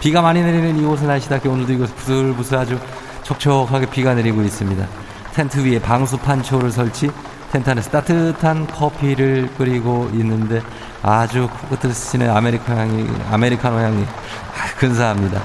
비가 0.00 0.22
많이 0.22 0.42
내리는 0.42 0.78
이곳은 0.78 1.06
날씨답게 1.06 1.50
오늘도 1.50 1.74
이곳 1.74 1.94
부슬부슬 1.96 2.56
아주 2.56 2.78
촉촉하게 3.24 3.90
비가 3.90 4.14
내리고 4.14 4.40
있습니다. 4.40 4.86
텐트 5.34 5.62
위에 5.66 5.78
방수 5.80 6.16
판초를 6.16 6.70
설치, 6.70 7.10
텐트 7.52 7.68
안에서 7.68 7.90
따뜻한 7.90 8.66
커피를 8.66 9.50
끓이고 9.58 10.08
있는데 10.14 10.62
아주 11.02 11.46
코끝을 11.68 11.92
스치는 11.92 12.30
아메리카 12.30 12.74
향이, 12.74 13.06
아메리카노 13.30 13.76
향이 13.76 14.02
아, 14.02 14.78
근사합니다. 14.78 15.42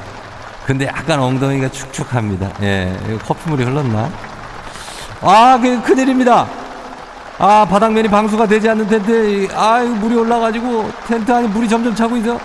근데 0.65 0.85
약간 0.85 1.19
엉덩이가 1.19 1.71
축축합니다. 1.71 2.53
예, 2.61 2.97
커피물이 3.25 3.65
흘렀나? 3.65 4.30
아, 5.21 5.59
그, 5.61 5.81
큰일입니다. 5.83 6.47
아, 7.37 7.65
바닥면이 7.69 8.07
방수가 8.07 8.47
되지 8.47 8.69
않는 8.69 8.87
텐트, 8.87 9.47
아, 9.55 9.79
물이 9.79 10.15
올라가지고 10.15 10.91
텐트 11.07 11.31
안에 11.31 11.47
물이 11.47 11.69
점점 11.69 11.93
차고 11.93 12.17
있어. 12.17 12.39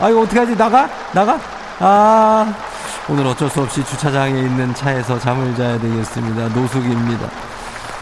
아, 0.00 0.08
이거 0.10 0.20
어떡하지? 0.22 0.56
나가? 0.56 0.88
나가? 1.12 1.38
아, 1.78 2.52
오늘 3.08 3.26
어쩔 3.26 3.48
수 3.48 3.60
없이 3.62 3.84
주차장에 3.84 4.38
있는 4.38 4.74
차에서 4.74 5.18
잠을 5.18 5.54
자야 5.56 5.78
되겠습니다. 5.78 6.48
노숙입니다. 6.48 7.28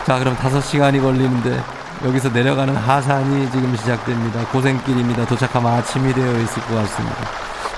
자, 0.06 0.18
그럼 0.18 0.34
다섯 0.36 0.60
시간이 0.62 1.00
걸리는데 1.00 1.62
여기서 2.04 2.30
내려가는 2.30 2.74
하산이 2.74 3.50
지금 3.50 3.74
시작됩니다. 3.76 4.44
고생길입니다. 4.46 5.26
도착하면 5.26 5.72
아침이 5.72 6.12
되어 6.12 6.32
있을 6.38 6.62
것 6.62 6.74
같습니다. 6.74 7.16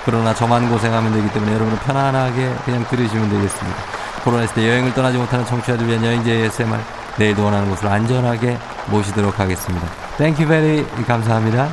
그러나 0.05 0.33
저만 0.33 0.69
고생하면 0.69 1.13
되기 1.13 1.29
때문에 1.31 1.53
여러분은 1.53 1.79
편안하게 1.79 2.55
그냥 2.65 2.85
들으시면 2.89 3.29
되겠습니다. 3.29 3.98
코로나19 4.23 4.67
여행을 4.67 4.93
떠나지 4.93 5.17
못하는 5.17 5.45
청취자들 5.45 5.87
위한 5.87 6.03
여행제 6.03 6.31
ASMR 6.31 6.79
내일도 7.17 7.43
원하는 7.43 7.69
곳으로 7.69 7.89
안전하게 7.89 8.57
모시도록 8.87 9.39
하겠습니다. 9.39 9.87
Thank 10.17 10.47
you 10.47 10.63
very 10.63 10.85
감사합니다. 11.05 11.69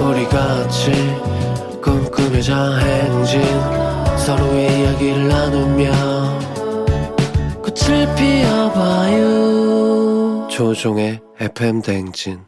우리 0.00 0.26
같이 0.28 0.90
꿈꾸며자 1.82 2.78
행진 2.78 3.69
서로의 4.30 4.80
이야기를 4.80 5.26
나누며 5.26 5.90
꽃을 7.62 8.14
피워봐요 8.14 9.26
조종의 10.48 11.20
FM 11.40 11.82
대행진 11.82 12.38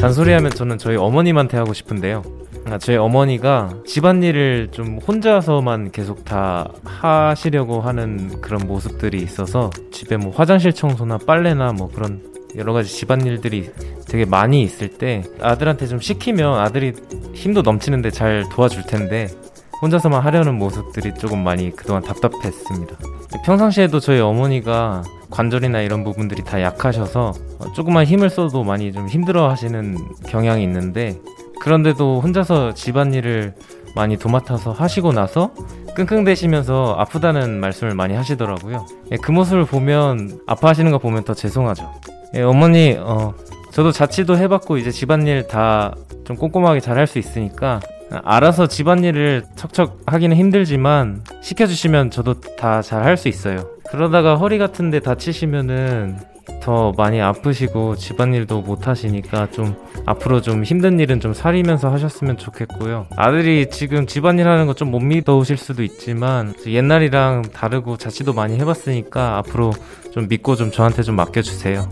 잔소리하면 0.00 0.50
저는 0.50 0.78
저희 0.78 0.96
어머님한테 0.96 1.56
하고 1.56 1.72
싶은데요. 1.74 2.24
아, 2.68 2.78
저희 2.78 2.96
어머니가 2.96 3.70
집안일을 3.86 4.68
좀 4.72 4.98
혼자서만 4.98 5.92
계속 5.92 6.24
다 6.24 6.68
하시려고 6.84 7.80
하는 7.80 8.40
그런 8.40 8.66
모습들이 8.66 9.18
있어서 9.18 9.70
집에 9.92 10.16
뭐 10.16 10.32
화장실 10.32 10.72
청소나 10.72 11.18
빨래나 11.18 11.72
뭐 11.72 11.88
그런 11.88 12.20
여러 12.56 12.72
가지 12.72 12.92
집안일들이 12.92 13.70
되게 14.08 14.24
많이 14.24 14.62
있을 14.62 14.88
때 14.88 15.22
아들한테 15.40 15.86
좀 15.86 16.00
시키면 16.00 16.58
아들이 16.58 16.92
힘도 17.34 17.62
넘치는데 17.62 18.10
잘 18.10 18.44
도와줄 18.50 18.84
텐데 18.84 19.28
혼자서만 19.82 20.22
하려는 20.22 20.54
모습들이 20.54 21.14
조금 21.14 21.44
많이 21.44 21.70
그동안 21.70 22.02
답답했습니다. 22.02 22.96
평상시에도 23.44 24.00
저희 24.00 24.20
어머니가 24.20 25.02
관절이나 25.30 25.82
이런 25.82 26.02
부분들이 26.02 26.42
다 26.42 26.60
약하셔서 26.62 27.32
어, 27.58 27.72
조금만 27.74 28.06
힘을 28.06 28.30
써도 28.30 28.64
많이 28.64 28.92
좀 28.92 29.06
힘들어 29.08 29.48
하시는 29.50 29.96
경향이 30.26 30.62
있는데 30.64 31.18
그런데도 31.60 32.20
혼자서 32.20 32.74
집안일을 32.74 33.54
많이 33.94 34.16
도맡아서 34.16 34.72
하시고 34.72 35.12
나서 35.12 35.52
끙끙대시면서 35.94 36.96
아프다는 36.98 37.58
말씀을 37.60 37.94
많이 37.94 38.14
하시더라고요. 38.14 38.86
예, 39.12 39.16
그 39.16 39.32
모습을 39.32 39.64
보면 39.64 40.40
아파하시는 40.46 40.90
거 40.90 40.98
보면 40.98 41.24
더 41.24 41.32
죄송하죠. 41.34 41.90
예, 42.34 42.42
어머니, 42.42 42.96
어, 42.98 43.32
저도 43.72 43.92
자취도 43.92 44.36
해봤고 44.36 44.76
이제 44.78 44.90
집안일 44.90 45.46
다 45.48 45.94
좀 46.26 46.36
꼼꼼하게 46.36 46.80
잘 46.80 46.98
할 46.98 47.06
수 47.06 47.20
있으니까 47.20 47.78
알아서 48.24 48.66
집안일을 48.66 49.44
척척 49.54 50.00
하기는 50.06 50.36
힘들지만 50.36 51.22
시켜주시면 51.40 52.10
저도 52.10 52.40
다 52.58 52.82
잘 52.82 53.04
할 53.04 53.16
수 53.16 53.28
있어요. 53.28 53.68
그러다가 53.90 54.34
허리 54.34 54.58
같은데 54.58 54.98
다치시면은 54.98 56.18
더 56.62 56.92
많이 56.96 57.20
아프시고 57.20 57.96
집안일도 57.96 58.60
못 58.62 58.88
하시니까 58.88 59.50
좀 59.50 59.76
앞으로 60.04 60.40
좀 60.40 60.64
힘든 60.64 60.98
일은 61.00 61.20
좀 61.20 61.32
사리면서 61.34 61.90
하셨으면 61.90 62.38
좋겠고요. 62.38 63.06
아들이 63.16 63.68
지금 63.70 64.06
집안일 64.06 64.48
하는 64.48 64.66
거 64.66 64.74
좀 64.74 64.90
못 64.90 65.00
믿어오실 65.00 65.56
수도 65.56 65.82
있지만 65.82 66.54
옛날이랑 66.66 67.42
다르고 67.52 67.96
자취도 67.96 68.32
많이 68.32 68.56
해봤으니까 68.58 69.38
앞으로 69.38 69.72
좀 70.12 70.28
믿고 70.28 70.54
좀 70.56 70.70
저한테 70.70 71.02
좀 71.02 71.16
맡겨주세요. 71.16 71.88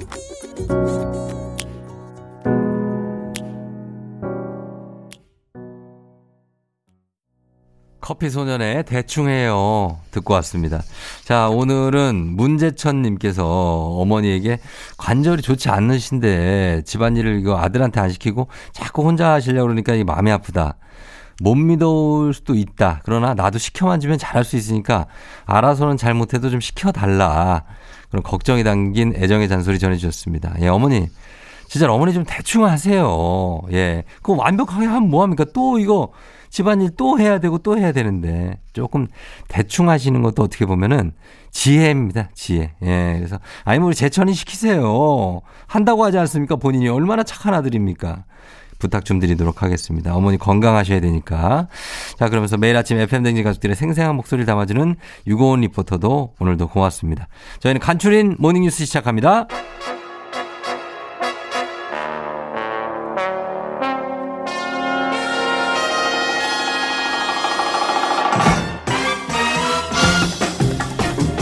커피 8.04 8.28
소년의 8.28 8.84
대충 8.84 9.30
해요. 9.30 9.98
듣고 10.10 10.34
왔습니다. 10.34 10.82
자, 11.24 11.48
오늘은 11.48 12.36
문재천님께서 12.36 13.46
어머니에게 13.46 14.58
관절이 14.98 15.40
좋지 15.40 15.70
않으신데 15.70 16.82
집안일을 16.84 17.40
이거 17.40 17.56
아들한테 17.56 18.00
안 18.00 18.10
시키고 18.10 18.48
자꾸 18.72 19.04
혼자 19.04 19.32
하시려고 19.32 19.68
그러니까 19.68 19.94
이게 19.94 20.04
마음이 20.04 20.30
아프다. 20.30 20.76
못 21.40 21.54
믿어올 21.54 22.34
수도 22.34 22.54
있다. 22.54 23.00
그러나 23.04 23.32
나도 23.32 23.56
시켜만 23.58 24.00
주면 24.00 24.18
잘할 24.18 24.44
수 24.44 24.56
있으니까 24.56 25.06
알아서는 25.46 25.96
잘 25.96 26.12
못해도 26.12 26.50
좀 26.50 26.60
시켜달라. 26.60 27.64
그런 28.10 28.22
걱정이 28.22 28.64
담긴 28.64 29.14
애정의 29.16 29.48
잔소리 29.48 29.78
전해주셨습니다. 29.78 30.56
예, 30.60 30.68
어머니. 30.68 31.08
진짜 31.68 31.90
어머니 31.90 32.12
좀 32.12 32.24
대충 32.26 32.66
하세요. 32.66 33.62
예. 33.72 34.04
그거 34.16 34.34
완벽하게 34.34 34.84
하면 34.84 35.08
뭐합니까? 35.08 35.46
또 35.54 35.78
이거 35.78 36.12
집안일 36.54 36.90
또 36.96 37.18
해야 37.18 37.40
되고 37.40 37.58
또 37.58 37.76
해야 37.76 37.90
되는데 37.90 38.60
조금 38.74 39.08
대충 39.48 39.90
하시는 39.90 40.22
것도 40.22 40.44
어떻게 40.44 40.66
보면은 40.66 41.10
지혜입니다. 41.50 42.28
지혜. 42.32 42.70
예. 42.80 43.14
그래서 43.18 43.40
아니 43.64 43.80
뭐 43.80 43.92
제천이 43.92 44.34
시키세요. 44.34 45.40
한다고 45.66 46.04
하지 46.04 46.16
않습니까? 46.18 46.54
본인이 46.54 46.88
얼마나 46.88 47.24
착한 47.24 47.54
아들입니까? 47.54 48.22
부탁 48.78 49.04
좀 49.04 49.18
드리도록 49.18 49.64
하겠습니다. 49.64 50.14
어머니 50.14 50.38
건강하셔야 50.38 51.00
되니까. 51.00 51.66
자, 52.20 52.28
그러면서 52.28 52.56
매일 52.56 52.76
아침 52.76 52.98
FM댕지 52.98 53.42
가족들의 53.42 53.74
생생한 53.74 54.14
목소리를 54.14 54.46
담아주는 54.46 54.94
유고원 55.26 55.62
리포터도 55.62 56.34
오늘도 56.38 56.68
고맙습니다. 56.68 57.26
저희는 57.58 57.80
간추린 57.80 58.36
모닝뉴스 58.38 58.84
시작합니다. 58.84 59.48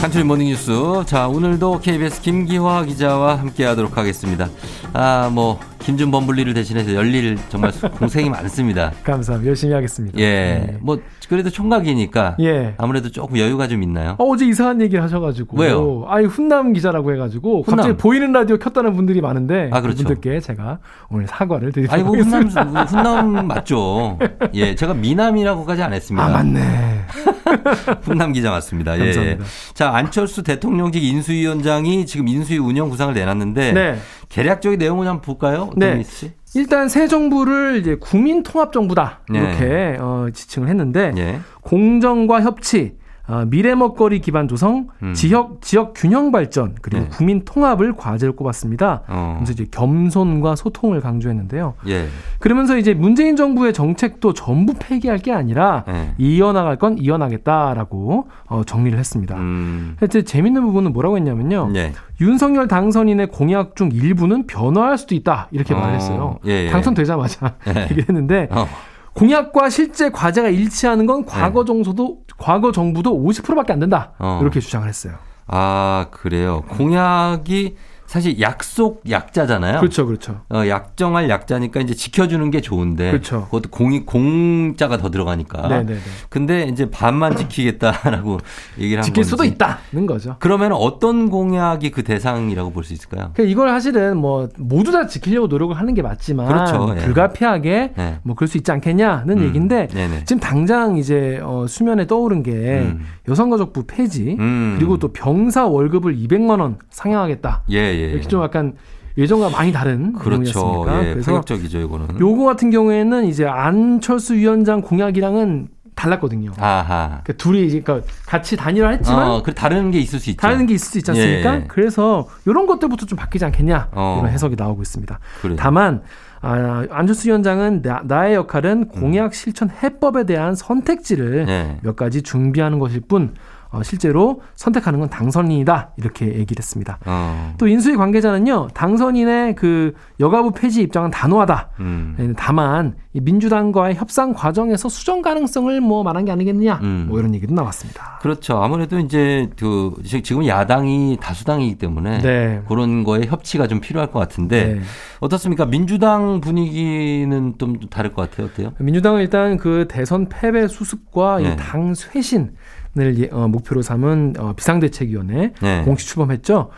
간추린 0.03 0.27
모닝뉴스. 0.27 0.73
자, 1.07 1.29
오늘도 1.29 1.79
KBS 1.79 2.23
김기화 2.23 2.85
기자와 2.87 3.39
함께 3.39 3.65
하도록 3.67 3.97
하겠습니다. 3.97 4.49
아, 4.93 5.31
뭐, 5.33 5.61
김준 5.83 6.11
범블리를 6.11 6.55
대신해서 6.55 6.95
열일 6.95 7.37
정말 7.49 7.73
공생이 7.99 8.31
많습니다. 8.31 8.93
감사합니다. 9.03 9.49
열심히 9.49 9.75
하겠습니다. 9.75 10.19
예. 10.19 10.25
네. 10.25 10.79
뭐, 10.81 10.99
그래도 11.29 11.51
총각이니까. 11.51 12.37
예. 12.41 12.75
아무래도 12.79 13.11
조금 13.11 13.37
여유가 13.39 13.69
좀 13.69 13.83
있나요? 13.83 14.17
어, 14.19 14.37
제 14.37 14.47
이상한 14.47 14.81
얘기를 14.81 15.03
하셔가지고. 15.03 15.59
왜요? 15.61 16.05
아니, 16.09 16.27
훈남 16.27 16.73
기자라고 16.73 17.13
해가지고. 17.13 17.63
훈남. 17.63 17.77
갑자기 17.77 17.97
보이는 17.97 18.33
라디오 18.33 18.59
켰다는 18.59 18.95
분들이 18.95 19.21
많은데. 19.21 19.71
아, 19.73 19.81
그렇죠. 19.81 20.05
그분들께 20.05 20.41
제가 20.41 20.79
오늘 21.11 21.27
사과를 21.27 21.73
드리도록 21.73 22.07
훈남, 22.07 22.41
하겠습니다. 22.47 22.85
훈남 22.85 23.47
맞죠? 23.47 24.19
예. 24.55 24.75
제가 24.75 24.95
미남이라고까지 24.95 25.83
안 25.83 25.93
했습니다. 25.93 26.25
아, 26.25 26.31
맞네. 26.31 27.01
훈남 28.03 28.33
기자 28.33 28.51
맞습니다. 28.51 28.99
예. 28.99 29.05
감사합니다. 29.05 29.45
자, 29.75 29.91
안철수 29.95 30.43
대통령직 30.43 31.03
인수위원장이 31.03 32.07
지금 32.07 32.29
인수위 32.29 32.59
운영 32.59 32.89
구상을 32.89 33.13
내놨는데. 33.15 33.73
네. 33.73 33.97
계략적인 34.33 34.79
내용을 34.79 35.07
한번 35.07 35.21
볼까요? 35.21 35.71
네. 35.77 36.03
씨? 36.03 36.33
일단 36.55 36.89
새 36.89 37.07
정부를 37.07 37.77
이제 37.77 37.97
국민 37.97 38.43
통합 38.43 38.73
정부다 38.73 39.21
네. 39.29 39.39
이렇게 39.39 39.97
어, 40.01 40.29
지칭을 40.33 40.69
했는데 40.69 41.13
예. 41.19 41.41
공정과 41.61 42.41
협치, 42.41 42.97
어, 43.33 43.47
미래 43.47 43.75
먹거리 43.75 44.21
기반 44.21 44.47
조성, 44.47 44.89
음. 45.03 45.15
지역 45.15 45.63
지역 45.63 45.95
균형 45.97 46.33
발전 46.33 46.75
그리고 46.83 47.05
네. 47.05 47.09
국민 47.09 47.47
통합을 47.47 47.97
과제로 47.97 48.35
꼽았습니다. 48.37 49.05
어. 49.09 49.37
그래서 49.39 49.55
이제 49.55 49.67
겸손과 49.71 50.55
소통을 50.55 51.01
강조했는데요. 51.01 51.73
예. 51.89 52.09
그러면서 52.41 52.77
이제 52.77 52.93
문재인 52.93 53.35
정부의 53.35 53.73
정책도 53.73 54.35
전부 54.35 54.75
폐기할 54.79 55.17
게 55.17 55.33
아니라 55.33 55.85
예. 55.89 56.13
이어나갈 56.19 56.77
건 56.77 56.99
이어나겠다라고 56.99 58.29
어, 58.49 58.65
정리를 58.65 58.99
했습니다. 58.99 59.35
음. 59.39 59.97
이제 60.03 60.21
재밌는 60.23 60.61
부분은 60.67 60.93
뭐라고 60.93 61.17
했냐면요. 61.17 61.71
예. 61.75 61.93
윤석열 62.21 62.69
당선인의 62.69 63.29
공약 63.29 63.77
중 63.77 63.91
일부는 63.91 64.47
변화할 64.47 64.99
수도 64.99 65.15
있다 65.15 65.49
이렇게 65.53 65.73
어, 65.73 65.79
말했어요. 65.79 66.39
예, 66.45 66.67
예. 66.67 66.69
당선되자마자 66.69 67.55
예. 67.75 67.89
얘기했는데 67.97 68.49
어. 68.51 68.69
공약과 69.15 69.71
실제 69.71 70.11
과제가 70.11 70.49
일치하는 70.49 71.07
건 71.07 71.25
과거 71.25 71.65
정도도 71.65 72.21
과거 72.39 72.73
정부도 72.73 73.13
50%밖에 73.23 73.73
안 73.73 73.79
된다 73.79 74.13
어. 74.19 74.39
이렇게 74.43 74.61
주장을 74.61 74.89
했어요. 74.89 75.15
아, 75.47 76.07
그래요. 76.11 76.63
공약이 76.71 77.77
사실 78.13 78.39
약속 78.43 79.01
약자잖아요. 79.09 79.81
그렇죠, 79.81 80.05
그렇죠. 80.05 80.43
어, 80.51 80.69
약정할 80.69 81.31
약자니까 81.31 81.81
이제 81.81 81.95
지켜주는 81.95 82.51
게 82.51 82.61
좋은데. 82.61 83.11
그렇죠. 83.11 83.47
그것도 83.47 83.71
공이, 83.71 84.05
공자가 84.05 84.99
더 84.99 85.11
들어가니까. 85.11 85.67
네네네. 85.67 85.99
근데 86.29 86.65
이제 86.65 86.91
반만 86.91 87.35
지키겠다라고 87.35 88.37
얘기를 88.79 88.99
한 88.99 89.05
지킬 89.05 89.23
건지. 89.23 89.31
수도 89.31 89.45
있다는 89.45 90.07
거죠. 90.07 90.37
그러면 90.41 90.73
어떤 90.73 91.31
공약이 91.31 91.91
그 91.91 92.03
대상이라고 92.03 92.71
볼 92.73 92.85
수 92.85 92.93
있을까요? 92.93 93.31
그러니까 93.33 93.45
이걸 93.51 93.71
사실은 93.71 94.19
뭐 94.19 94.49
모두 94.59 94.93
다 94.93 95.07
지키려고 95.07 95.47
노력을 95.47 95.75
하는 95.75 95.95
게 95.95 96.03
맞지만 96.03 96.49
그렇죠, 96.49 96.95
예. 96.95 97.01
불가피하게 97.01 97.93
네. 97.97 98.19
뭐 98.25 98.35
그럴 98.35 98.47
수 98.49 98.59
있지 98.59 98.71
않겠냐는 98.73 99.39
음, 99.39 99.45
얘기인데 99.45 99.87
네네. 99.87 100.25
지금 100.25 100.39
당장 100.39 100.99
이제 100.99 101.41
어, 101.43 101.65
수면에 101.67 102.07
떠오른 102.07 102.43
게 102.43 102.51
음. 102.53 103.07
여성가족부 103.29 103.85
폐지 103.87 104.37
음. 104.39 104.75
그리고 104.77 104.99
또 104.99 105.13
병사 105.15 105.67
월급을 105.67 106.15
200만 106.17 106.61
원 106.61 106.77
상향하겠다 106.91 107.63
예, 107.71 108.02
예. 108.03 108.11
이렇게 108.13 108.29
좀 108.29 108.43
약간 108.43 108.75
예전과 109.19 109.51
많이 109.51 109.73
다른 109.73 110.13
그렇죠. 110.13 110.87
예, 110.89 111.13
그래서 111.13 111.33
파격적이죠, 111.33 111.81
이거는. 111.81 112.19
요거 112.19 112.45
같은 112.45 112.71
경우에는 112.71 113.27
이제 113.27 113.47
안철수 113.47 114.35
위원장 114.35 114.81
공약이랑은 114.81 115.69
달랐거든요. 115.95 116.53
아하. 116.59 117.21
그러니까 117.23 117.33
둘이 117.35 117.67
이제 117.67 117.81
그러니까 117.81 118.07
같이 118.27 118.57
단일화 118.57 118.91
했지만 118.91 119.31
어, 119.31 119.43
그 119.43 119.55
다른 119.55 119.91
게 119.91 119.99
있을 119.99 120.19
수 120.19 120.31
있죠. 120.31 120.41
다른 120.41 120.67
게 120.67 120.75
있을 120.75 120.87
수 120.87 120.99
있지 120.99 121.11
않습니까? 121.11 121.57
예. 121.57 121.65
그래서 121.69 122.29
이런 122.47 122.67
것들부터 122.67 123.07
좀 123.07 123.19
바뀌지 123.19 123.45
않겠냐 123.45 123.89
어. 123.93 124.19
이런 124.21 124.33
해석이 124.33 124.57
나오고 124.57 124.83
있습니다. 124.83 125.19
그래요. 125.43 125.57
다만 125.59 126.03
아, 126.41 126.87
안철수 126.91 127.29
위원장은 127.29 127.83
나, 127.83 128.27
의 128.27 128.35
역할은 128.35 128.89
공약 128.89 129.35
실천 129.35 129.71
해법에 129.71 130.25
대한 130.25 130.55
선택지를 130.55 131.47
예. 131.49 131.77
몇 131.83 131.95
가지 131.95 132.23
준비하는 132.23 132.79
것일 132.79 133.03
뿐 133.03 133.35
어, 133.73 133.83
실제로 133.83 134.43
선택하는 134.55 135.01
건 135.01 135.09
당선인이다 135.09 135.93
이렇게 135.97 136.27
얘기를 136.27 136.61
했습니다. 136.61 136.99
어. 137.07 137.55
또 137.59 137.67
인수위 137.67 137.97
관계자는요 137.97 138.69
당선인의 138.75 139.55
그 139.57 139.95
여가부 140.21 140.53
폐지 140.53 140.83
입장은 140.83 141.11
단호하다. 141.11 141.71
음. 141.81 142.15
네, 142.19 142.33
다만 142.37 142.95
이 143.15 143.21
민주당과의 143.21 143.95
협상 143.97 144.33
과정에서 144.35 144.89
수정 144.89 145.23
가능성을 145.23 145.81
뭐 145.81 146.03
말한 146.03 146.25
게 146.27 146.33
아니겠느냐 146.33 146.81
음. 146.83 147.07
뭐 147.09 147.19
이런 147.19 147.35
얘기도 147.35 147.55
나왔습니다. 147.55 148.19
그렇죠. 148.23 148.59
아무래도 148.59 148.99
이제 148.99 149.49
그 149.59 149.93
지- 150.05 150.23
지금 150.23 150.47
야당이 150.47 151.19
다수당이기 151.21 151.77
때문에 151.77 152.19
네. 152.19 152.63
그런 152.69 153.05
거에 153.05 153.23
협치가 153.27 153.67
좀 153.67 153.81
필요할 153.81 154.11
것 154.11 154.19
같은데 154.19 154.75
네. 154.75 154.81
어떻습니까? 155.21 155.65
민주당 155.67 156.41
분위기는 156.41 157.55
좀 157.59 157.81
다를 157.91 158.13
것 158.13 158.31
같아요. 158.31 158.49
어때요? 158.49 158.73
민주당은 158.79 159.21
일단 159.21 159.57
그 159.57 159.87
대선 159.89 160.29
패배 160.29 160.67
수습과 160.69 161.39
네. 161.39 161.53
이당 161.53 161.95
쇄신을 161.95 162.53
예- 162.99 163.29
어, 163.33 163.49
목표로 163.49 163.83
삼은 163.83 164.35
어, 164.39 164.53
비상대책위원회 164.57 165.53
네. 165.61 165.83
공식 165.85 166.09
출범했죠. 166.09 166.71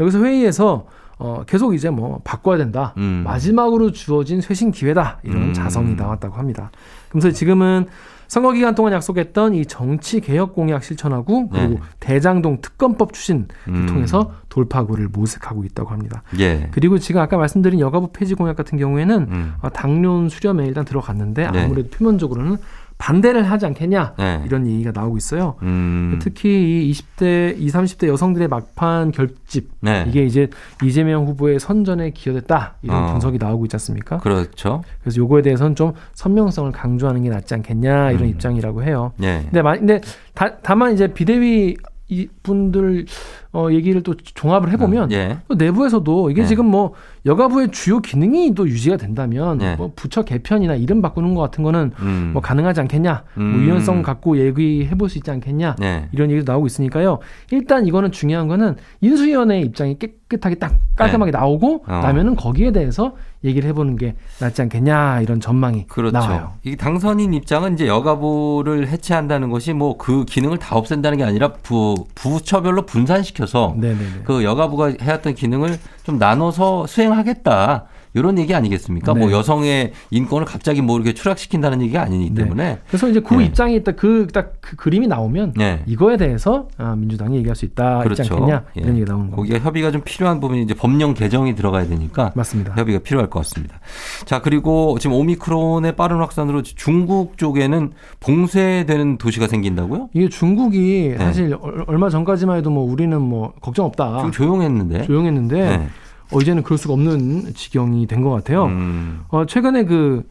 여기서 0.00 0.22
회의에서 0.24 0.86
어, 1.18 1.44
계속 1.46 1.74
이제 1.74 1.88
뭐 1.88 2.20
바꿔야 2.24 2.58
된다. 2.58 2.94
음. 2.96 3.22
마지막으로 3.24 3.92
주어진 3.92 4.40
쇄신 4.40 4.72
기회다. 4.72 5.18
이런 5.22 5.42
음. 5.50 5.52
자성이 5.52 5.94
나왔다고 5.94 6.34
합니다. 6.34 6.70
그래서 7.10 7.30
지금은 7.30 7.86
선거 8.26 8.50
기간 8.52 8.74
동안 8.74 8.94
약속했던 8.94 9.54
이 9.54 9.66
정치 9.66 10.20
개혁 10.20 10.54
공약 10.54 10.82
실천하고 10.82 11.50
그리고 11.50 11.74
네. 11.74 11.80
대장동 12.00 12.62
특검법 12.62 13.12
추진을 13.12 13.46
음. 13.68 13.86
통해서 13.86 14.32
돌파구를 14.48 15.08
모색하고 15.12 15.64
있다고 15.64 15.90
합니다. 15.90 16.22
예. 16.38 16.68
그리고 16.72 16.98
지금 16.98 17.20
아까 17.20 17.36
말씀드린 17.36 17.78
여가부 17.78 18.08
폐지 18.12 18.34
공약 18.34 18.56
같은 18.56 18.78
경우에는 18.78 19.16
음. 19.30 19.54
어, 19.60 19.68
당론 19.68 20.30
수렴에 20.30 20.64
일단 20.66 20.86
들어갔는데 20.86 21.50
네. 21.50 21.64
아무래도 21.64 21.90
표면적으로는 21.90 22.56
반대를 23.02 23.42
하지 23.50 23.66
않겠냐 23.66 24.14
네. 24.16 24.42
이런 24.46 24.64
얘기가 24.64 24.92
나오고 24.94 25.16
있어요. 25.16 25.56
음. 25.62 26.20
특히 26.22 26.88
이 26.88 26.92
20대, 26.92 27.58
20, 27.58 27.74
30대 27.74 28.06
여성들의 28.06 28.46
막판 28.46 29.10
결집 29.10 29.70
네. 29.80 30.04
이게 30.06 30.24
이제 30.24 30.48
이재명 30.84 31.26
후보의 31.26 31.58
선전에 31.58 32.10
기여됐다 32.10 32.76
이런 32.82 33.02
어. 33.02 33.06
분석이 33.10 33.38
나오고 33.38 33.64
있지 33.64 33.74
않습니까? 33.74 34.18
그렇죠. 34.18 34.84
그래서 35.00 35.16
요거에 35.16 35.42
대해서는 35.42 35.74
좀 35.74 35.94
선명성을 36.14 36.70
강조하는 36.70 37.24
게 37.24 37.28
낫지 37.28 37.54
않겠냐 37.54 38.12
이런 38.12 38.22
음. 38.22 38.28
입장이라고 38.28 38.84
해요. 38.84 39.12
예. 39.20 39.40
근데, 39.46 39.62
마, 39.62 39.76
근데 39.76 40.00
다, 40.32 40.58
다만 40.62 40.94
이제 40.94 41.08
비대위 41.08 41.74
이 42.06 42.28
분들 42.44 43.06
어, 43.52 43.68
얘기를 43.70 44.02
또 44.02 44.14
종합을 44.14 44.70
해보면 44.72 45.12
예. 45.12 45.38
또 45.46 45.54
내부에서도 45.54 46.30
이게 46.30 46.42
네. 46.42 46.48
지금 46.48 46.66
뭐 46.66 46.94
여가부의 47.26 47.70
주요 47.70 48.00
기능이 48.00 48.54
또 48.54 48.66
유지가 48.66 48.96
된다면 48.96 49.58
네. 49.58 49.76
뭐 49.76 49.92
부처 49.94 50.22
개편이나 50.22 50.74
이름 50.74 51.02
바꾸는 51.02 51.34
것 51.34 51.42
같은 51.42 51.62
거는 51.62 51.92
음. 52.00 52.30
뭐 52.32 52.40
가능하지 52.42 52.80
않겠냐, 52.80 53.24
뭐 53.34 53.44
음. 53.44 53.62
유연성 53.64 54.02
갖고 54.02 54.38
얘기해 54.38 54.90
볼 54.96 55.08
수 55.12 55.18
있지 55.18 55.30
않겠냐 55.30 55.76
네. 55.78 56.08
이런 56.12 56.30
얘기도 56.30 56.50
나오고 56.50 56.66
있으니까요. 56.66 57.18
일단 57.50 57.86
이거는 57.86 58.10
중요한 58.12 58.48
거는 58.48 58.76
인수위원회의 59.02 59.62
입장이 59.66 59.98
깨끗하게 59.98 60.54
딱 60.54 60.78
깔끔하게 60.96 61.30
나오고 61.32 61.84
어. 61.86 62.00
나면은 62.00 62.36
거기에 62.36 62.72
대해서 62.72 63.14
얘기를 63.44 63.68
해보는 63.70 63.96
게 63.96 64.14
낫지 64.40 64.62
않겠냐 64.62 65.20
이런 65.20 65.40
전망이 65.40 65.86
그렇죠. 65.88 66.16
나와요. 66.16 66.52
이 66.64 66.76
당선인 66.76 67.34
입장은 67.34 67.74
이제 67.74 67.86
여가부를 67.88 68.88
해체한다는 68.88 69.50
것이 69.50 69.72
뭐 69.72 69.98
그 69.98 70.24
기능을 70.24 70.58
다 70.58 70.76
없앤다는 70.76 71.18
게 71.18 71.24
아니라 71.24 71.52
부 71.62 71.94
부처별로 72.14 72.86
분산시켜 72.86 73.41
서 73.46 73.74
네네네. 73.76 74.22
그 74.24 74.44
여가부가 74.44 74.94
해왔던 75.00 75.34
기능을 75.34 75.78
좀 76.04 76.18
나눠서 76.18 76.86
수행하겠다. 76.86 77.86
이런 78.14 78.38
얘기 78.38 78.54
아니겠습니까? 78.54 79.14
네. 79.14 79.20
뭐 79.20 79.32
여성의 79.32 79.92
인권을 80.10 80.44
갑자기 80.46 80.82
뭐 80.82 80.96
이렇게 80.96 81.14
추락시킨다는 81.14 81.80
얘기가 81.82 82.02
아니기 82.02 82.30
네. 82.32 82.42
때문에. 82.42 82.78
그래서 82.88 83.08
이제 83.08 83.20
그 83.20 83.34
네. 83.34 83.46
입장이 83.46 83.74
있다 83.76 83.92
그딱그 83.92 84.76
그림이 84.76 85.06
나오면 85.06 85.54
네. 85.56 85.82
이거에 85.86 86.16
대해서 86.16 86.68
아, 86.76 86.94
민주당이 86.94 87.36
얘기할 87.38 87.56
수 87.56 87.64
있다 87.64 87.98
있지 88.04 88.08
그렇죠. 88.14 88.34
않겠냐 88.34 88.64
예. 88.76 88.80
이런 88.82 88.96
얘기 88.96 89.04
나오는 89.10 89.26
거죠. 89.30 89.36
거기가 89.36 89.58
협의가 89.60 89.90
좀 89.90 90.02
필요한 90.04 90.40
부분이 90.40 90.62
이제 90.62 90.74
법령 90.74 91.14
개정이 91.14 91.54
들어가야 91.54 91.86
되니까 91.86 92.32
맞습니다. 92.34 92.74
협의가 92.76 92.98
필요할 92.98 93.30
것 93.30 93.40
같습니다. 93.40 93.80
자, 94.26 94.40
그리고 94.42 94.98
지금 95.00 95.16
오미크론의 95.16 95.96
빠른 95.96 96.18
확산으로 96.18 96.62
중국 96.62 97.38
쪽에는 97.38 97.92
봉쇄되는 98.20 99.18
도시가 99.18 99.46
생긴다고요? 99.48 100.10
이게 100.12 100.28
중국이 100.28 101.14
네. 101.16 101.24
사실 101.24 101.56
얼- 101.60 101.84
얼마 101.86 102.08
전까지만 102.10 102.58
해도 102.58 102.70
뭐 102.70 102.84
우리는 102.90 103.20
뭐 103.20 103.52
걱정 103.60 103.86
없다. 103.86 104.20
좀 104.20 104.32
조용했는데. 104.32 105.02
조용했는데 105.04 105.76
네. 105.78 105.88
어, 106.32 106.38
이제는 106.40 106.62
그럴 106.62 106.78
수가 106.78 106.94
없는 106.94 107.52
지경이 107.54 108.06
된 108.06 108.22
것 108.22 108.30
같아요. 108.30 108.64
음. 108.66 109.20
어, 109.28 109.44
최근에 109.46 109.84
그 109.84 110.22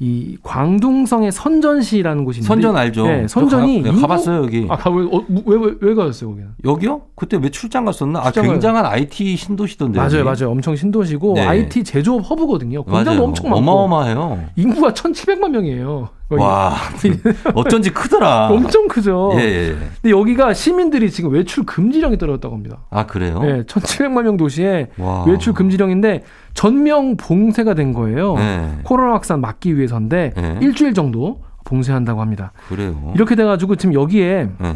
이 0.00 0.36
광둥성의 0.44 1.32
선전시라는 1.32 2.24
곳이 2.24 2.38
있는데 2.38 2.46
선전 2.46 2.76
알죠? 2.76 3.04
네, 3.04 3.26
선전이 3.26 3.82
저 3.82 3.90
가- 3.94 4.00
가봤어요, 4.02 4.44
여기. 4.44 4.64
아, 4.70 4.76
가, 4.76 4.90
왜, 4.90 5.04
어, 5.04 5.24
왜, 5.44 5.56
왜, 5.56 5.74
왜 5.80 5.94
가셨어요, 5.96 6.30
거기는? 6.30 6.50
여기요? 6.64 7.00
그때 7.16 7.36
왜 7.36 7.48
출장 7.50 7.84
갔었나? 7.84 8.20
아, 8.20 8.22
출장 8.26 8.44
가요. 8.44 8.52
굉장한 8.52 8.86
IT 8.86 9.34
신도시던데. 9.36 9.98
맞아요, 9.98 10.18
여기. 10.18 10.22
맞아요. 10.22 10.52
엄청 10.52 10.76
신도시고 10.76 11.34
네. 11.34 11.40
IT 11.48 11.82
제조업 11.82 12.30
허브거든요. 12.30 12.84
공장도. 12.84 13.24
엄청 13.24 13.50
많고 13.50 13.58
어마어마해요. 13.58 14.44
인구가 14.54 14.92
1,700만 14.92 15.48
명이에요. 15.50 16.10
와, 16.30 16.74
어쩐지 17.54 17.90
크더라. 17.90 18.48
엄청 18.52 18.86
크죠. 18.88 19.32
예, 19.36 19.40
예. 19.40 19.68
예. 19.68 19.76
근데 20.02 20.10
여기가 20.10 20.52
시민들이 20.52 21.10
지금 21.10 21.30
외출 21.30 21.64
금지령이 21.64 22.18
떨어졌다고 22.18 22.54
합니다. 22.54 22.84
아, 22.90 23.06
그래요? 23.06 23.40
네, 23.40 23.62
1,700만 23.62 24.22
명 24.24 24.36
도시에 24.36 24.88
와. 24.98 25.24
외출 25.24 25.54
금지령인데 25.54 26.24
전면 26.52 27.16
봉쇄가 27.16 27.74
된 27.74 27.92
거예요. 27.94 28.34
네. 28.34 28.78
코로나 28.84 29.14
확산 29.14 29.40
막기 29.40 29.76
위해서인데 29.76 30.32
네. 30.36 30.58
일주일 30.60 30.92
정도 30.92 31.40
봉쇄한다고 31.64 32.20
합니다. 32.20 32.52
그래요. 32.68 33.12
이렇게 33.14 33.34
돼가지고 33.34 33.76
지금 33.76 33.94
여기에 33.94 34.50
네. 34.58 34.74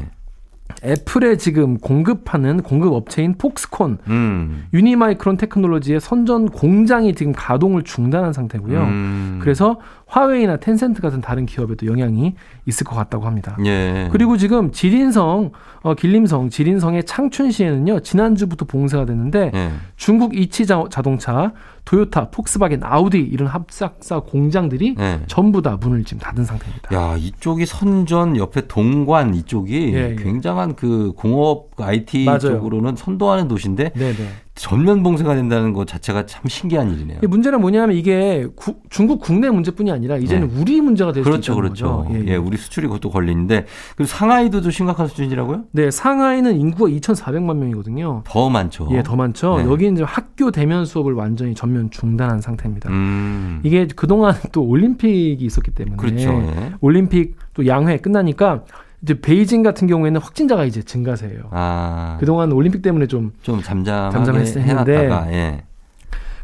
애플에 0.85 1.37
지금 1.37 1.79
공급하는 1.79 2.63
공급 2.63 2.93
업체인 2.93 3.35
폭스콘, 3.39 3.99
음. 4.09 4.65
유니마이크론 4.75 5.37
테크놀로지의 5.37 6.01
선전 6.01 6.49
공장이 6.49 7.15
지금 7.15 7.33
가동을 7.33 7.83
중단한 7.83 8.33
상태고요. 8.33 8.81
음. 8.81 9.39
그래서 9.41 9.79
화웨이나 10.07 10.57
텐센트 10.59 11.01
같은 11.01 11.21
다른 11.21 11.47
기업에도 11.47 11.87
영향이 11.87 12.35
있을 12.67 12.85
것 12.85 12.97
같다고 12.97 13.25
합니다. 13.27 13.57
예. 13.65 14.09
그리고 14.13 14.37
지금 14.37 14.71
지린성, 14.73 15.53
어, 15.83 15.95
길림성, 15.95 16.51
지린성의 16.51 17.05
창춘시에는요, 17.05 18.01
지난주부터 18.01 18.65
봉쇄가 18.67 19.07
됐는데, 19.07 19.51
예. 19.55 19.71
중국 19.97 20.37
이치 20.37 20.67
자- 20.67 20.85
자동차, 20.91 21.53
토요타, 21.93 22.31
폭스바겐, 22.31 22.83
아우디 22.83 23.19
이런 23.19 23.49
합작사 23.49 24.21
공장들이 24.21 24.97
예. 24.99 25.21
전부 25.27 25.61
다 25.61 25.77
문을 25.79 26.05
지금 26.05 26.21
닫은 26.21 26.43
상태입니다. 26.47 26.95
야, 26.97 27.17
이쪽이 27.19 27.67
선전 27.67 28.39
옆에 28.39 28.67
동관 28.67 29.35
이쪽이 29.35 29.93
예, 29.93 30.13
예. 30.13 30.17
굉장한 30.17 30.75
그 30.75 31.13
공업 31.15 31.69
IT 31.79 32.25
맞아요. 32.25 32.39
쪽으로는 32.39 32.97
선도하는 32.97 33.47
도시인데 33.47 33.91
네네. 33.93 34.15
전면 34.55 35.03
봉쇄가 35.03 35.35
된다는 35.35 35.73
것 35.73 35.87
자체가 35.87 36.27
참 36.27 36.43
신기한 36.47 36.93
일이네요. 36.93 37.21
이 37.23 37.27
문제는 37.27 37.61
뭐냐면 37.63 37.97
이게 37.97 38.47
구- 38.55 38.77
중국 38.91 39.21
국내 39.21 39.49
문제뿐이 39.49 39.91
아니라 39.91 40.19
이제는 40.19 40.49
네. 40.49 40.61
우리 40.61 40.81
문제가 40.83 41.11
될수 41.11 41.29
그렇죠, 41.29 41.53
있다는 41.53 41.63
그렇죠. 41.63 42.05
거죠. 42.05 42.27
예, 42.27 42.37
우리 42.37 42.59
수출이 42.59 42.87
그것도 42.87 43.11
걸리는데 43.11 43.65
그리고 43.97 44.09
상하이도 44.09 44.61
좀 44.61 44.71
심각한 44.71 45.09
수준이라고요? 45.09 45.65
네, 45.73 45.91
상하이는 45.91 46.61
인구가 46.61 46.91
2,400만 46.91 47.57
명이거든요. 47.57 48.23
더 48.27 48.51
많죠. 48.51 48.89
예, 48.91 49.03
더 49.03 49.17
많죠. 49.17 49.59
네. 49.59 49.65
여기 49.65 49.89
이제 49.91 50.03
학교 50.03 50.51
대면 50.51 50.85
수업을 50.85 51.15
완전히 51.15 51.55
전면 51.55 51.91
중단한 51.91 52.43
상태입니다. 52.43 52.91
음. 52.91 53.61
이게 53.63 53.87
그동안 53.97 54.35
또 54.53 54.63
올림픽이 54.65 55.43
있었기 55.43 55.71
때문에 55.71 55.97
그렇죠. 55.97 56.29
예. 56.31 56.73
올림픽 56.83 57.37
또 57.55 57.67
양회 57.67 57.97
끝나니까 57.97 58.65
이제 59.03 59.21
베이징 59.21 59.63
같은 59.63 59.89
경우에는 59.89 60.21
확진자가 60.21 60.65
이제 60.65 60.83
증가세예요. 60.83 61.49
아. 61.51 62.17
그동안 62.21 62.53
올림픽 62.53 62.83
때문에 62.83 63.07
좀 63.07 63.33
좀 63.43 63.61
잠잠하게 63.63 64.13
잠잠했는데 64.13 64.61
해놨다가 64.63 65.33
예. 65.33 65.65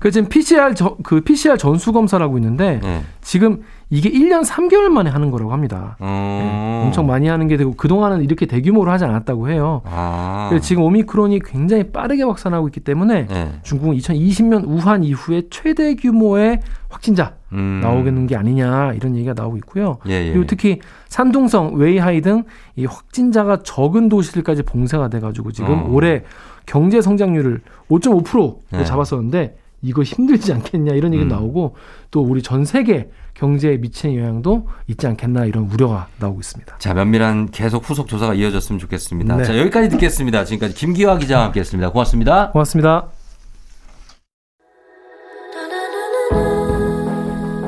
그 0.01 0.11
지금 0.11 0.29
PCR 0.29 0.75
저, 0.75 0.97
그 1.03 1.21
PCR 1.21 1.57
전수 1.59 1.93
검사를 1.93 2.25
하고 2.25 2.39
있는데 2.39 2.81
예. 2.83 3.03
지금 3.21 3.63
이게 3.91 4.11
1년 4.11 4.45
3개월 4.45 4.89
만에 4.89 5.11
하는 5.11 5.31
거라고 5.31 5.53
합니다. 5.53 5.97
어. 5.99 6.39
네, 6.43 6.87
엄청 6.87 7.07
많이 7.07 7.27
하는 7.27 7.49
게 7.49 7.57
되고 7.57 7.75
그동안은 7.75 8.23
이렇게 8.23 8.47
대규모로 8.47 8.91
하지 8.91 9.05
않았다고 9.05 9.49
해요. 9.49 9.83
아. 9.87 10.51
지금 10.63 10.83
오미크론이 10.83 11.41
굉장히 11.41 11.85
빠르게 11.91 12.23
확산하고 12.23 12.69
있기 12.69 12.81
때문에 12.81 13.29
예. 13.31 13.49
중국은 13.63 13.97
2020년 13.97 14.65
우한 14.67 15.05
이후에 15.05 15.43
최대 15.51 15.95
규모의 15.95 16.61
확진자 16.91 17.35
음. 17.53 17.81
나오겠는 17.83 18.27
게 18.27 18.37
아니냐 18.37 18.93
이런 18.93 19.17
얘기가 19.17 19.35
나오고 19.35 19.57
있고요. 19.59 19.99
예, 20.09 20.27
예. 20.27 20.31
그리고 20.33 20.47
특히 20.47 20.81
산둥성, 21.09 21.75
웨이하이 21.75 22.21
등 22.21 22.45
이 22.79 22.87
확진자가 22.87 23.63
적은 23.65 24.09
도시들까지 24.09 24.63
봉쇄가 24.63 25.09
돼가지고 25.09 25.51
지금 25.51 25.81
어. 25.81 25.89
올해 25.91 26.23
경제 26.65 27.01
성장률을 27.01 27.61
5.5%로 27.91 28.63
네. 28.71 28.85
잡았었는데 28.85 29.57
이거 29.83 30.03
힘들지 30.03 30.53
않겠냐 30.53 30.95
이런 30.95 31.15
얘기 31.15 31.23
음. 31.25 31.29
나오고 31.29 31.77
또 32.11 32.23
우리 32.23 32.43
전 32.43 32.65
세계 32.65 33.11
경제에 33.35 33.77
미치는 33.77 34.17
영향도 34.17 34.67
있지 34.89 35.07
않겠나 35.07 35.45
이런 35.45 35.71
우려가 35.71 36.09
나오고 36.19 36.41
있습니다. 36.41 36.79
자, 36.79 36.95
면밀한 36.95 37.51
계속 37.51 37.89
후속 37.89 38.09
조사가 38.09 38.35
이어졌으면 38.35 38.79
좋겠습니다. 38.81 39.37
네. 39.37 39.45
자, 39.45 39.59
여기까지 39.59 39.89
듣겠습니다. 39.91 40.45
지금까지 40.45 40.75
김기화 40.75 41.19
기자와 41.19 41.47
함께 41.47 41.61
했습니다. 41.61 41.91
고맙습니다. 41.91 42.51
고맙습니다. 42.51 43.09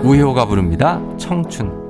우효가 0.03 0.47
부릅니다. 0.47 1.01
청춘. 1.19 1.90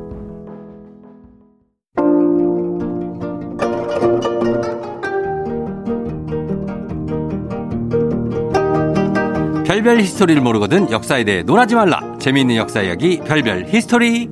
별별 9.81 10.01
히스토리를 10.01 10.43
모르거든 10.43 10.91
역사에 10.91 11.25
대해 11.25 11.43
논하지 11.43 11.75
말라. 11.75 12.03
재미있는 12.19 12.57
역사 12.57 12.83
이야기 12.83 13.19
별별 13.21 13.65
히스토리. 13.67 14.29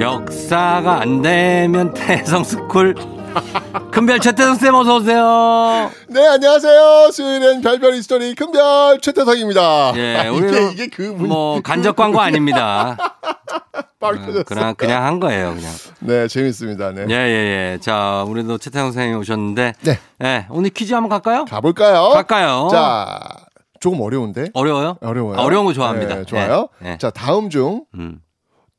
역사가 0.00 1.02
안 1.02 1.22
되면 1.22 1.94
태성스쿨 1.94 2.96
큰별 3.92 4.18
최태성 4.20 4.56
쌤 4.56 4.74
어서 4.74 4.96
오세요. 4.96 5.90
네, 6.08 6.26
안녕하세요. 6.26 7.10
수요일엔 7.12 7.60
별별 7.60 7.94
history 7.94 8.34
큰별 8.34 9.00
최태성입니다. 9.00 9.92
예, 9.96 10.20
이게, 10.20 10.28
우리는 10.28 10.72
이게 10.72 10.86
그뭐 10.88 11.60
간접 11.62 11.94
광고 11.94 12.20
아닙니다. 12.20 12.96
빵 14.00 14.14
어. 14.14 14.42
그냥 14.44 14.74
그냥 14.74 15.04
한 15.04 15.20
거예요, 15.20 15.54
그냥. 15.54 15.70
네, 16.00 16.26
재밌습니다. 16.26 16.92
네. 16.92 17.06
예, 17.10 17.14
예, 17.14 17.72
예. 17.74 17.78
자, 17.80 18.24
우리도 18.26 18.58
최태성 18.58 18.88
선생님이 18.92 19.18
오셨는데. 19.20 19.74
네. 20.18 20.46
오늘 20.50 20.70
퀴즈 20.70 20.94
한번 20.94 21.10
갈까요? 21.10 21.44
가볼까요? 21.44 22.08
갈까요? 22.10 22.68
자, 22.70 23.20
조금 23.78 24.00
어려운데? 24.00 24.50
어려워요? 24.54 24.96
어려워요. 25.00 25.38
아, 25.38 25.42
어려운 25.42 25.66
거 25.66 25.72
좋아합니다. 25.72 26.14
네, 26.16 26.24
좋아요. 26.24 26.68
네, 26.80 26.90
네. 26.90 26.98
자, 26.98 27.10
다음 27.10 27.50
중 27.50 27.84
음. 27.94 28.20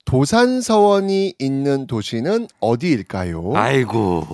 도산서원이 0.05 1.35
있는 1.39 1.87
도시는 1.87 2.47
어디일까요? 2.59 3.53
아이고. 3.55 4.25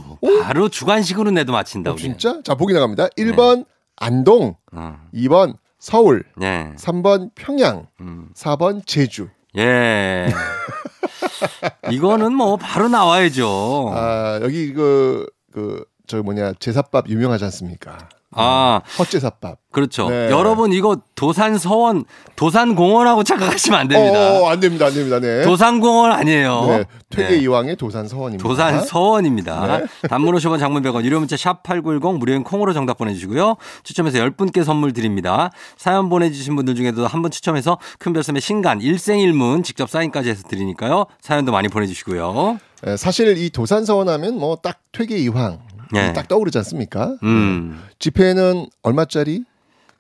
바로 0.43 0.70
주관식으로 0.70 1.32
내도 1.32 1.51
맞힌다, 1.51 1.91
어, 1.91 1.93
우리. 1.93 2.01
진짜? 2.01 2.41
자, 2.43 2.55
보기 2.55 2.74
나갑니다. 2.74 3.07
1번 3.18 3.65
안동, 3.95 4.55
어. 4.72 4.99
2번 5.13 5.55
서울, 5.80 6.24
네. 6.36 6.74
3번 6.78 7.32
평양, 7.36 7.88
음. 8.01 8.30
4번 8.36 8.86
제주. 8.86 9.30
예. 9.57 10.28
이거는 11.91 12.34
뭐 12.34 12.57
바로 12.57 12.88
나와야죠. 12.88 13.91
아, 13.93 14.39
여기 14.41 14.74
그, 14.74 15.26
그, 15.51 15.84
저 16.07 16.22
뭐냐, 16.22 16.53
제사밥 16.59 17.09
유명하지 17.09 17.43
않습니까? 17.45 18.09
아, 18.32 18.82
헛제사밥. 18.99 19.57
그렇죠. 19.71 20.09
네. 20.09 20.30
여러분 20.32 20.73
이거 20.73 20.97
도산 21.15 21.57
서원, 21.57 22.03
도산 22.36 22.75
공원하고 22.75 23.23
착각하시면 23.23 23.80
안 23.80 23.88
됩니다. 23.88 24.19
어, 24.41 24.49
안 24.49 24.59
됩니다, 24.59 24.88
안 24.88 24.93
됩니다, 24.93 25.19
네. 25.19 25.43
도산 25.43 25.80
공원 25.80 26.11
아니에요. 26.11 26.65
네, 26.67 26.86
퇴계 27.09 27.30
네. 27.30 27.38
이왕의 27.43 27.75
도산 27.78 28.07
서원입니다. 28.07 28.47
도산 28.47 28.84
서원입니다. 28.84 29.78
네. 29.80 30.07
단문 30.09 30.34
50원 30.36 30.59
장문 30.59 30.82
100원 30.84 31.03
유료 31.03 31.19
문자 31.19 31.38
샵 31.38 31.61
8910 31.63 32.17
무료인 32.19 32.43
콩으로 32.43 32.73
정답 32.73 32.97
보내 32.97 33.13
주시고요. 33.13 33.55
추첨해서 33.84 34.17
10분께 34.19 34.63
선물 34.63 34.93
드립니다. 34.93 35.51
사연 35.78 36.09
보내 36.09 36.32
주신 36.32 36.55
분들 36.55 36.75
중에도 36.75 37.05
한 37.07 37.21
분 37.21 37.32
추첨해서 37.32 37.78
큰 37.99 38.13
별쌤의 38.13 38.41
신간 38.41 38.82
일생일문 38.82 39.63
직접 39.63 39.89
사인까지 39.89 40.30
해서 40.30 40.43
드리니까요. 40.47 41.05
사연도 41.21 41.51
많이 41.51 41.67
보내 41.67 41.86
주시고요. 41.88 42.59
네, 42.84 42.97
사실 42.97 43.38
이 43.38 43.49
도산 43.49 43.86
서원 43.86 44.09
하면 44.09 44.38
뭐 44.38 44.55
딱 44.61 44.80
퇴계 44.91 45.17
이황 45.17 45.59
네. 45.91 46.13
딱 46.13 46.27
떠오르지 46.27 46.57
않습니까? 46.59 47.15
음. 47.23 47.81
지폐는 47.99 48.67
얼마짜리? 48.83 49.43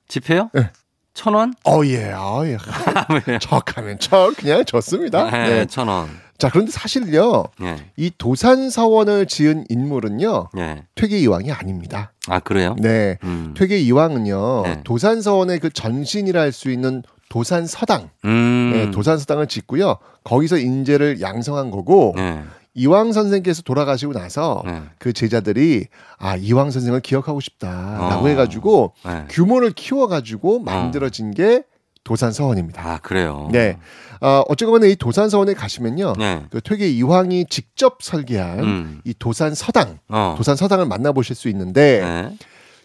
지폐요? 0.07 0.49
네. 0.53 0.69
천 1.13 1.33
원? 1.33 1.53
어, 1.65 1.81
예, 1.85 2.11
어, 2.13 2.43
예. 2.45 2.57
척하면 3.39 3.97
척, 3.99 4.35
그냥 4.37 4.63
좋습니다. 4.65 5.29
네, 5.31 5.49
네. 5.49 5.65
천 5.65 5.87
원. 5.87 6.07
자, 6.37 6.49
그런데 6.51 6.71
사실요, 6.71 7.45
예. 7.63 7.77
이 7.95 8.11
도산 8.15 8.69
서원을 8.69 9.25
지은 9.25 9.65
인물은요, 9.69 10.49
예. 10.59 10.83
퇴계 10.93 11.17
이황이 11.17 11.51
아닙니다. 11.51 12.13
아, 12.27 12.39
그래요? 12.39 12.75
네. 12.79 13.17
음. 13.23 13.55
퇴계 13.57 13.79
이황은요, 13.79 14.61
네. 14.63 14.81
도산 14.83 15.21
서원의 15.23 15.59
그 15.59 15.71
전신이라 15.71 16.39
할 16.39 16.51
수 16.51 16.69
있는 16.69 17.01
도산 17.29 17.65
서당, 17.65 18.11
음. 18.25 18.69
네, 18.73 18.91
도산 18.91 19.17
서당을 19.17 19.47
짓고요, 19.47 19.97
거기서 20.23 20.57
인재를 20.59 21.19
양성한 21.19 21.71
거고, 21.71 22.13
네. 22.15 22.43
이황 22.77 23.11
선생께서 23.11 23.63
돌아가시고 23.63 24.13
나서 24.13 24.61
네. 24.65 24.83
그 24.99 25.11
제자들이 25.11 25.87
아 26.19 26.35
이황 26.35 26.69
선생을 26.69 27.01
기억하고 27.01 27.39
싶다라고 27.39 28.25
어. 28.25 28.27
해가지고 28.27 28.93
네. 29.03 29.25
규모를 29.29 29.71
키워가지고 29.71 30.59
만들어진 30.59 31.31
게 31.31 31.63
도산 32.03 32.31
서원입니다. 32.31 32.81
아, 32.81 32.99
그래요? 32.99 33.49
네. 33.51 33.77
어, 34.21 34.43
어쨌거나 34.47 34.85
이 34.85 34.95
도산 34.95 35.29
서원에 35.29 35.53
가시면요. 35.55 36.13
네. 36.17 36.45
그 36.51 36.61
퇴계 36.61 36.87
이황이 36.87 37.45
직접 37.49 37.97
설계한 38.01 38.59
음. 38.59 39.01
이 39.03 39.13
도산 39.17 39.53
서당, 39.55 39.99
어. 40.07 40.35
도산 40.37 40.55
서당을 40.55 40.85
만나보실 40.85 41.35
수 41.35 41.49
있는데 41.49 41.99
네. 42.01 42.37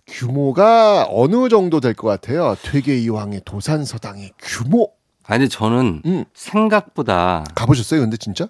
규모가 0.08 1.06
어느 1.10 1.48
정도 1.48 1.78
될 1.80 1.94
것 1.94 2.08
같아요? 2.08 2.56
퇴계 2.62 2.98
이황의 2.98 3.42
도산 3.44 3.84
서당의 3.84 4.32
규모. 4.38 4.90
아니, 5.24 5.48
저는 5.48 6.02
음. 6.04 6.24
생각보다. 6.34 7.44
가보셨어요? 7.54 8.00
근데 8.00 8.16
진짜? 8.16 8.48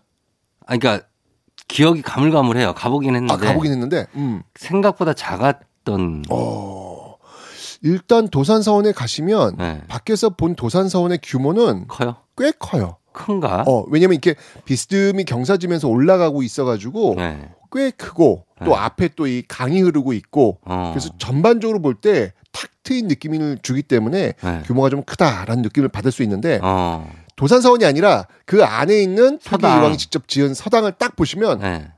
아, 0.67 0.77
그러니까 0.77 1.07
기억이 1.69 2.03
가물가물해요. 2.03 2.75
가보긴 2.75 3.15
했는데. 3.15 3.33
아 3.35 3.37
가보긴 3.37 3.73
했는데. 3.73 4.07
음. 4.15 4.43
생각보다 4.55 5.13
작았던. 5.15 6.25
어. 6.31 7.17
일단 7.83 8.29
도산 8.29 8.63
서원에 8.63 8.93
가시면 8.93 9.57
네. 9.59 9.83
밖에서 9.89 10.31
본 10.31 10.55
도산 10.55 10.89
서원의 10.89 11.19
규모는 11.23 11.89
커요? 11.89 12.17
꽤 12.39 12.53
커요. 12.59 12.97
큰가? 13.13 13.65
어, 13.67 13.85
왜냐면 13.91 14.15
이렇게 14.15 14.37
비스듬히 14.65 15.25
경사지면서 15.25 15.89
올라가고 15.89 16.43
있어가지고 16.43 17.15
네. 17.17 17.51
꽤 17.73 17.91
크고 17.91 18.45
또 18.65 18.71
네. 18.71 18.75
앞에 18.77 19.09
또 19.17 19.27
이 19.27 19.43
강이 19.49 19.81
흐르고 19.83 20.13
있고 20.13 20.59
어. 20.65 20.91
그래서 20.95 21.11
전반적으로 21.19 21.81
볼 21.83 21.95
때 22.01 22.33
탁 22.53 22.71
트인 22.83 23.09
느낌을 23.09 23.59
주기 23.63 23.83
때문에 23.83 24.35
네. 24.39 24.63
규모가 24.67 24.91
좀 24.91 25.03
크다라는 25.05 25.63
느낌을 25.63 25.89
받을 25.89 26.13
수 26.13 26.23
있는데 26.23 26.61
어. 26.63 27.11
도산서원이 27.43 27.85
아니라 27.85 28.29
그 28.47 28.63
안에 28.63 29.03
있는 29.03 29.41
서당. 29.43 29.81
이왕이 29.81 29.99
직접 29.99 30.29
지은 30.29 30.55
서당을 30.55 30.93
딱 30.93 31.17
보시면 31.17 31.59
네. 31.59 31.89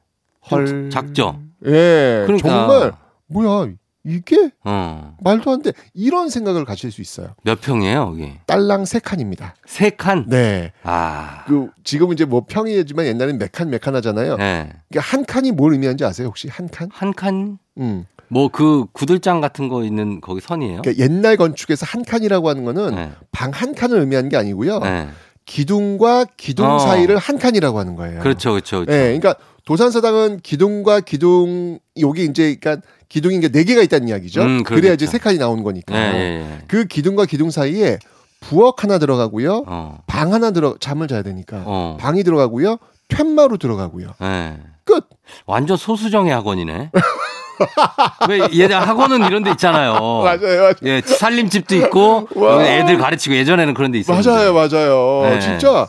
헐좀 0.50 0.88
작죠? 0.88 1.38
예 1.66 2.22
그러니까. 2.26 2.48
정말 2.48 2.92
뭐야 3.26 3.72
이게 4.06 4.50
어. 4.64 5.14
말도 5.22 5.50
안 5.50 5.60
돼 5.62 5.72
이런 5.92 6.30
생각을 6.30 6.64
가질 6.64 6.90
수 6.90 7.02
있어요. 7.02 7.34
몇 7.42 7.60
평이에요, 7.60 7.98
여기? 8.12 8.32
딸랑 8.46 8.86
세 8.86 8.98
칸입니다. 8.98 9.54
세 9.66 9.90
칸? 9.90 10.24
네. 10.28 10.72
아. 10.82 11.44
그 11.46 11.68
지금 11.84 12.10
이제 12.14 12.24
뭐 12.24 12.46
평이지만 12.48 13.04
옛날엔 13.04 13.36
몇칸몇칸 13.36 13.94
하잖아요. 13.96 14.36
네. 14.38 14.70
그러니까 14.88 15.00
한 15.00 15.26
칸이 15.26 15.52
뭘 15.52 15.72
의미하는지 15.74 16.06
아세요? 16.06 16.28
혹시 16.28 16.48
한 16.48 16.68
칸? 16.70 16.88
한 16.90 17.12
칸? 17.12 17.58
음. 17.76 18.06
뭐 18.28 18.48
그 18.48 18.86
구들장 18.92 19.40
같은 19.42 19.68
거 19.68 19.84
있는 19.84 20.20
거기 20.22 20.40
선이에요? 20.40 20.80
그러니까 20.82 21.02
옛날 21.04 21.36
건축에서 21.36 21.84
한 21.86 22.02
칸이라고 22.04 22.48
하는 22.48 22.64
거는 22.64 22.94
네. 22.94 23.12
방한 23.32 23.74
칸을 23.74 23.98
의미하는 24.00 24.28
게 24.30 24.36
아니고요. 24.38 24.78
네. 24.80 25.08
기둥과 25.46 26.26
기둥 26.36 26.66
어. 26.66 26.78
사이를 26.78 27.18
한 27.18 27.38
칸이라고 27.38 27.78
하는 27.78 27.96
거예요. 27.96 28.20
그렇죠, 28.20 28.52
그렇죠. 28.52 28.80
그렇죠. 28.84 28.90
네, 28.90 29.18
그러니까 29.18 29.34
도산서당은 29.64 30.40
기둥과 30.40 31.00
기둥 31.00 31.78
여기 32.00 32.24
이제 32.24 32.56
그러니까 32.60 32.86
기둥이 33.08 33.36
이게 33.36 33.48
네 33.48 33.64
개가 33.64 33.82
있다는 33.82 34.08
이야기죠. 34.08 34.42
음, 34.42 34.62
그래야 34.62 34.78
이제 34.94 35.06
그러겠죠. 35.06 35.06
세 35.10 35.18
칸이 35.18 35.38
나오는 35.38 35.62
거니까. 35.62 35.94
예, 35.96 36.12
예, 36.14 36.18
예. 36.18 36.58
그 36.66 36.84
기둥과 36.86 37.26
기둥 37.26 37.50
사이에 37.50 37.98
부엌 38.40 38.82
하나 38.82 38.98
들어가고요. 38.98 39.64
어. 39.66 39.98
방 40.06 40.32
하나 40.34 40.50
들어 40.50 40.76
잠을 40.80 41.08
자야 41.08 41.22
되니까 41.22 41.62
어. 41.66 41.96
방이 42.00 42.24
들어가고요. 42.24 42.78
툇마루 43.08 43.58
들어가고요. 43.58 44.08
예. 44.22 44.58
끝. 44.84 45.08
완전 45.46 45.76
소수정의 45.76 46.32
학원이네. 46.32 46.90
왜 48.28 48.40
얘들 48.52 48.76
학원은 48.76 49.26
이런 49.26 49.42
데 49.42 49.50
있잖아요. 49.52 49.92
맞아요, 49.92 50.38
맞아요. 50.40 50.72
예, 50.84 51.00
살림집도 51.00 51.76
있고 51.76 52.28
애들 52.36 52.98
가르치고 52.98 53.36
예전에는 53.36 53.74
그런 53.74 53.92
데 53.92 53.98
있었는데. 53.98 54.30
맞아요, 54.30 54.54
맞아요. 54.54 55.30
네. 55.30 55.40
진짜 55.40 55.88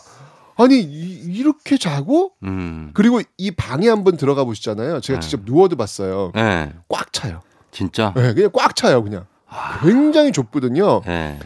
아니 0.57 0.79
이, 0.79 1.43
렇게 1.43 1.77
자고 1.77 2.31
음. 2.43 2.91
그리고 2.93 3.21
이 3.37 3.51
방에 3.51 3.89
한번 3.89 4.17
들어가 4.17 4.43
보시잖아요. 4.45 5.01
제가 5.01 5.19
네. 5.19 5.21
직접 5.21 5.41
누워도 5.43 5.75
봤어요. 5.75 6.31
예. 6.37 6.71
꽉 6.87 7.11
차요. 7.13 7.41
진짜? 7.71 8.13
네, 8.15 8.33
그냥 8.33 8.49
꽉 8.53 8.75
차요, 8.75 9.03
그냥. 9.03 9.25
굉장히 9.81 10.31
좁거든요. 10.31 11.01
예. 11.07 11.37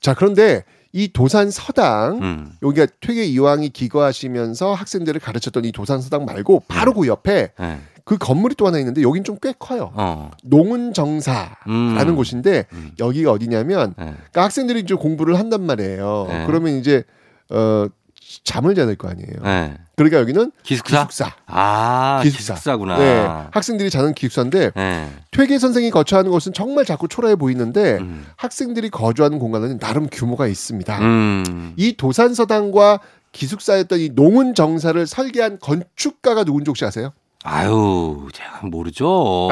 자, 0.00 0.14
그런데 0.14 0.64
이 0.92 1.08
도산 1.08 1.50
서당 1.50 2.18
음. 2.22 2.52
여기가 2.62 2.86
퇴계 3.00 3.24
이황이 3.24 3.70
기거하시면서 3.70 4.74
학생들을 4.74 5.20
가르쳤던 5.20 5.64
이 5.64 5.72
도산 5.72 6.00
서당 6.02 6.26
말고 6.26 6.64
바로 6.68 6.92
그 6.92 7.06
옆에 7.06 7.52
예. 7.58 7.78
그 8.04 8.18
건물이 8.18 8.54
또 8.56 8.66
하나 8.66 8.78
있는데 8.78 9.02
여긴 9.02 9.24
좀 9.24 9.38
꽤 9.42 9.52
커요. 9.58 9.90
어. 9.94 10.30
농은정사라는 10.44 12.08
음. 12.08 12.16
곳인데 12.16 12.66
음. 12.72 12.92
여기가 12.98 13.32
어디냐면 13.32 13.94
예. 13.98 14.04
그러니까 14.04 14.44
학생들이 14.44 14.80
이제 14.80 14.94
공부를 14.94 15.38
한단 15.38 15.64
말이에요. 15.64 16.26
네. 16.28 16.44
그러면 16.46 16.74
이제 16.78 17.04
어 17.50 17.86
잠을 18.44 18.74
자야 18.74 18.86
될 18.86 18.96
거 18.96 19.08
아니에요. 19.08 19.28
예. 19.44 19.76
그러니까 19.96 20.18
여기는 20.20 20.52
기숙사? 20.62 21.06
기숙사. 21.06 21.32
아, 21.46 22.20
기숙사. 22.22 22.54
기숙사구나. 22.54 22.98
네, 22.98 23.26
학생들이 23.52 23.90
자는 23.90 24.14
기숙사인데 24.14 24.70
예. 24.76 25.08
퇴계 25.30 25.58
선생이 25.58 25.90
거처하는 25.90 26.30
곳은 26.30 26.52
정말 26.54 26.84
작고 26.84 27.08
초라해 27.08 27.36
보이는데 27.36 27.98
음. 27.98 28.26
학생들이 28.36 28.88
거주하는 28.90 29.38
공간은 29.38 29.78
나름 29.78 30.08
규모가 30.10 30.46
있습니다. 30.46 30.98
음. 31.00 31.74
이 31.76 31.94
도산서당과 31.96 33.00
기숙사였던 33.32 33.98
이 34.00 34.10
농은 34.14 34.54
정사를 34.54 35.06
설계한 35.06 35.58
건축가가 35.60 36.44
누군지 36.44 36.70
혹시 36.70 36.84
아세요? 36.84 37.12
아유, 37.44 38.28
제가 38.32 38.66
모르죠. 38.66 39.48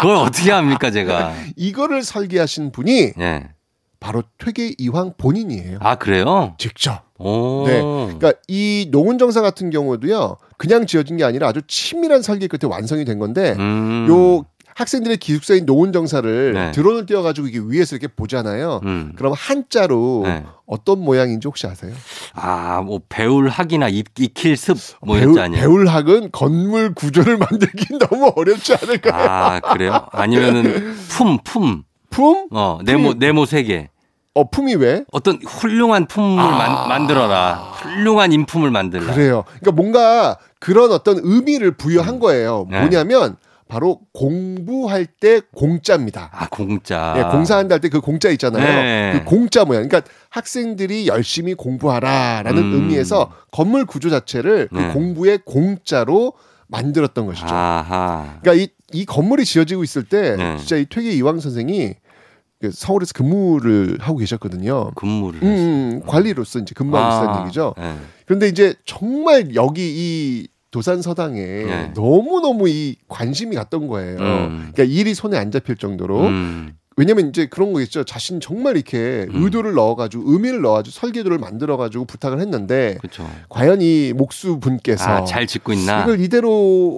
그걸 0.00 0.16
어떻게 0.16 0.50
합니까, 0.50 0.90
제가? 0.90 1.32
이거를 1.56 2.02
설계하신 2.02 2.72
분이 2.72 3.12
예. 3.18 3.48
바로 3.98 4.22
퇴계 4.38 4.74
이황 4.78 5.14
본인이에요. 5.16 5.78
아, 5.80 5.96
그래요? 5.96 6.54
직접. 6.58 7.02
오. 7.18 7.64
네. 7.66 7.80
그러니까 7.80 8.34
이 8.46 8.88
노은 8.90 9.16
정사 9.18 9.40
같은 9.40 9.70
경우도요. 9.70 10.36
그냥 10.58 10.86
지어진 10.86 11.16
게 11.16 11.24
아니라 11.24 11.48
아주 11.48 11.62
치밀한 11.66 12.20
설계 12.20 12.46
끝에 12.46 12.70
완성이 12.70 13.06
된 13.06 13.18
건데 13.18 13.54
음. 13.58 14.06
요 14.10 14.44
학생들의 14.76 15.16
기숙사인 15.16 15.64
노은 15.64 15.90
정사를 15.94 16.52
네. 16.52 16.70
드론을 16.72 17.06
띄워가지고 17.06 17.46
이게 17.46 17.60
위에서 17.64 17.96
이렇게 17.96 18.12
보잖아요. 18.14 18.80
음. 18.84 19.12
그럼 19.16 19.32
한자로 19.34 20.22
네. 20.26 20.44
어떤 20.66 21.00
모양인지 21.00 21.48
혹시 21.48 21.66
아세요? 21.66 21.94
아, 22.34 22.82
뭐 22.82 23.00
배울 23.08 23.48
학이나 23.48 23.88
입, 23.88 24.08
익힐 24.18 24.54
습, 24.58 24.76
뭐 25.00 25.16
배울, 25.16 25.40
아니에요? 25.40 25.62
배울학은 25.62 26.28
건물 26.30 26.92
구조를 26.92 27.38
만들기 27.48 27.98
너무 27.98 28.30
어렵지 28.36 28.74
않을까요? 28.74 29.14
아, 29.14 29.60
그래요? 29.60 30.08
아니면은 30.12 30.94
품, 31.08 31.38
품. 31.42 31.84
품? 32.10 32.46
어, 32.50 32.78
네모, 32.84 33.14
네모 33.14 33.46
세 33.46 33.62
개. 33.62 33.88
어, 34.34 34.50
품이 34.50 34.74
왜? 34.74 35.04
어떤 35.10 35.38
훌륭한 35.42 36.06
품을 36.06 36.36
만, 36.36 36.88
만들어라. 36.90 37.54
훌륭한 37.80 38.30
인품을 38.32 38.70
만들라. 38.70 39.14
그래요. 39.14 39.44
그러니까 39.46 39.70
뭔가 39.72 40.36
그런 40.58 40.92
어떤 40.92 41.18
의미를 41.22 41.70
부여한 41.70 42.18
거예요. 42.20 42.66
네. 42.70 42.80
뭐냐면 42.80 43.36
바로 43.68 44.00
공부할 44.12 45.06
때 45.06 45.40
공짜입니다. 45.54 46.30
아, 46.32 46.48
공짜. 46.48 47.12
네, 47.16 47.22
공사한다 47.24 47.74
할 47.74 47.80
때 47.80 47.88
그 47.88 48.00
공짜 48.00 48.30
있잖아요. 48.30 48.62
네. 48.64 49.12
그 49.18 49.24
공짜 49.24 49.64
모양. 49.64 49.88
그러니까 49.88 50.08
학생들이 50.30 51.08
열심히 51.08 51.54
공부하라라는 51.54 52.62
음. 52.62 52.74
의미에서 52.74 53.32
건물 53.50 53.84
구조 53.84 54.08
자체를 54.10 54.68
그 54.72 54.78
네. 54.78 54.88
공부의 54.92 55.40
공짜로 55.44 56.32
만들었던 56.68 57.26
것이죠. 57.26 57.46
아하. 57.48 58.38
그러니까 58.40 58.54
이, 58.64 58.68
이 58.92 59.04
건물이 59.04 59.44
지어지고 59.44 59.82
있을 59.84 60.04
때 60.04 60.36
네. 60.36 60.56
진짜 60.58 60.76
이 60.76 60.86
퇴계 60.86 61.10
이황 61.12 61.40
선생이 61.40 61.94
그 62.60 62.70
서울에서 62.72 63.12
근무를 63.14 63.98
하고 64.00 64.18
계셨거든요. 64.18 64.92
근무를. 64.94 65.42
음, 65.42 65.46
음, 65.46 66.02
관리로서 66.06 66.60
이제 66.60 66.72
근무하고 66.74 67.06
아, 67.06 67.10
있었다는 67.18 67.42
얘기죠. 67.46 67.74
네. 67.76 67.96
그런데 68.26 68.48
이제 68.48 68.74
정말 68.84 69.54
여기 69.54 69.82
이 69.94 70.48
도산 70.76 71.00
서당에 71.00 71.40
네. 71.40 71.92
너무 71.94 72.42
너무 72.42 72.68
이 72.68 72.96
관심이 73.08 73.56
갔던 73.56 73.88
거예요. 73.88 74.18
음. 74.18 74.70
그러니까 74.74 74.82
일이 74.84 75.14
손에 75.14 75.38
안 75.38 75.50
잡힐 75.50 75.74
정도로. 75.76 76.20
음. 76.26 76.74
왜냐면 76.98 77.30
이제 77.30 77.46
그런 77.46 77.72
거겠죠. 77.72 78.04
자신 78.04 78.40
정말 78.40 78.76
이렇게 78.76 79.26
의도를 79.30 79.72
넣어가지고 79.72 80.24
의미를 80.26 80.60
넣어가지고 80.60 80.92
설계도를 80.92 81.38
만들어가지고 81.38 82.04
부탁을 82.04 82.40
했는데 82.40 82.98
그렇죠. 83.00 83.26
과연 83.48 83.80
이 83.80 84.12
목수 84.14 84.60
분께서 84.60 85.04
아, 85.04 85.24
잘 85.24 85.46
짓고 85.46 85.72
있나? 85.72 86.02
이걸 86.02 86.20
이대로 86.20 86.48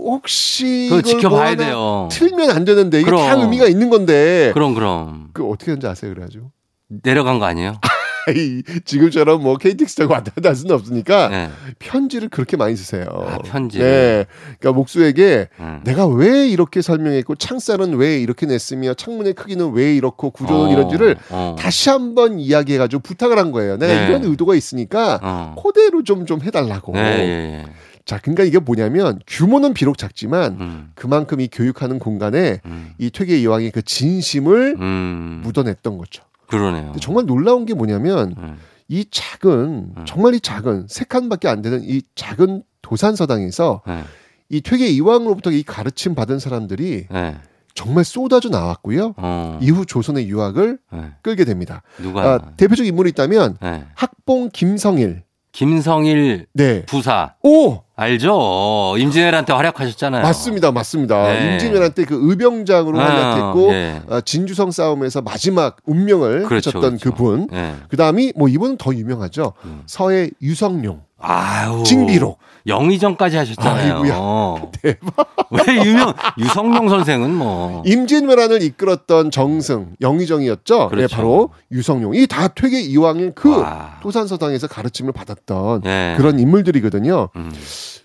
혹시 0.06 0.86
이걸 0.86 1.04
지켜봐야 1.04 1.54
뭐 1.54 1.64
돼요. 1.64 2.08
틀면 2.10 2.50
안 2.50 2.64
되는데 2.64 3.00
이게 3.00 3.10
다 3.10 3.16
그럼. 3.16 3.40
의미가 3.42 3.66
있는 3.66 3.90
건데 3.90 4.50
그럼, 4.54 4.74
그럼. 4.74 5.30
그 5.34 5.44
어떻게 5.48 5.66
되는지 5.66 5.86
아세요 5.86 6.12
그래가지고 6.14 6.50
내려간 6.88 7.38
거 7.38 7.44
아니에요? 7.44 7.80
아이, 8.28 8.62
지금처럼 8.84 9.42
뭐 9.42 9.56
KTX 9.56 9.96
타고 9.96 10.12
왔다 10.12 10.30
갔다 10.32 10.50
할 10.50 10.56
수는 10.56 10.74
없으니까 10.74 11.28
네. 11.28 11.50
편지를 11.78 12.28
그렇게 12.28 12.56
많이 12.56 12.76
쓰세요. 12.76 13.06
아, 13.10 13.38
편지. 13.38 13.78
네. 13.78 14.26
그러니까 14.60 14.72
목수에게 14.72 15.48
음. 15.58 15.80
내가 15.84 16.06
왜 16.06 16.46
이렇게 16.48 16.82
설명했고 16.82 17.34
창살은 17.34 17.94
왜 17.96 18.20
이렇게 18.20 18.46
냈으며 18.46 18.94
창문의 18.94 19.32
크기는 19.32 19.72
왜 19.72 19.96
이렇고 19.96 20.30
구조는 20.30 20.66
어, 20.66 20.72
이런지를 20.72 21.16
어. 21.30 21.56
다시 21.58 21.90
한번 21.90 22.38
이야기해가지고 22.38 23.02
부탁을 23.02 23.38
한 23.38 23.50
거예요. 23.50 23.76
내가 23.76 23.92
네. 23.92 24.06
이런 24.06 24.24
의도가 24.24 24.54
있으니까 24.54 25.18
어. 25.22 25.56
그대로 25.60 26.04
좀 26.04 26.28
좀 26.28 26.42
해달라고. 26.42 26.92
네, 26.92 27.00
예, 27.00 27.60
예. 27.60 27.64
자, 28.04 28.18
그러니까 28.18 28.44
이게 28.44 28.58
뭐냐면 28.58 29.18
규모는 29.26 29.72
비록 29.72 29.96
작지만 29.96 30.56
음. 30.60 30.90
그만큼 30.94 31.40
이 31.40 31.48
교육하는 31.50 31.98
공간에 31.98 32.60
음. 32.66 32.92
이 32.98 33.10
퇴계 33.10 33.38
이황의 33.38 33.70
그 33.70 33.82
진심을 33.82 34.76
음. 34.78 35.40
묻어냈던 35.42 35.96
거죠. 35.96 36.22
그러네요. 36.48 36.92
정말 37.00 37.26
놀라운 37.26 37.64
게 37.66 37.74
뭐냐면 37.74 38.34
음. 38.38 38.58
이 38.88 39.04
작은 39.10 39.94
정말 40.06 40.34
이 40.34 40.40
작은 40.40 40.86
세 40.88 41.04
칸밖에 41.04 41.46
안 41.48 41.62
되는 41.62 41.82
이 41.82 42.02
작은 42.14 42.62
도산서당에서 42.82 43.82
네. 43.86 44.02
이 44.48 44.60
퇴계 44.62 44.86
이황으로부터 44.88 45.50
이 45.50 45.62
가르침 45.62 46.14
받은 46.14 46.38
사람들이 46.38 47.06
네. 47.10 47.36
정말 47.74 48.04
쏟아져 48.04 48.48
나왔고요. 48.48 49.14
어. 49.18 49.58
이후 49.62 49.86
조선의 49.86 50.28
유학을 50.28 50.78
네. 50.90 51.12
끌게 51.22 51.44
됩니다. 51.44 51.82
누가? 51.98 52.22
아, 52.22 52.38
대표적 52.56 52.86
인물이 52.86 53.10
있다면 53.10 53.58
네. 53.60 53.84
학봉 53.94 54.50
김성일. 54.52 55.22
김성일 55.52 56.46
네. 56.52 56.84
부사. 56.86 57.34
오 57.42 57.78
알죠? 57.96 58.94
임진왜란때 58.98 59.52
활약하셨잖아요. 59.52 60.22
맞습니다, 60.22 60.70
맞습니다. 60.70 61.22
네. 61.32 61.52
임진왜란 61.52 61.92
때 61.92 62.04
그 62.04 62.16
의병장으로 62.30 63.00
아, 63.00 63.04
활약했고 63.04 63.72
예. 63.72 64.02
어, 64.08 64.20
진주성 64.20 64.70
싸움에서 64.70 65.20
마지막 65.22 65.76
운명을 65.84 66.44
그렇죠, 66.44 66.70
하셨던 66.70 66.98
그렇죠. 66.98 67.10
그분 67.10 67.48
네. 67.50 67.74
그다음이 67.88 68.34
뭐 68.36 68.48
이분은 68.48 68.76
더 68.78 68.94
유명하죠. 68.94 69.52
음. 69.64 69.82
서해 69.86 70.30
유성룡. 70.40 71.02
아유. 71.18 71.82
징비록. 71.84 72.38
영의정까지 72.68 73.36
하셨잖아요. 73.36 73.94
아이고야. 73.96 74.70
대박. 74.80 75.34
왜 75.50 75.84
유명 75.84 76.12
유성룡 76.38 76.88
선생은 76.88 77.34
뭐 77.34 77.82
임진왜란을 77.86 78.62
이끌었던 78.62 79.30
정승 79.30 79.94
영의정이었죠. 80.00 80.88
그렇죠. 80.88 81.08
네, 81.08 81.16
바로 81.16 81.50
유성룡. 81.72 82.14
이 82.14 82.26
다 82.26 82.48
퇴계 82.48 82.80
이황의 82.80 83.32
그 83.34 83.58
와. 83.60 83.98
도산서당에서 84.02 84.66
가르침을 84.68 85.12
받았던 85.12 85.80
네. 85.80 86.14
그런 86.18 86.38
인물들이거든요. 86.38 87.30
음. 87.34 87.50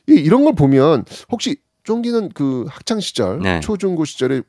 이, 0.09 0.13
이런 0.13 0.43
걸 0.45 0.55
보면 0.55 1.03
혹시 1.31 1.57
쫑디는 1.83 2.29
그 2.33 2.65
학창 2.69 2.99
시절, 3.01 3.39
네. 3.41 3.59
초중고 3.59 4.05
시절에 4.05 4.41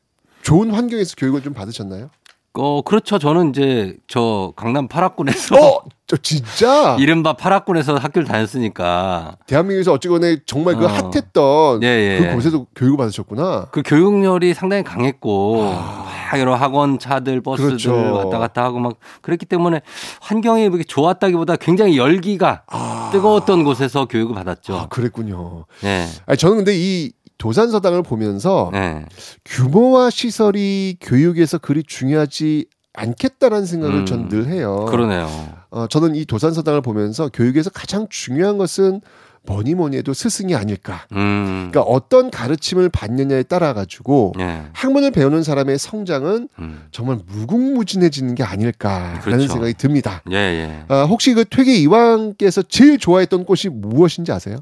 좋은 0.43 0.71
환경에서 0.71 1.15
교육을 1.17 1.43
좀 1.43 1.53
받으셨나요? 1.55 2.11
어 2.57 2.83
그렇죠. 2.83 3.19
저는 3.19 3.51
이제 3.51 3.97
저 4.07 4.53
강남 4.55 4.87
파락군에서 4.87 5.57
어, 5.57 5.83
저 6.07 6.17
진짜 6.17 6.97
이른바 7.01 7.33
파락군에서 7.33 7.97
학교를 7.97 8.29
다녔으니까 8.29 9.39
대한민국에서 9.49 9.93
어찌거나 9.93 10.37
정말 10.47 10.77
그 10.77 10.85
어. 10.85 10.89
핫했던 10.89 11.83
예, 11.83 11.87
예. 12.21 12.27
그곳에서 12.29 12.65
교육을 12.77 12.97
받으셨구나. 12.99 13.69
그 13.73 13.83
교육열이 13.85 14.55
상당히 14.55 14.85
강했고 14.85 15.65
막 15.65 16.39
여러 16.39 16.55
학원 16.55 17.01
차들 17.01 17.41
버스들 17.41 17.65
아. 17.65 17.69
그렇죠. 17.71 18.15
왔다 18.15 18.39
갔다 18.39 18.63
하고 18.63 18.79
막 18.79 18.99
그랬기 19.21 19.47
때문에 19.47 19.81
환경이 20.21 20.63
이렇게 20.63 20.85
좋았다기보다 20.85 21.57
굉장히 21.57 21.99
열기가 21.99 22.63
뜨거웠던 23.11 23.65
곳에서 23.65 24.07
교육을 24.07 24.35
받았죠. 24.37 24.77
아, 24.77 24.87
그랬군요. 24.87 25.65
네. 25.83 26.07
아니, 26.27 26.39
저는 26.39 26.59
근데 26.59 26.73
이 26.77 27.11
도산서당을 27.45 28.03
보면서 28.03 28.71
네. 28.73 29.05
규모와 29.45 30.09
시설이 30.09 30.97
교육에서 30.99 31.59
그리 31.59 31.83
중요하지 31.83 32.65
않겠다라는 32.95 33.67
생각을 33.67 33.97
음. 33.97 34.07
전늘 34.07 34.47
해요. 34.47 34.87
그러네요. 34.89 35.29
어, 35.69 35.87
저는 35.87 36.15
이 36.15 36.25
도산서당을 36.25 36.81
보면서 36.81 37.29
교육에서 37.29 37.69
가장 37.69 38.07
중요한 38.09 38.57
것은 38.57 39.03
뭐니 39.47 39.75
뭐니 39.75 39.99
해도 39.99 40.15
스승이 40.15 40.55
아닐까. 40.55 41.07
음. 41.13 41.69
그러니까 41.71 41.83
어떤 41.83 42.31
가르침을 42.31 42.89
받느냐에 42.89 43.43
따라 43.43 43.75
가지고 43.75 44.33
네. 44.39 44.63
학문을 44.73 45.11
배우는 45.11 45.43
사람의 45.43 45.77
성장은 45.77 46.49
음. 46.59 46.87
정말 46.93 47.19
무궁무진해지는 47.27 48.37
게 48.37 48.43
아닐까라는 48.43 49.21
그렇죠. 49.21 49.49
생각이 49.49 49.75
듭니다. 49.75 50.23
예, 50.31 50.37
예. 50.37 50.85
아, 50.89 51.03
혹시 51.03 51.35
그 51.35 51.45
퇴계 51.45 51.75
이황께서 51.75 52.63
제일 52.63 52.97
좋아했던 52.97 53.45
꽃이 53.45 53.65
무엇인지 53.71 54.33
아세요? 54.33 54.57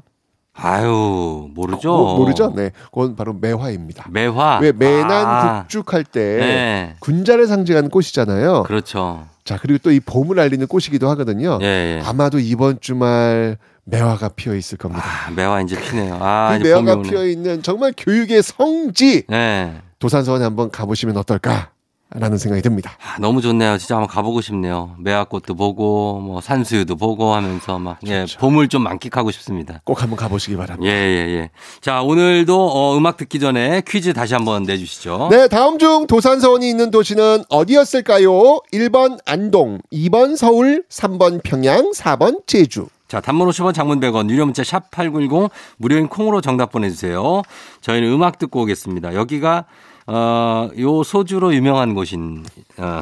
아유, 0.53 1.49
모르죠. 1.53 1.89
모- 1.97 2.17
모르죠? 2.17 2.53
네, 2.55 2.71
그건 2.85 3.15
바로 3.15 3.33
매화입니다. 3.33 4.05
매화. 4.11 4.59
왜 4.61 4.71
매난 4.71 5.11
아, 5.11 5.65
북죽할 5.67 6.03
때 6.03 6.19
네. 6.37 6.95
군자를 6.99 7.47
상징하는 7.47 7.89
꽃이잖아요. 7.89 8.63
그렇죠. 8.63 9.25
자 9.43 9.57
그리고 9.61 9.79
또 9.79 9.91
이 9.91 9.99
봄을 9.99 10.39
알리는 10.39 10.65
꽃이기도 10.67 11.09
하거든요. 11.11 11.59
예, 11.61 11.97
예. 11.99 12.01
아마도 12.05 12.39
이번 12.39 12.77
주말 12.79 13.57
매화가 13.85 14.29
피어 14.29 14.55
있을 14.55 14.77
겁니다. 14.77 15.03
아, 15.05 15.31
매화 15.31 15.59
이제 15.61 15.77
피네요. 15.81 16.17
아, 16.21 16.57
그 16.57 16.63
매화가. 16.63 17.01
피어 17.01 17.25
있는 17.25 17.61
정말 17.61 17.91
교육의 17.97 18.41
성지 18.43 19.23
네. 19.27 19.73
도산서원에 19.99 20.45
한번 20.45 20.69
가보시면 20.71 21.17
어떨까 21.17 21.71
라는 22.15 22.37
생각이 22.37 22.61
듭니다. 22.61 22.91
아, 23.01 23.17
너무 23.19 23.41
좋네요. 23.41 23.77
진짜 23.77 23.95
한번 23.95 24.07
가보고 24.07 24.41
싶네요. 24.41 24.95
매화꽃도 24.99 25.55
보고, 25.55 26.19
뭐, 26.19 26.41
산수유도 26.41 26.95
보고 26.95 27.33
하면서 27.33 27.79
막, 27.79 27.97
예, 28.07 28.25
봄을 28.39 28.67
좀 28.67 28.83
만끽하고 28.83 29.31
싶습니다. 29.31 29.81
꼭 29.83 30.01
한번 30.01 30.17
가보시기 30.17 30.55
바랍니다. 30.55 30.91
예, 30.91 30.95
예, 30.95 31.33
예. 31.33 31.49
자, 31.81 32.01
오늘도 32.01 32.69
어, 32.71 32.97
음악 32.97 33.17
듣기 33.17 33.39
전에 33.39 33.81
퀴즈 33.87 34.13
다시 34.13 34.33
한번 34.33 34.63
내주시죠. 34.63 35.29
네, 35.31 35.47
다음 35.47 35.79
중 35.79 36.05
도산서원이 36.07 36.69
있는 36.69 36.91
도시는 36.91 37.43
어디였을까요? 37.49 38.61
1번 38.71 39.17
안동, 39.25 39.79
2번 39.91 40.37
서울, 40.37 40.83
3번 40.89 41.41
평양, 41.43 41.91
4번 41.91 42.45
제주. 42.45 42.87
자, 43.07 43.21
단문 43.21 43.47
50원, 43.49 43.73
장문 43.75 43.99
100원, 43.99 44.29
유료 44.29 44.45
문자 44.45 44.63
샵 44.63 44.89
8910, 44.89 45.51
무료인 45.77 46.07
콩으로 46.07 46.41
정답 46.41 46.71
보내주세요. 46.71 47.43
저희는 47.81 48.11
음악 48.11 48.39
듣고 48.39 48.61
오겠습니다. 48.61 49.13
여기가, 49.13 49.65
어, 50.07 50.69
요 50.77 51.03
소주로 51.03 51.53
유명한 51.53 51.93
곳인, 51.93 52.43
어. 52.77 53.01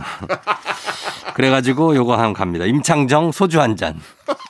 그래가지고 1.34 1.96
요거 1.96 2.14
한번 2.14 2.34
갑니다. 2.34 2.66
임창정 2.66 3.32
소주 3.32 3.62
한 3.62 3.76
잔. 3.76 4.00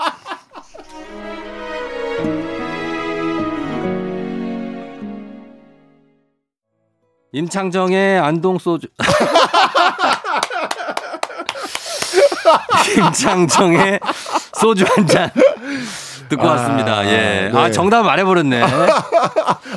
임창정의 7.34 8.20
안동 8.20 8.58
소주. 8.58 8.88
임창정의 12.98 14.00
소주 14.54 14.84
한 14.86 15.08
잔. 15.08 15.32
듣고 16.28 16.48
아, 16.48 16.52
왔습니다. 16.54 17.06
예. 17.08 17.50
네. 17.52 17.58
아, 17.58 17.72
정답 17.72 18.04
말해버렸네. 18.04 18.62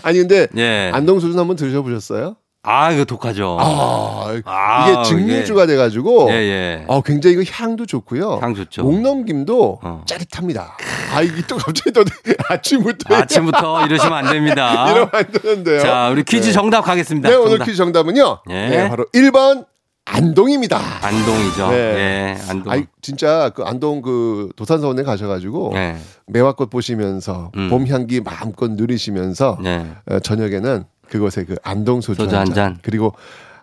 아니 0.03 0.19
근데 0.19 0.49
예. 0.57 0.91
안동 0.93 1.21
소주 1.21 1.39
한번 1.39 1.55
드셔보셨어요? 1.57 2.37
아, 2.67 2.91
이거 2.93 3.05
독하죠. 3.05 3.59
아, 3.61 4.41
아, 4.47 4.89
이게 4.89 5.03
증류주가 5.05 5.67
돼가지고 5.67 6.29
예, 6.31 6.35
예. 6.35 6.85
어, 6.89 7.03
굉장히 7.03 7.37
그 7.37 7.45
향도 7.47 7.85
좋고요. 7.85 8.39
향 8.43 8.55
좋죠. 8.55 8.83
목 8.83 9.01
넘김도 9.03 9.81
어. 9.83 10.03
짜릿합니다. 10.07 10.77
아 11.15 11.21
이게 11.21 11.43
또 11.47 11.57
갑자기 11.59 11.93
또 11.93 12.03
아침부터 12.49 13.15
아침부터 13.15 13.87
이러시면 13.87 14.13
안 14.15 14.33
됩니다. 14.33 14.89
이러면 14.91 15.11
안 15.13 15.31
되는데요. 15.31 15.81
자, 15.81 16.09
우리 16.11 16.25
퀴즈 16.25 16.47
네. 16.49 16.53
정답 16.53 16.81
가겠습니다. 16.83 17.29
네, 17.29 17.35
오늘 17.35 17.51
정답. 17.51 17.65
퀴즈 17.67 17.77
정답은요. 17.77 18.39
예. 18.49 18.69
네, 18.69 18.89
바로 18.89 19.07
1번 19.15 19.67
안동입니다. 20.07 20.79
안동이죠. 21.03 21.71
네. 21.71 21.77
예, 21.77 22.37
안동. 22.51 22.73
아이, 22.73 22.85
진짜 23.03 23.51
그 23.55 23.63
안동 23.63 24.03
그 24.03 24.51
도산서원에 24.57 25.03
가셔가지고 25.03 25.73
예. 25.77 25.97
매화꽃 26.27 26.71
보시면서 26.71 27.53
음. 27.57 27.69
봄 27.71 27.87
향기 27.89 28.21
마음껏 28.21 28.71
누리시면서 28.71 29.59
네. 29.63 29.87
어, 30.11 30.19
저녁에는 30.19 30.85
그곳에 31.09 31.45
그 31.45 31.57
안동 31.63 32.01
소주, 32.01 32.23
소주 32.23 32.35
한한 32.35 32.47
잔. 32.47 32.55
잔. 32.55 32.79
그리고 32.83 33.15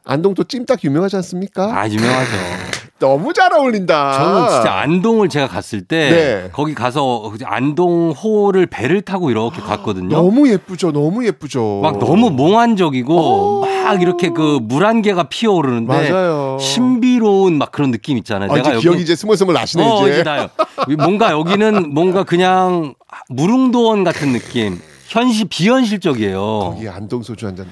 안동 0.03 0.33
또 0.33 0.43
찜닭 0.43 0.83
유명하지 0.83 1.15
않습니까? 1.17 1.79
아, 1.79 1.87
유명하죠. 1.87 2.31
너무 2.97 3.33
잘 3.33 3.51
어울린다. 3.53 4.13
저는 4.13 4.49
진짜 4.49 4.73
안동을 4.73 5.27
제가 5.29 5.47
갔을 5.47 5.81
때 5.81 6.09
네. 6.09 6.49
거기 6.51 6.75
가서 6.75 7.33
안동호를 7.43 8.67
배를 8.67 9.01
타고 9.01 9.31
이렇게 9.31 9.59
갔거든요. 9.59 10.09
너무 10.09 10.47
예쁘죠. 10.49 10.91
너무 10.91 11.25
예쁘죠. 11.25 11.79
막 11.81 11.97
너무 11.97 12.29
몽환적이고 12.29 13.61
막 13.61 14.01
이렇게 14.01 14.29
그 14.29 14.59
물안개가 14.61 15.23
피어오르는데 15.29 16.11
맞아요. 16.11 16.57
신비로운 16.59 17.57
막 17.57 17.71
그런 17.71 17.89
느낌 17.91 18.17
있잖아요. 18.17 18.51
아, 18.51 18.57
이제 18.59 18.77
기억이 18.77 19.01
이제 19.01 19.15
스물스물 19.15 19.53
나시네 19.55 19.83
어, 19.83 20.07
이제. 20.07 20.21
이제. 20.21 20.95
뭔가 20.95 21.31
여기는 21.31 21.91
뭔가 21.93 22.23
그냥 22.23 22.93
무릉도원 23.29 24.03
같은 24.03 24.31
느낌. 24.33 24.79
현실 25.11 25.45
비현실적이에요. 25.49 26.77
이 26.81 26.87
안동 26.87 27.21
소주 27.21 27.45
한 27.45 27.53
잔. 27.57 27.69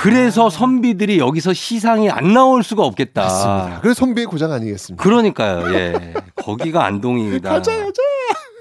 그래서 0.00 0.48
선비들이 0.48 1.18
여기서 1.18 1.52
시상이 1.52 2.08
안 2.08 2.32
나올 2.32 2.62
수가 2.62 2.84
없겠다. 2.84 3.22
맞습니다. 3.22 3.80
그래서 3.82 3.98
선비의 3.98 4.26
고장 4.26 4.52
아니겠습니까? 4.52 5.02
그러니까요. 5.02 5.74
예. 5.74 6.14
거기가 6.36 6.86
안동이다. 6.86 7.48
가자 7.52 7.76
가자. 7.76 8.02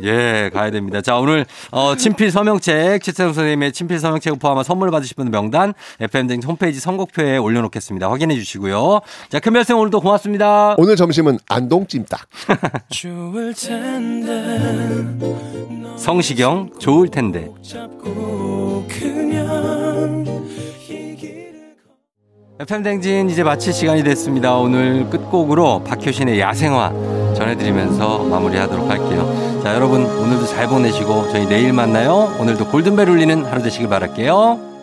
예, 0.03 0.49
가야 0.53 0.71
됩니다. 0.71 1.01
자, 1.01 1.17
오늘 1.17 1.45
어, 1.71 1.95
친필 1.95 2.31
서명책, 2.31 3.01
최태성 3.03 3.33
선생님의 3.33 3.71
친필 3.71 3.99
서명책을 3.99 4.37
포함한 4.39 4.63
선물 4.63 4.91
받으실 4.91 5.15
분들 5.15 5.31
명단 5.31 5.73
FM등 5.99 6.41
홈페이지 6.45 6.79
선곡표에 6.79 7.37
올려놓겠습니다. 7.37 8.09
확인해 8.09 8.35
주시고요. 8.35 9.01
자, 9.29 9.39
큰 9.39 9.53
별생 9.53 9.77
오늘도 9.77 10.01
고맙습니다. 10.01 10.75
오늘 10.77 10.95
점심은 10.95 11.39
안동 11.49 11.87
찜닭. 11.87 12.27
좋을 12.89 13.53
텐데 13.53 15.07
성시경, 15.97 16.69
좋을 16.79 17.09
텐데. 17.09 17.49
FM댕진 22.59 23.29
이제 23.29 23.43
마칠 23.43 23.71
시간이 23.71 24.03
됐습니다. 24.03 24.55
오늘 24.55 25.07
끝곡으로 25.11 25.83
박효신의 25.83 26.39
야생화 26.39 26.91
전해드리면서 27.35 28.23
마무리하도록 28.23 28.89
할게요. 28.89 29.26
자, 29.67 29.75
여러분 29.75 30.05
오늘도 30.05 30.45
잘 30.45 30.65
보내시고 30.69 31.27
저희 31.29 31.45
내일 31.45 31.73
만나요. 31.73 32.33
오늘도 32.39 32.69
골든벨 32.69 33.09
울리는 33.09 33.43
하루 33.43 33.61
되시길 33.61 33.89
바랄게요. 33.89 34.76